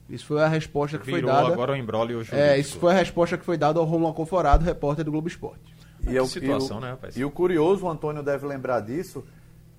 Isso 0.09 0.27
foi 0.27 0.43
a 0.43 0.49
resposta 0.49 0.99
que 0.99 1.07
Virou 1.07 1.31
foi 1.31 1.41
dada. 1.41 1.53
agora 1.55 1.73
o 1.73 1.77
embrólio 1.77 2.17
jurídico. 2.17 2.37
É, 2.37 2.59
isso 2.59 2.77
foi 2.79 2.93
a 2.93 2.97
resposta 2.99 3.39
que 3.39 3.45
foi 3.45 3.57
dada 3.57 3.79
ao 3.79 3.85
Romulo 3.85 4.09
Alcoforado, 4.09 4.65
repórter 4.65 5.05
do 5.05 5.13
Globo 5.13 5.29
Esporte. 5.29 5.70
E, 6.09 6.17
é 6.17 6.21
o- 6.23 6.25
Que 6.25 6.31
situação, 6.31 6.77
e 6.77 6.81
o, 6.81 6.83
né, 6.83 6.91
rapaz? 6.91 7.17
E 7.17 7.25
o 7.25 7.31
curioso, 7.31 7.85
o 7.87 7.91
Antônio 7.91 8.23
deve 8.23 8.47
lembrar 8.47 8.81
disso, 8.81 9.25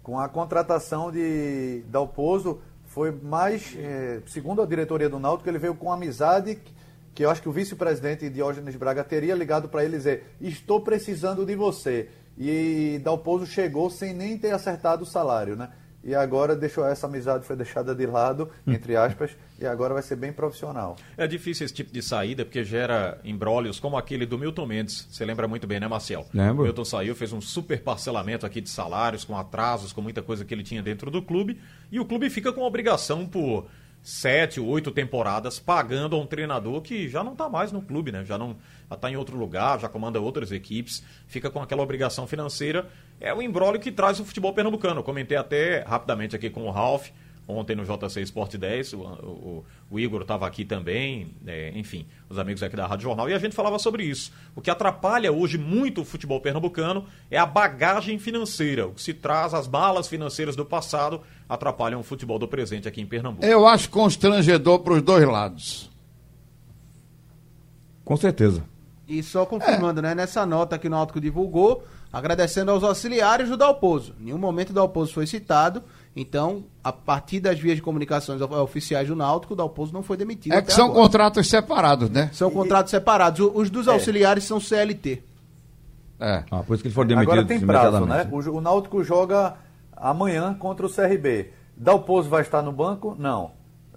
com 0.04 0.20
a 0.20 0.28
contratação 0.30 1.12
de 1.12 1.84
Dalpozo, 1.88 2.60
foi 2.86 3.12
mais, 3.12 3.76
eh, 3.78 4.22
segundo 4.28 4.62
a 4.62 4.66
diretoria 4.66 5.08
do 5.10 5.20
Náutico, 5.20 5.50
ele 5.50 5.58
veio 5.60 5.76
com 5.76 5.92
amizade 5.92 6.56
que- 6.56 6.74
que 7.14 7.26
eu 7.26 7.30
acho 7.30 7.42
que 7.42 7.50
o 7.50 7.52
vice-presidente 7.52 8.30
Diógenes 8.30 8.76
Braga 8.76 9.04
teria 9.04 9.36
ligado 9.36 9.68
para 9.70 9.84
ele 9.84 9.98
dizer, 9.98 10.34
estou 10.40 10.82
precisando 10.82 11.46
de 11.46 11.56
você. 11.56 12.10
E 12.38 13.00
Dalpozo 13.04 13.46
chegou 13.46 13.90
sem 13.90 14.14
nem 14.14 14.38
ter 14.38 14.52
acertado 14.52 15.04
o 15.04 15.06
salário, 15.06 15.56
né? 15.56 15.70
E 16.04 16.16
agora 16.16 16.56
deixou 16.56 16.86
essa 16.86 17.06
amizade 17.06 17.46
foi 17.46 17.56
deixada 17.56 17.94
de 17.94 18.06
lado, 18.06 18.50
entre 18.66 18.96
aspas, 18.96 19.32
e 19.60 19.66
agora 19.66 19.94
vai 19.94 20.02
ser 20.02 20.16
bem 20.16 20.34
profissional. 20.34 20.96
É 21.16 21.28
difícil 21.28 21.66
esse 21.66 21.74
tipo 21.74 21.94
de 21.94 22.02
saída, 22.02 22.44
porque 22.44 22.64
gera 22.64 23.20
embrólios 23.24 23.80
como 23.80 23.96
aquele 23.96 24.26
do 24.26 24.38
Milton 24.38 24.66
Mendes. 24.66 25.08
Você 25.12 25.24
lembra 25.24 25.48
muito 25.48 25.68
bem, 25.68 25.80
né, 25.80 25.88
Marcel? 25.88 26.26
Lembro. 26.34 26.64
Milton 26.64 26.86
saiu, 26.86 27.16
fez 27.16 27.32
um 27.32 27.40
super 27.40 27.82
parcelamento 27.82 28.46
aqui 28.46 28.60
de 28.60 28.70
salários, 28.70 29.24
com 29.24 29.38
atrasos, 29.38 29.94
com 29.94 30.02
muita 30.02 30.24
coisa 30.24 30.44
que 30.44 30.54
ele 30.54 30.64
tinha 30.64 30.82
dentro 30.82 31.12
do 31.12 31.22
clube. 31.22 31.60
E 31.92 32.00
o 32.00 32.06
clube 32.06 32.30
fica 32.30 32.52
com 32.52 32.62
obrigação 32.62 33.28
por 33.28 33.68
sete, 34.04 34.60
oito 34.60 34.92
temporadas 34.92 35.60
pagando 35.60 36.16
a 36.16 36.20
um 36.20 36.26
treinador 36.26 36.82
que 36.82 37.08
já 37.08 37.24
não 37.24 37.34
está 37.34 37.48
mais 37.48 37.72
no 37.72 37.82
clube, 37.82 38.12
né? 38.12 38.26
Já 38.26 38.38
não 38.38 38.58
está 38.92 39.10
em 39.12 39.16
outro 39.16 39.38
lugar, 39.38 39.80
já 39.80 39.88
comanda 39.88 40.20
outras 40.20 40.52
equipes, 40.52 41.04
fica 41.28 41.50
com 41.50 41.62
aquela 41.62 41.84
obrigação 41.84 42.26
financeira. 42.26 42.90
É 43.20 43.34
o 43.34 43.42
embrólio 43.42 43.80
que 43.80 43.92
traz 43.92 44.20
o 44.20 44.26
futebol 44.26 44.54
pernambucano. 44.54 45.00
Eu 45.00 45.04
comentei 45.04 45.38
até 45.38 45.84
rapidamente 45.84 46.36
aqui 46.36 46.50
com 46.50 46.64
o 46.64 46.72
Ralph, 46.72 47.10
ontem 47.52 47.76
no 47.76 47.84
JC 47.84 48.22
Sport 48.22 48.56
10, 48.56 48.94
o, 48.94 48.98
o- 49.00 49.66
o 49.92 50.00
Igor 50.00 50.22
estava 50.22 50.48
aqui 50.48 50.64
também, 50.66 51.32
é, 51.46 51.72
enfim, 51.76 52.06
os 52.30 52.38
amigos 52.40 52.64
aqui 52.64 52.76
da 52.76 52.88
Rádio 52.88 53.04
Jornal, 53.04 53.30
e 53.30 53.34
a 53.34 53.40
gente 53.40 53.54
falava 53.56 53.78
sobre 53.78 54.04
isso. 54.04 54.32
O 54.56 54.62
que 54.62 54.70
atrapalha 54.72 55.32
hoje 55.32 55.58
muito 55.58 56.02
o 56.02 56.06
futebol 56.06 56.40
pernambucano 56.40 57.06
é 57.30 57.38
a 57.38 57.46
bagagem 57.46 58.18
financeira. 58.18 58.88
O 58.88 58.94
que 58.94 59.02
se 59.02 59.14
traz, 59.14 59.54
as 59.54 59.68
malas 59.68 60.08
financeiras 60.08 60.56
do 60.56 60.66
passado, 60.66 61.22
atrapalham 61.50 62.00
o 62.00 62.04
futebol 62.04 62.40
do 62.40 62.48
presente 62.48 62.88
aqui 62.88 63.02
em 63.02 63.06
Pernambuco. 63.06 63.46
Eu 63.46 63.68
acho 63.68 63.90
constrangedor 63.90 64.80
para 64.80 64.94
os 64.94 65.02
dois 65.02 65.28
lados. 65.28 65.90
Com 68.04 68.18
certeza. 68.18 68.64
E 69.08 69.22
só 69.22 69.46
confirmando, 69.46 70.02
né? 70.02 70.16
Nessa 70.16 70.46
nota 70.46 70.78
que 70.78 70.88
o 70.88 70.90
Náutico 70.90 71.20
divulgou, 71.20 71.84
agradecendo 72.12 72.72
aos 72.72 72.84
auxiliares 72.84 73.50
do 73.50 73.58
Dalpozo. 73.58 74.16
Em 74.20 74.26
nenhum 74.26 74.38
momento 74.38 74.70
o 74.70 74.74
Dalpozo 74.74 75.14
foi 75.14 75.28
citado. 75.28 75.84
Então, 76.16 76.66
a 76.84 76.92
partir 76.92 77.40
das 77.40 77.58
vias 77.58 77.78
de 77.78 77.82
comunicações 77.82 78.42
of- 78.42 78.54
oficiais 78.56 79.08
do 79.08 79.16
Náutico, 79.16 79.54
o 79.54 79.56
Dalpozo 79.56 79.94
não 79.94 80.04
foi 80.04 80.18
demitido. 80.18 80.52
É 80.52 80.58
que 80.58 80.64
até 80.64 80.74
são 80.74 80.86
agora. 80.88 81.02
contratos 81.04 81.48
separados, 81.50 82.10
né? 82.10 82.30
São 82.34 82.52
contratos 82.52 82.92
separados. 82.92 83.40
O- 83.40 83.52
Os 83.56 83.70
dos 83.70 83.88
auxiliares 83.88 84.44
são 84.44 84.60
CLT. 84.60 85.24
É. 86.20 86.44
Ah, 86.52 86.64
por 86.64 86.74
isso 86.74 86.84
que 86.84 86.88
eles 86.88 86.96
foram 86.96 87.08
demitidos 87.08 87.34
Agora 87.34 87.48
tem 87.48 87.60
prazo, 87.66 88.06
né? 88.06 88.28
O, 88.32 88.58
o 88.58 88.62
Náutico 88.62 89.04
joga 89.04 89.56
amanhã 89.96 90.54
contra 90.54 90.86
o 90.86 90.90
CRB. 90.90 91.52
Dalpozo 91.78 92.30
vai 92.30 92.42
estar 92.42 92.62
no 92.62 92.72
banco? 92.72 93.16
Não. 93.18 93.52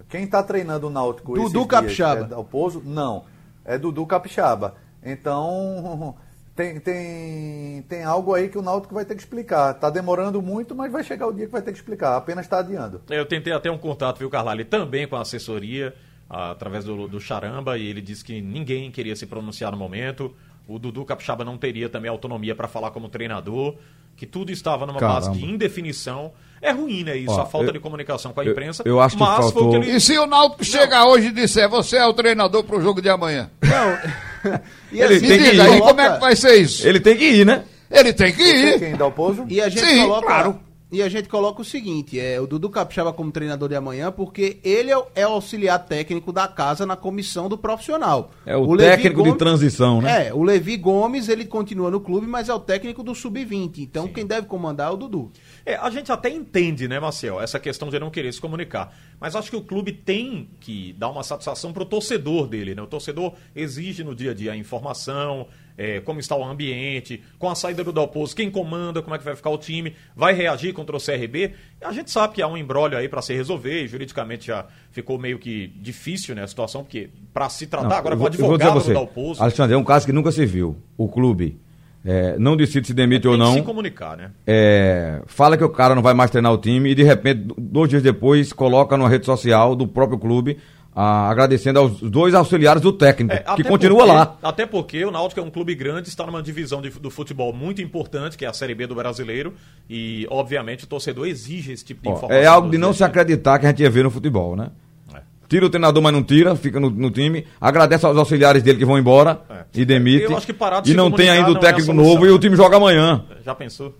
Quem 0.09 0.23
está 0.23 0.41
treinando 0.41 0.87
o 0.87 0.89
Náutico 0.89 1.33
Dudu 1.33 1.41
esses 1.43 1.51
dias 1.53 1.67
Capixaba. 1.67 2.21
É 2.21 2.23
Dalpozo? 2.23 2.81
Não. 2.85 3.23
É 3.65 3.77
Dudu 3.77 4.05
Capixaba. 4.05 4.75
Então, 5.03 6.15
tem, 6.55 6.79
tem, 6.79 7.81
tem 7.89 8.03
algo 8.03 8.33
aí 8.33 8.47
que 8.49 8.57
o 8.57 8.61
Náutico 8.61 8.93
vai 8.93 9.03
ter 9.05 9.15
que 9.15 9.21
explicar. 9.21 9.75
Está 9.75 9.89
demorando 9.89 10.41
muito, 10.41 10.73
mas 10.73 10.91
vai 10.91 11.03
chegar 11.03 11.27
o 11.27 11.33
dia 11.33 11.45
que 11.45 11.51
vai 11.51 11.61
ter 11.61 11.71
que 11.71 11.77
explicar. 11.77 12.15
Apenas 12.15 12.45
está 12.45 12.59
adiando. 12.59 13.01
Eu 13.09 13.25
tentei 13.25 13.51
até 13.53 13.69
um 13.69 13.77
contato, 13.77 14.17
viu, 14.19 14.29
Carlalho, 14.29 14.63
também 14.65 15.07
com 15.07 15.15
a 15.15 15.21
assessoria, 15.21 15.93
através 16.29 16.85
do, 16.85 17.07
do 17.07 17.19
Charamba, 17.19 17.77
e 17.77 17.85
ele 17.87 18.01
disse 18.01 18.23
que 18.23 18.41
ninguém 18.41 18.89
queria 18.89 19.15
se 19.15 19.25
pronunciar 19.25 19.71
no 19.71 19.77
momento. 19.77 20.33
O 20.67 20.79
Dudu 20.79 21.05
Capixaba 21.05 21.43
não 21.45 21.57
teria 21.57 21.89
também 21.89 22.09
autonomia 22.09 22.55
para 22.55 22.67
falar 22.67 22.89
como 22.91 23.07
treinador, 23.09 23.75
que 24.15 24.25
tudo 24.25 24.51
estava 24.51 24.85
numa 24.85 24.99
Caramba. 24.99 25.27
base 25.27 25.37
de 25.39 25.45
indefinição. 25.45 26.31
É 26.61 26.71
ruim, 26.71 27.03
né, 27.03 27.15
isso, 27.17 27.33
Ó, 27.33 27.41
a 27.41 27.45
falta 27.45 27.67
eu- 27.67 27.73
de 27.73 27.79
comunicação 27.79 28.31
com 28.33 28.39
a 28.39 28.45
eu- 28.45 28.53
imprensa. 28.53 28.81
eu 28.85 28.99
acho 28.99 29.15
que 29.17 29.21
mas 29.21 29.35
foi 29.35 29.45
o 29.45 29.51
faltou- 29.51 29.69
que 29.71 29.75
ele... 29.75 29.91
E 29.97 29.99
se 30.01 30.17
o 30.17 30.25
Náutico 30.25 30.63
chegar 30.63 31.05
hoje 31.05 31.27
e 31.27 31.31
disser, 31.31 31.69
você 31.69 31.97
é 31.97 32.05
o 32.07 32.13
treinador 32.13 32.63
pro 32.63 32.81
jogo 32.81 33.01
de 33.01 33.09
amanhã? 33.09 33.51
Não. 33.61 34.25
e 34.91 35.01
Ele 35.01 35.19
Me 35.19 35.27
tem 35.27 35.39
que 35.39 35.55
ir. 35.55 35.61
aí, 35.61 35.79
como 35.79 36.01
é 36.01 36.13
que 36.13 36.19
vai 36.19 36.35
ser 36.35 36.55
isso? 36.55 36.87
Ele 36.87 36.99
tem 36.99 37.15
que 37.17 37.25
ir, 37.25 37.45
né? 37.45 37.63
Ele 37.91 38.13
tem 38.13 38.33
que 38.33 38.41
ir. 38.43 38.79
quem, 38.79 38.95
Dalpozo? 38.95 39.45
E 39.49 39.61
a 39.61 39.69
gente 39.69 39.85
Sim, 39.85 40.01
coloca. 40.03 40.27
claro. 40.27 40.59
E 40.95 41.01
a 41.03 41.09
gente 41.09 41.27
coloca 41.27 41.61
o 41.61 41.65
seguinte: 41.65 42.17
é 42.17 42.39
o 42.39 42.47
Dudu 42.47 42.69
Capixaba 42.69 43.11
como 43.11 43.29
treinador 43.29 43.67
de 43.67 43.75
amanhã, 43.75 44.13
porque 44.13 44.59
ele 44.63 44.89
é 44.89 44.97
o, 44.97 45.05
é 45.13 45.27
o 45.27 45.31
auxiliar 45.31 45.77
técnico 45.85 46.31
da 46.31 46.47
casa 46.47 46.85
na 46.85 46.95
comissão 46.95 47.49
do 47.49 47.57
profissional. 47.57 48.31
É 48.45 48.55
o, 48.55 48.71
Levi 48.71 48.91
técnico 48.91 49.23
de 49.23 49.37
transição, 49.37 50.01
né? 50.01 50.27
É, 50.27 50.33
o 50.33 50.41
Levi 50.41 50.77
Gomes, 50.77 51.27
ele 51.27 51.43
continua 51.43 51.91
no 51.91 51.99
clube, 51.99 52.25
mas 52.25 52.47
é 52.47 52.53
o 52.53 52.61
técnico 52.61 53.03
do 53.03 53.13
sub-20. 53.13 53.79
Então 53.79 54.07
quem 54.07 54.25
deve 54.25 54.47
comandar 54.47 54.89
é 54.89 54.93
o 54.93 54.95
Dudu. 54.95 55.33
É, 55.65 55.75
a 55.75 55.89
gente 55.89 56.09
até 56.13 56.29
entende, 56.29 56.87
né, 56.87 56.97
Marcel, 56.97 57.41
essa 57.41 57.59
questão 57.59 57.89
de 57.89 57.99
não 57.99 58.09
querer 58.09 58.31
se 58.31 58.39
comunicar. 58.39 58.95
Mas 59.19 59.35
acho 59.35 59.49
que 59.49 59.57
o 59.57 59.61
clube 59.61 59.91
tem 59.91 60.49
que 60.61 60.93
dar 60.93 61.09
uma 61.09 61.23
satisfação 61.23 61.73
pro 61.73 61.83
torcedor 61.83 62.47
dele, 62.47 62.73
né? 62.73 62.81
O 62.81 62.87
torcedor 62.87 63.33
exige 63.53 64.01
no 64.01 64.15
dia 64.15 64.31
a 64.31 64.33
dia 64.33 64.53
a 64.53 64.55
informação, 64.55 65.45
é, 65.77 65.99
como 65.99 66.19
está 66.19 66.35
o 66.35 66.43
ambiente, 66.43 67.21
com 67.37 67.49
a 67.49 67.55
saída 67.55 67.83
do 67.83 67.91
Dalpozo, 67.91 68.35
quem 68.35 68.49
comanda, 68.49 69.01
como 69.01 69.15
é 69.15 69.17
que 69.17 69.25
vai 69.25 69.35
ficar 69.35 69.49
o 69.49 69.57
time, 69.57 69.95
vai 70.15 70.33
reagir 70.33 70.73
contra 70.73 70.95
o 70.95 70.99
CRB. 70.99 71.53
A 71.81 71.91
gente 71.91 72.09
sabe 72.11 72.35
que 72.35 72.41
há 72.41 72.47
um 72.47 72.57
embrólio 72.57 72.97
aí 72.97 73.09
para 73.09 73.21
se 73.21 73.33
resolver, 73.33 73.83
e 73.83 73.87
juridicamente 73.87 74.47
já 74.47 74.65
ficou 74.91 75.17
meio 75.17 75.37
que 75.37 75.67
difícil, 75.75 76.35
né, 76.35 76.43
a 76.43 76.47
situação, 76.47 76.83
porque 76.83 77.09
para 77.33 77.49
se 77.49 77.67
tratar 77.67 77.89
Não, 77.89 77.97
agora 77.97 78.15
com 78.15 78.23
o 78.23 78.27
advogado 78.27 78.81
do 78.81 78.93
Dalpozo, 78.93 79.41
Alexandre, 79.41 79.75
é 79.75 79.77
um 79.77 79.83
caso 79.83 80.05
que 80.05 80.13
nunca 80.13 80.31
se 80.31 80.45
viu. 80.45 80.77
O 80.97 81.07
clube 81.07 81.59
é, 82.05 82.37
não 82.37 82.55
decide 82.55 82.87
se 82.87 82.93
demite 82.93 83.27
ou 83.27 83.35
tem 83.35 83.43
que 83.43 83.51
se 83.51 83.57
não. 83.57 83.65
comunicar, 83.65 84.15
né? 84.15 84.31
é, 84.45 85.21
fala 85.25 85.57
que 85.57 85.63
o 85.63 85.69
cara 85.69 85.95
não 85.95 86.03
vai 86.03 86.13
mais 86.13 86.29
treinar 86.29 86.53
o 86.53 86.57
time 86.57 86.91
e 86.91 86.95
de 86.95 87.01
repente, 87.01 87.47
dois 87.57 87.89
dias 87.89 88.03
depois, 88.03 88.53
coloca 88.53 88.95
numa 88.95 89.09
rede 89.09 89.25
social 89.25 89.75
do 89.75 89.87
próprio 89.87 90.19
clube 90.19 90.57
ah, 90.95 91.29
agradecendo 91.29 91.77
aos 91.79 91.99
dois 91.99 92.33
auxiliares 92.33 92.81
do 92.81 92.93
técnico, 92.93 93.33
É, 93.35 93.39
que 93.55 93.63
continua 93.65 93.97
porque- 94.05 94.13
lá. 94.13 94.37
Até 94.41 94.65
porque 94.65 95.03
o 95.03 95.11
Náutico 95.11 95.41
é 95.41 95.43
um 95.43 95.49
clube 95.51 95.75
grande, 95.75 96.07
está 96.07 96.25
numa 96.25 96.41
divisão 96.41 96.81
de- 96.81 96.89
do 96.91 97.09
futebol 97.11 97.51
muito 97.51 97.81
importante, 97.81 98.37
que 98.37 98.45
é 98.45 98.47
a 98.47 98.53
Série 98.53 98.73
B 98.73 98.87
do 98.87 98.95
brasileiro, 98.95 99.53
e 99.89 100.25
obviamente 100.29 100.85
o 100.85 100.87
torcedor 100.87 101.27
exige 101.27 101.73
esse 101.73 101.83
tipo 101.83 102.01
de 102.01 102.07
Ó, 102.09 102.13
informação. 102.13 102.41
é 102.41 102.45
algo 102.47 102.69
de 102.69 102.77
não 102.77 102.93
se 102.93 103.03
acreditar 103.03 103.59
que 103.59 103.65
a 103.65 103.69
gente 103.69 103.83
ia 103.83 103.89
ver 103.89 104.03
no 104.05 104.09
futebol, 104.11 104.55
né? 104.55 104.69
É. 105.13 105.19
Tira 105.49 105.65
o 105.65 105.69
treinador, 105.69 106.01
mas 106.01 106.13
não 106.13 106.23
tira, 106.23 106.55
fica 106.55 106.79
no, 106.79 106.89
no 106.89 107.11
time. 107.11 107.45
Agradece 107.59 108.05
aos 108.05 108.17
auxiliares 108.17 108.63
dele 108.63 108.77
que 108.79 108.85
vão 108.85 108.97
embora 108.97 109.41
É. 109.49 109.65
e 109.75 109.83
demite. 109.85 110.23
Eu 110.23 110.37
acho 110.37 110.45
que 110.45 110.53
parar 110.53 110.79
de 110.79 110.91
E 110.91 110.95
não 110.95 111.11
tem 111.11 111.29
ainda 111.29 111.51
o 111.51 111.57
é 111.57 111.59
técnico 111.59 111.87
solução, 111.87 112.13
novo 112.13 112.25
e 112.25 112.29
né? 112.29 112.33
o 112.33 112.39
time 112.39 112.55
joga 112.55 112.77
amanhã. 112.77 113.25
Já 113.43 113.53
pensou? 113.53 113.93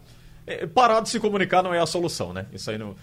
É, 0.47 0.65
parar 0.65 1.01
de 1.01 1.09
se 1.09 1.19
comunicar 1.19 1.61
não 1.63 1.73
é 1.73 1.79
a 1.79 1.85
solução, 1.85 2.31
né? 2.31 2.45
Isso 2.53 2.69
aí 2.71 2.77
não. 2.77 2.95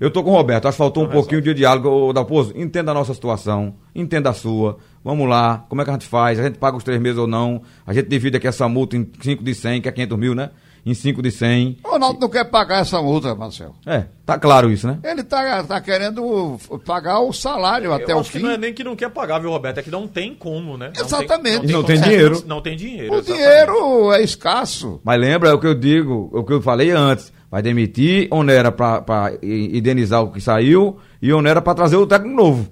Eu 0.00 0.10
tô 0.10 0.24
com 0.24 0.30
o 0.30 0.32
Roberto, 0.32 0.66
acho 0.66 0.76
que 0.76 0.78
faltou 0.78 1.02
um 1.02 1.06
Não 1.06 1.12
pouquinho 1.12 1.42
de 1.42 1.52
diálogo. 1.52 1.88
Ô, 1.90 2.12
Dalpozo, 2.12 2.54
entenda 2.56 2.90
a 2.90 2.94
nossa 2.94 3.12
situação, 3.12 3.74
entenda 3.94 4.30
a 4.30 4.32
sua. 4.32 4.78
Vamos 5.04 5.28
lá, 5.28 5.66
como 5.68 5.82
é 5.82 5.84
que 5.84 5.90
a 5.90 5.92
gente 5.92 6.06
faz? 6.06 6.38
A 6.40 6.44
gente 6.44 6.58
paga 6.58 6.76
os 6.76 6.82
três 6.84 6.98
meses 7.00 7.18
ou 7.18 7.26
não? 7.26 7.60
A 7.86 7.92
gente 7.92 8.08
divide 8.08 8.38
aqui 8.38 8.46
essa 8.48 8.66
multa 8.66 8.96
em 8.96 9.06
5 9.20 9.44
de 9.44 9.54
100, 9.54 9.82
que 9.82 9.88
é 9.88 9.92
500 9.92 10.18
mil, 10.18 10.34
né? 10.34 10.50
Em 10.86 10.94
5 10.94 11.20
de 11.20 11.30
100. 11.30 11.80
O 11.84 11.98
Náutico 11.98 12.22
não 12.22 12.28
quer 12.30 12.44
pagar 12.44 12.80
essa 12.80 13.02
multa, 13.02 13.34
Marcelo. 13.34 13.74
É, 13.84 14.06
tá 14.24 14.38
claro 14.38 14.70
isso, 14.70 14.86
né? 14.86 14.98
Ele 15.04 15.22
tá, 15.22 15.62
tá 15.64 15.78
querendo 15.82 16.56
pagar 16.86 17.20
o 17.20 17.30
salário 17.34 17.92
até 17.92 18.12
eu 18.12 18.16
o 18.16 18.20
acho 18.20 18.32
que 18.32 18.38
fim. 18.38 18.44
não 18.44 18.52
é 18.52 18.56
nem 18.56 18.72
que 18.72 18.82
não 18.82 18.96
quer 18.96 19.10
pagar, 19.10 19.38
viu, 19.38 19.50
Roberto? 19.50 19.76
É 19.76 19.82
que 19.82 19.90
não 19.90 20.08
tem 20.08 20.34
como, 20.34 20.78
né? 20.78 20.90
Não 20.96 21.04
Exatamente. 21.04 21.66
E 21.66 21.72
não 21.72 21.82
tem 21.82 21.96
como- 21.96 22.08
dinheiro. 22.08 22.42
Não 22.46 22.62
tem 22.62 22.76
dinheiro. 22.76 23.12
O 23.12 23.18
exatamente. 23.18 23.42
dinheiro 23.44 24.12
é 24.14 24.22
escasso. 24.22 24.98
Mas 25.04 25.20
lembra 25.20 25.50
é 25.50 25.52
o 25.52 25.58
que 25.58 25.66
eu 25.66 25.74
digo, 25.74 26.30
o 26.32 26.42
que 26.42 26.54
eu 26.54 26.62
falei 26.62 26.90
antes. 26.90 27.30
Vai 27.50 27.62
demitir, 27.62 28.28
onera 28.30 28.72
i- 29.42 29.76
indenizar 29.78 30.22
o 30.22 30.30
que 30.30 30.40
saiu 30.40 30.98
e 31.20 31.32
onera 31.32 31.60
pra 31.60 31.74
trazer 31.74 31.96
o 31.96 32.06
técnico 32.06 32.36
novo. 32.36 32.68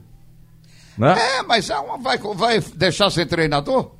Né? 0.96 1.14
É, 1.18 1.42
mas 1.42 1.68
é 1.70 1.76
uma- 1.78 1.98
vai, 1.98 2.18
vai 2.18 2.60
deixar 2.74 3.10
ser 3.10 3.26
treinador? 3.26 3.92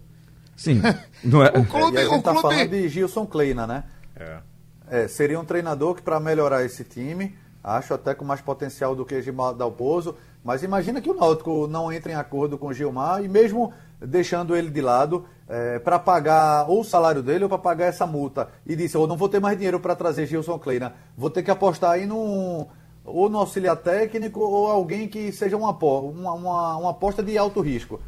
Sim. 0.57 0.81
Não 1.23 1.43
é? 1.45 1.49
O 1.49 1.64
clube, 1.64 1.99
a 1.99 2.03
gente 2.03 2.12
o 2.14 2.17
está 2.19 2.31
clube. 2.33 2.43
falando 2.43 2.69
de 2.71 2.88
Gilson 2.88 3.27
Kleina, 3.27 3.67
né? 3.67 3.85
É. 4.17 4.38
É, 4.91 5.09
seria 5.09 5.38
um 5.38 5.45
treinador 5.45 5.95
que, 5.95 6.03
para 6.03 6.19
melhorar 6.19 6.64
esse 6.64 6.83
time, 6.85 7.37
acho 7.62 7.93
até 7.95 8.14
com 8.14 8.25
mais 8.25 8.41
potencial 8.41 8.95
do 8.97 9.05
que 9.05 9.21
Gilmar 9.21 9.55
Dalpozo. 9.55 10.14
Mas 10.45 10.62
imagina 10.62 11.01
que 11.01 11.11
o 11.11 11.14
Náutico 11.14 11.67
não 11.67 11.93
entra 11.93 12.12
em 12.12 12.14
acordo 12.14 12.57
com 12.57 12.69
o 12.69 12.73
Gilmar 12.73 13.23
e 13.23 13.29
mesmo 13.29 13.73
deixando 14.01 14.57
ele 14.57 14.71
de 14.71 14.81
lado 14.81 15.27
para 15.82 15.98
pagar 15.98 16.68
ou 16.68 16.80
o 16.80 16.84
salário 16.84 17.22
dele 17.22 17.44
ou 17.44 17.48
para 17.48 17.58
pagar 17.58 17.87
essa 17.87 18.06
multa. 18.06 18.48
E 18.66 18.76
disse, 18.76 18.96
eu 18.96 19.06
não 19.06 19.16
vou 19.16 19.28
ter 19.28 19.40
mais 19.40 19.56
dinheiro 19.56 19.80
para 19.80 19.96
trazer 19.96 20.26
Gilson 20.26 20.58
Kleina. 20.58 20.94
Vou 21.16 21.30
ter 21.30 21.42
que 21.42 21.50
apostar 21.50 21.92
aí 21.92 22.06
num, 22.06 22.66
ou 23.04 23.28
no 23.28 23.38
auxiliar 23.38 23.76
técnico 23.76 24.40
ou 24.40 24.70
alguém 24.70 25.08
que 25.08 25.32
seja 25.32 25.56
uma, 25.56 25.70
uma, 25.70 26.32
uma, 26.32 26.76
uma 26.76 26.90
aposta 26.90 27.22
de 27.22 27.37
alto 27.37 27.61
risco. 27.61 28.00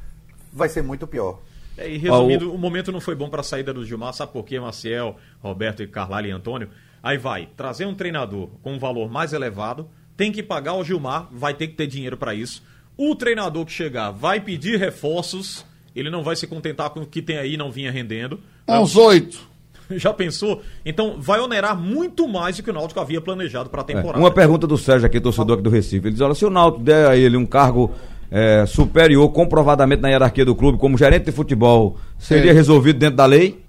Vai 0.53 0.69
ser 0.69 0.83
muito 0.83 1.07
pior. 1.07 1.39
É, 1.77 1.89
e 1.89 1.97
resumindo, 1.97 2.53
o... 2.53 2.59
momento 2.59 2.93
não 2.93 3.01
foi 3.01 3.15
bom 3.15 3.31
para 3.31 3.41
a 3.41 3.45
saída 3.45 3.73
do 3.73 3.85
Gilmar, 3.85 4.13
sabe 4.13 4.33
por 4.33 4.45
quê, 4.45 4.61
Maciel, 4.61 5.17
Roberto 5.43 5.83
e 5.83 5.87
Carlalho 5.87 6.27
e 6.29 6.31
Antônio? 6.31 6.69
Aí 7.03 7.17
vai, 7.17 7.49
trazer 7.57 7.87
um 7.87 7.95
treinador 7.95 8.49
com 8.63 8.75
um 8.75 8.79
valor 8.79 9.11
mais 9.11 9.33
elevado, 9.33 9.89
tem 10.17 10.31
que 10.31 10.43
pagar 10.43 10.75
o 10.75 10.85
Gilmar, 10.85 11.29
vai 11.33 11.55
ter 11.55 11.69
que 11.69 11.75
ter 11.75 11.87
dinheiro 11.87 12.17
para 12.17 12.35
isso. 12.35 12.63
O 12.97 13.15
treinador 13.15 13.65
que 13.65 13.73
chegar 13.73 14.11
vai 14.11 14.41
pedir 14.41 14.79
reforços, 14.79 15.65
ele 15.95 16.11
não 16.11 16.23
vai 16.23 16.37
se 16.37 16.47
contentar 16.47 16.91
com 16.91 17.01
o 17.01 17.07
que 17.07 17.21
tem 17.23 17.37
aí 17.39 17.57
não 17.57 17.71
vinha 17.71 17.91
rendendo. 17.91 18.41
Uns 18.69 18.97
oito. 18.97 19.49
Já 19.91 20.13
pensou? 20.13 20.63
Então 20.87 21.17
vai 21.21 21.41
onerar 21.41 21.77
muito 21.77 22.29
mais 22.29 22.57
do 22.57 22.63
que 22.63 22.71
o 22.71 22.73
Náutico 22.73 23.01
havia 23.01 23.21
planejado 23.21 23.69
para 23.69 23.81
a 23.81 23.85
É, 23.85 23.87
temporada. 23.87 24.19
Uma 24.19 24.31
pergunta 24.31 24.67
do 24.67 24.79
Sérgio 24.79 25.07
aqui, 25.07 25.21
torcedor 25.21 25.55
aqui 25.55 25.63
do 25.63 25.71
Recife. 25.71 26.07
Ele 26.07 26.13
diz, 26.13 26.21
olha, 26.21 26.35
se 26.35 26.45
o 26.45 26.51
Náutico 26.51 26.85
der 26.85 27.09
a 27.09 27.17
ele 27.17 27.37
um 27.37 27.45
cargo 27.47 27.91
é, 28.31 28.65
superior, 28.67 29.29
comprovadamente 29.31 30.01
na 30.01 30.09
hierarquia 30.09 30.45
do 30.45 30.55
clube, 30.55 30.79
como 30.79 30.97
gerente 30.97 31.25
de 31.25 31.33
futebol, 31.33 31.99
seria 32.19 32.53
Sim. 32.53 32.57
resolvido 32.57 32.99
dentro 33.01 33.17
da 33.17 33.27
lei? 33.27 33.61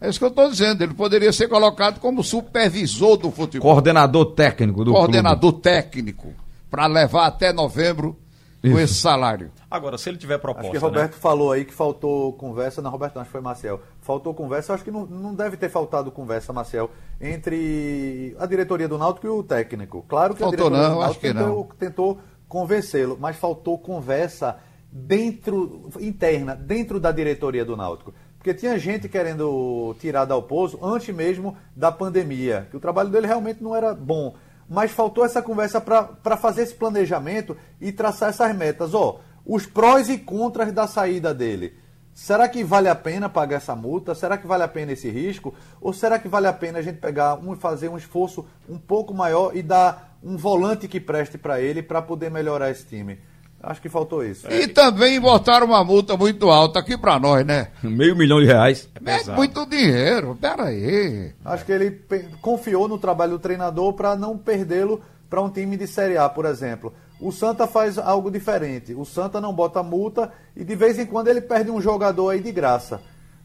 É 0.00 0.08
isso 0.08 0.18
que 0.18 0.24
eu 0.24 0.30
estou 0.30 0.48
dizendo. 0.48 0.82
Ele 0.82 0.94
poderia 0.94 1.30
ser 1.30 1.46
colocado 1.46 2.00
como 2.00 2.24
supervisor 2.24 3.18
do 3.18 3.30
futebol. 3.30 3.70
Coordenador 3.70 4.32
técnico 4.32 4.82
do 4.82 4.92
coordenador 4.92 5.52
técnico. 5.52 6.32
Para 6.70 6.86
levar 6.86 7.26
até 7.26 7.52
novembro 7.52 8.16
com 8.60 8.68
Isso. 8.68 8.78
esse 8.78 8.94
salário. 8.94 9.50
Agora, 9.70 9.96
se 9.96 10.08
ele 10.08 10.18
tiver 10.18 10.38
proposta, 10.38 10.68
Acho 10.68 10.78
que 10.78 10.84
né? 10.84 10.88
Roberto 10.88 11.14
falou 11.14 11.52
aí 11.52 11.64
que 11.64 11.72
faltou 11.72 12.32
conversa. 12.34 12.82
Não, 12.82 12.90
Roberto, 12.90 13.14
não, 13.14 13.22
acho 13.22 13.28
que 13.28 13.32
foi 13.32 13.40
Marcel. 13.40 13.80
Faltou 14.00 14.34
conversa. 14.34 14.72
Eu 14.72 14.74
acho 14.74 14.84
que 14.84 14.90
não, 14.90 15.06
não 15.06 15.34
deve 15.34 15.56
ter 15.56 15.70
faltado 15.70 16.10
conversa, 16.10 16.52
Marcel, 16.52 16.90
entre 17.20 18.36
a 18.38 18.46
diretoria 18.46 18.86
do 18.86 18.98
Náutico 18.98 19.26
e 19.26 19.30
o 19.30 19.42
técnico. 19.42 20.04
Claro 20.08 20.34
que 20.34 20.40
Faltou 20.40 20.66
a 20.66 20.70
diretoria 20.70 20.88
não, 20.88 20.96
do 20.96 21.02
acho 21.02 21.14
Náutico 21.14 21.26
que 21.26 21.32
tentou, 21.32 21.68
tentou 21.78 22.20
convencê-lo, 22.48 23.16
mas 23.18 23.36
faltou 23.36 23.78
conversa 23.78 24.58
dentro, 24.92 25.88
interna, 26.00 26.54
dentro 26.54 27.00
da 27.00 27.12
diretoria 27.12 27.64
do 27.64 27.76
Náutico. 27.76 28.12
Porque 28.36 28.54
tinha 28.54 28.78
gente 28.78 29.08
querendo 29.08 29.94
tirar 30.00 30.24
Dalpozo 30.24 30.78
antes 30.82 31.14
mesmo 31.14 31.56
da 31.76 31.92
pandemia, 31.92 32.66
que 32.70 32.76
o 32.76 32.80
trabalho 32.80 33.10
dele 33.10 33.26
realmente 33.26 33.62
não 33.62 33.76
era 33.76 33.94
bom. 33.94 34.34
Mas 34.70 34.92
faltou 34.92 35.24
essa 35.24 35.42
conversa 35.42 35.80
para 35.80 36.36
fazer 36.36 36.62
esse 36.62 36.74
planejamento 36.74 37.56
e 37.80 37.90
traçar 37.90 38.28
essas 38.28 38.54
metas. 38.54 38.94
Ó, 38.94 39.18
os 39.44 39.66
prós 39.66 40.08
e 40.08 40.16
contras 40.16 40.72
da 40.72 40.86
saída 40.86 41.34
dele. 41.34 41.76
Será 42.14 42.48
que 42.48 42.62
vale 42.62 42.88
a 42.88 42.94
pena 42.94 43.28
pagar 43.28 43.56
essa 43.56 43.74
multa? 43.74 44.14
Será 44.14 44.38
que 44.38 44.46
vale 44.46 44.62
a 44.62 44.68
pena 44.68 44.92
esse 44.92 45.10
risco? 45.10 45.52
Ou 45.80 45.92
será 45.92 46.20
que 46.20 46.28
vale 46.28 46.46
a 46.46 46.52
pena 46.52 46.78
a 46.78 46.82
gente 46.82 46.98
pegar 46.98 47.34
um 47.34 47.56
fazer 47.56 47.88
um 47.88 47.96
esforço 47.96 48.46
um 48.68 48.78
pouco 48.78 49.12
maior 49.12 49.56
e 49.56 49.62
dar 49.62 50.16
um 50.22 50.36
volante 50.36 50.86
que 50.86 51.00
preste 51.00 51.36
para 51.36 51.60
ele 51.60 51.82
para 51.82 52.00
poder 52.00 52.30
melhorar 52.30 52.70
esse 52.70 52.86
time? 52.86 53.18
Acho 53.62 53.82
que 53.82 53.90
faltou 53.90 54.24
isso. 54.24 54.50
E 54.50 54.66
também 54.66 55.20
botaram 55.20 55.66
uma 55.66 55.84
multa 55.84 56.16
muito 56.16 56.48
alta 56.48 56.78
aqui 56.78 56.96
pra 56.96 57.18
nós, 57.18 57.44
né? 57.44 57.68
Meio 57.82 58.16
milhão 58.16 58.40
de 58.40 58.46
reais. 58.46 58.88
É 59.04 59.30
muito 59.32 59.66
dinheiro, 59.66 60.36
peraí. 60.40 61.32
Acho 61.44 61.64
que 61.66 61.72
ele 61.72 62.00
confiou 62.40 62.88
no 62.88 62.98
trabalho 62.98 63.32
do 63.32 63.38
treinador 63.38 63.92
para 63.92 64.16
não 64.16 64.38
perdê-lo 64.38 65.02
para 65.28 65.42
um 65.42 65.50
time 65.50 65.76
de 65.76 65.86
Série 65.86 66.16
A, 66.16 66.28
por 66.28 66.46
exemplo. 66.46 66.92
O 67.20 67.30
Santa 67.30 67.66
faz 67.66 67.98
algo 67.98 68.30
diferente. 68.30 68.94
O 68.94 69.04
Santa 69.04 69.40
não 69.40 69.52
bota 69.52 69.82
multa 69.82 70.32
e 70.56 70.64
de 70.64 70.74
vez 70.74 70.98
em 70.98 71.04
quando 71.04 71.28
ele 71.28 71.42
perde 71.42 71.70
um 71.70 71.80
jogador 71.80 72.30
aí 72.30 72.40
de 72.40 72.50
graça. 72.50 73.00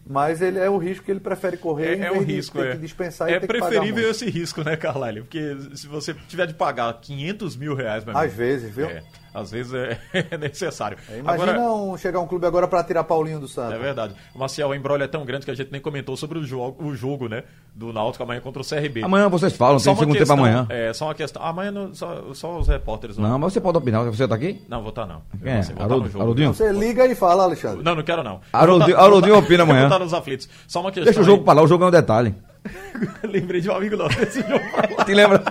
Mas 0.08 0.42
ele 0.42 0.60
é 0.60 0.70
o 0.70 0.78
risco 0.78 1.04
que 1.04 1.12
ele 1.12 1.20
prefere 1.20 1.58
correr 1.58 1.98
em 1.98 2.02
É, 2.02 2.06
é 2.06 2.10
vez 2.12 2.22
um 2.22 2.26
de 2.26 2.36
risco, 2.36 2.58
ter 2.60 2.68
é. 2.68 2.72
que 2.74 2.78
dispensar 2.78 3.28
e 3.28 3.34
é 3.34 3.40
ter 3.40 3.48
que 3.48 3.54
pagar 3.54 3.68
preferível 3.68 4.04
multa. 4.04 4.12
esse 4.12 4.30
risco, 4.30 4.64
né, 4.64 4.78
Carlalho? 4.78 5.24
Porque 5.24 5.58
se 5.74 5.88
você 5.88 6.14
tiver 6.28 6.46
de 6.46 6.54
pagar 6.54 6.94
500 7.02 7.58
mil 7.58 7.76
reais... 7.76 8.06
meu 8.06 8.16
Às 8.16 8.32
vezes, 8.32 8.70
viu? 8.70 8.86
É, 8.86 9.04
às 9.36 9.52
vezes 9.52 9.74
é, 9.74 10.00
é 10.32 10.38
necessário. 10.38 10.98
Imagina 11.10 11.52
Agora, 11.54 11.72
um, 11.74 11.98
chegar 11.98 12.20
um 12.20 12.28
clube 12.28 12.46
agora 12.48 12.68
para 12.68 12.84
tirar 12.84 13.04
Paulinho 13.04 13.40
do 13.40 13.48
Santa. 13.48 13.76
É 13.76 13.78
verdade. 13.78 14.16
O 14.34 14.40
Marcial, 14.40 14.70
o 14.70 14.76
embrolho 14.76 15.04
é 15.04 15.08
tão 15.08 15.26
grande 15.26 15.46
que 15.46 15.52
a 15.52 15.56
gente 15.56 15.72
nem 15.72 15.82
comentou 15.82 16.16
sobre 16.18 16.40
o 16.40 16.44
jogo, 16.44 16.84
o 16.84 16.96
jogo 16.96 17.28
né, 17.28 17.44
do 17.74 17.92
Náutico 17.92 18.24
amanhã 18.24 18.40
contra 18.42 18.62
o 18.62 18.66
CRB. 18.66 19.04
Amanhã 19.04 19.28
vocês 19.30 19.54
falam, 19.56 19.78
Só 19.80 19.92
tem 19.92 20.00
segundo 20.00 20.18
questão, 20.18 20.36
tempo 20.38 20.48
amanhã. 20.48 20.66
É, 20.70 20.94
só 20.94 21.06
uma 21.06 21.16
questão. 21.16 21.44
Amanhã 21.44 21.72
não- 21.72 21.94
só, 21.94 22.34
só 22.34 22.58
os 22.58 22.68
repórteres. 22.68 23.18
Não, 23.18 23.38
mas 23.38 23.54
você 23.54 23.62
pode 23.62 23.78
opinar. 23.78 24.04
Você 24.06 24.28
tá 24.28 24.36
aqui? 24.36 24.62
Não, 24.70 24.82
vou 24.82 24.90
estar 24.90 25.06
não. 25.06 25.22
Quem 25.42 25.52
é? 25.52 25.62
Você 25.62 25.74
vou 25.74 25.88
tá 25.88 25.96
no 25.98 26.08
jogo. 26.10 26.22
Haroldinho? 26.24 26.54
Você 26.54 26.72
liga 26.72 27.06
e 27.06 27.16
fala, 27.16 27.44
Alexandre. 27.44 27.84
Não, 27.84 27.96
não 27.96 28.04
quero 28.04 28.24
não. 28.24 28.40
Haroldinho- 28.54 28.98
Eu 28.98 29.12
vou 29.12 29.22
tá- 29.22 29.28
eu 29.28 29.34
tá- 29.34 29.40
opina 29.40 29.64
amanhã. 29.64 29.80
Eu 29.84 29.90
vou 29.90 29.96
estar 29.98 30.04
nos 30.06 30.14
aflitos. 30.14 30.48
Só 30.68 30.82
uma 30.82 30.92
questão. 30.92 31.06
Deixa 31.06 31.22
o 31.22 31.24
jogo 31.24 31.40
aí. 31.40 31.44
pra 31.46 31.54
lá, 31.54 31.62
o 31.62 31.68
jogo 31.68 31.84
é 31.84 31.88
um 31.88 31.92
detalhe. 31.92 32.34
Lembrei 33.24 33.62
de 33.62 33.70
um 33.70 33.76
amigo 33.76 33.96
nosso. 33.98 34.20
Esse 34.22 34.42
jogo. 34.42 35.04
Te 35.06 35.14
lembra? 35.14 35.44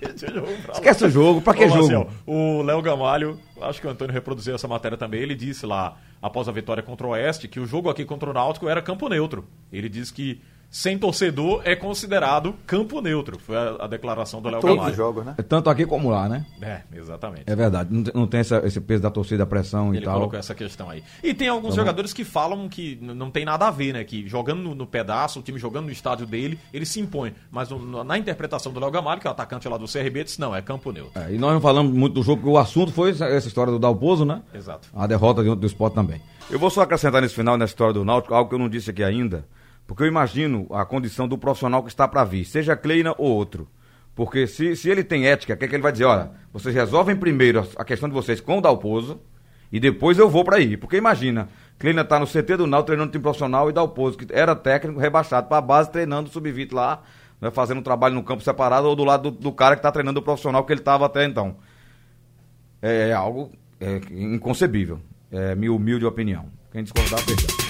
Deixa 0.00 0.30
o 0.30 0.34
jogo. 0.34 0.48
Esquece 0.72 1.04
o 1.04 1.10
jogo, 1.10 1.40
pra 1.40 1.54
que 1.54 1.68
jogo? 1.68 2.10
O 2.26 2.62
Léo 2.62 2.80
Gamalho, 2.82 3.38
acho 3.60 3.80
que 3.80 3.86
o 3.86 3.90
Antônio 3.90 4.12
reproduziu 4.12 4.54
essa 4.54 4.66
matéria 4.66 4.96
também, 4.96 5.20
ele 5.20 5.34
disse 5.34 5.66
lá, 5.66 5.96
após 6.20 6.48
a 6.48 6.52
vitória 6.52 6.82
contra 6.82 7.06
o 7.06 7.10
Oeste, 7.10 7.48
que 7.48 7.60
o 7.60 7.66
jogo 7.66 7.90
aqui 7.90 8.04
contra 8.04 8.30
o 8.30 8.32
Náutico 8.32 8.68
era 8.68 8.80
campo 8.80 9.08
neutro. 9.08 9.46
Ele 9.72 9.88
disse 9.88 10.12
que 10.12 10.40
sem 10.70 10.96
torcedor 10.96 11.62
é 11.64 11.74
considerado 11.74 12.54
campo 12.64 13.00
neutro. 13.00 13.38
Foi 13.40 13.56
a, 13.56 13.76
a 13.80 13.86
declaração 13.88 14.40
do 14.40 14.48
Léo 14.48 14.60
Todos 14.60 14.76
Gamalho. 14.76 14.90
os 14.92 14.96
jogos, 14.96 15.24
né? 15.24 15.34
É 15.36 15.42
Tanto 15.42 15.68
aqui 15.68 15.84
como 15.84 16.08
lá, 16.10 16.28
né? 16.28 16.46
É, 16.62 16.82
exatamente. 16.96 17.42
É 17.46 17.56
verdade. 17.56 17.92
Não 17.92 18.02
tem, 18.04 18.12
não 18.14 18.26
tem 18.26 18.40
essa- 18.40 18.62
esse 18.64 18.80
peso 18.80 19.02
da 19.02 19.10
torcida, 19.10 19.42
a 19.42 19.46
pressão 19.46 19.92
e 19.92 19.96
Ele 19.96 20.04
tal. 20.04 20.14
colocou 20.14 20.38
essa 20.38 20.54
questão 20.54 20.88
aí. 20.88 21.02
E 21.24 21.34
tem 21.34 21.48
alguns 21.48 21.74
jogadores 21.74 22.12
que 22.12 22.24
falam 22.24 22.68
que 22.68 22.96
não 23.02 23.30
tem 23.30 23.44
nada 23.44 23.66
a 23.66 23.70
ver, 23.70 23.92
né? 23.92 24.04
Que 24.04 24.28
jogando 24.28 24.62
no, 24.62 24.74
no 24.74 24.86
pedaço, 24.86 25.40
o 25.40 25.42
time 25.42 25.58
jogando 25.58 25.86
no 25.86 25.90
estádio 25.92 26.24
dele, 26.24 26.58
ele 26.72 26.86
se 26.86 27.00
impõe. 27.00 27.34
Mas 27.50 27.68
no- 27.68 27.78
no- 27.80 28.04
na 28.04 28.16
interpretação 28.16 28.72
do 28.72 28.78
Léo 28.78 28.90
Gamalho, 28.92 29.20
que 29.20 29.26
é 29.26 29.30
o 29.30 29.32
atacante 29.32 29.68
lá 29.68 29.76
do 29.76 29.86
CRB, 29.88 30.22
disse, 30.24 30.40
não, 30.40 30.54
é 30.54 30.62
campo 30.62 30.92
neutro. 30.92 31.20
É, 31.20 31.32
e 31.34 31.38
nós 31.38 31.52
não 31.52 31.60
falamos 31.60 31.92
muito 31.92 32.14
do 32.14 32.22
jogo, 32.22 32.42
porque 32.42 32.54
o 32.54 32.58
assunto 32.58 32.92
foi 32.92 33.10
essa, 33.10 33.24
essa 33.26 33.48
história 33.48 33.72
do 33.72 33.78
Dalpozo, 33.78 34.24
né? 34.24 34.40
Exato. 34.54 34.88
A 34.94 35.06
derrota 35.06 35.42
do, 35.42 35.56
do 35.56 35.66
esporte 35.66 35.94
também. 35.94 36.20
Eu 36.48 36.58
vou 36.60 36.70
só 36.70 36.82
acrescentar 36.82 37.20
nesse 37.22 37.34
final, 37.34 37.56
nessa 37.56 37.72
história 37.72 37.92
do 37.92 38.04
Náutico, 38.04 38.34
algo 38.34 38.48
que 38.48 38.54
eu 38.54 38.58
não 38.58 38.68
disse 38.68 38.90
aqui 38.90 39.02
ainda, 39.04 39.44
porque 39.90 40.04
eu 40.04 40.06
imagino 40.06 40.68
a 40.70 40.84
condição 40.84 41.26
do 41.26 41.36
profissional 41.36 41.82
que 41.82 41.88
está 41.88 42.06
para 42.06 42.22
vir, 42.22 42.44
seja 42.44 42.76
Kleina 42.76 43.12
ou 43.18 43.28
outro. 43.28 43.66
Porque 44.14 44.46
se, 44.46 44.76
se 44.76 44.88
ele 44.88 45.02
tem 45.02 45.26
ética, 45.26 45.54
o 45.54 45.56
que, 45.56 45.64
é 45.64 45.68
que 45.68 45.74
ele 45.74 45.82
vai 45.82 45.90
dizer? 45.90 46.04
Olha, 46.04 46.30
vocês 46.52 46.72
resolvem 46.72 47.16
primeiro 47.16 47.66
a, 47.76 47.84
questão 47.84 48.08
de 48.08 48.14
vocês 48.14 48.40
com 48.40 48.58
o 48.58 48.60
Dalpozo 48.60 49.20
e 49.72 49.80
depois 49.80 50.16
eu 50.16 50.30
vou 50.30 50.44
para 50.44 50.58
aí. 50.58 50.76
Porque 50.76 50.96
imagina, 50.96 51.48
Kleina 51.76 52.04
tá 52.04 52.20
no 52.20 52.26
CT 52.28 52.58
do 52.58 52.68
Náutico 52.68 52.86
treinando 52.86 53.10
time 53.10 53.20
profissional 53.20 53.68
e 53.68 53.72
Dalpozo, 53.72 54.16
que 54.16 54.32
era 54.32 54.54
técnico 54.54 55.00
rebaixado 55.00 55.48
para 55.48 55.58
a 55.58 55.60
base, 55.60 55.90
treinando 55.90 56.30
sub-20 56.30 56.72
lá, 56.72 57.02
né, 57.40 57.50
fazendo 57.50 57.78
um 57.78 57.82
trabalho 57.82 58.14
no 58.14 58.22
campo 58.22 58.44
separado 58.44 58.86
ou 58.86 58.94
do 58.94 59.02
lado 59.02 59.32
do, 59.32 59.36
do 59.36 59.50
cara 59.50 59.74
que 59.74 59.80
está 59.80 59.90
treinando 59.90 60.20
o 60.20 60.22
profissional 60.22 60.64
que 60.64 60.72
ele 60.72 60.82
estava 60.82 61.06
até 61.06 61.24
então 61.24 61.56
é, 62.80 63.08
é 63.08 63.12
algo 63.12 63.50
é, 63.80 64.00
inconcebível. 64.12 65.00
É 65.32 65.56
minha 65.56 65.72
humilde 65.72 66.06
opinião. 66.06 66.46
Quem 66.70 66.84
discordar, 66.84 67.18
perdão. 67.26 67.69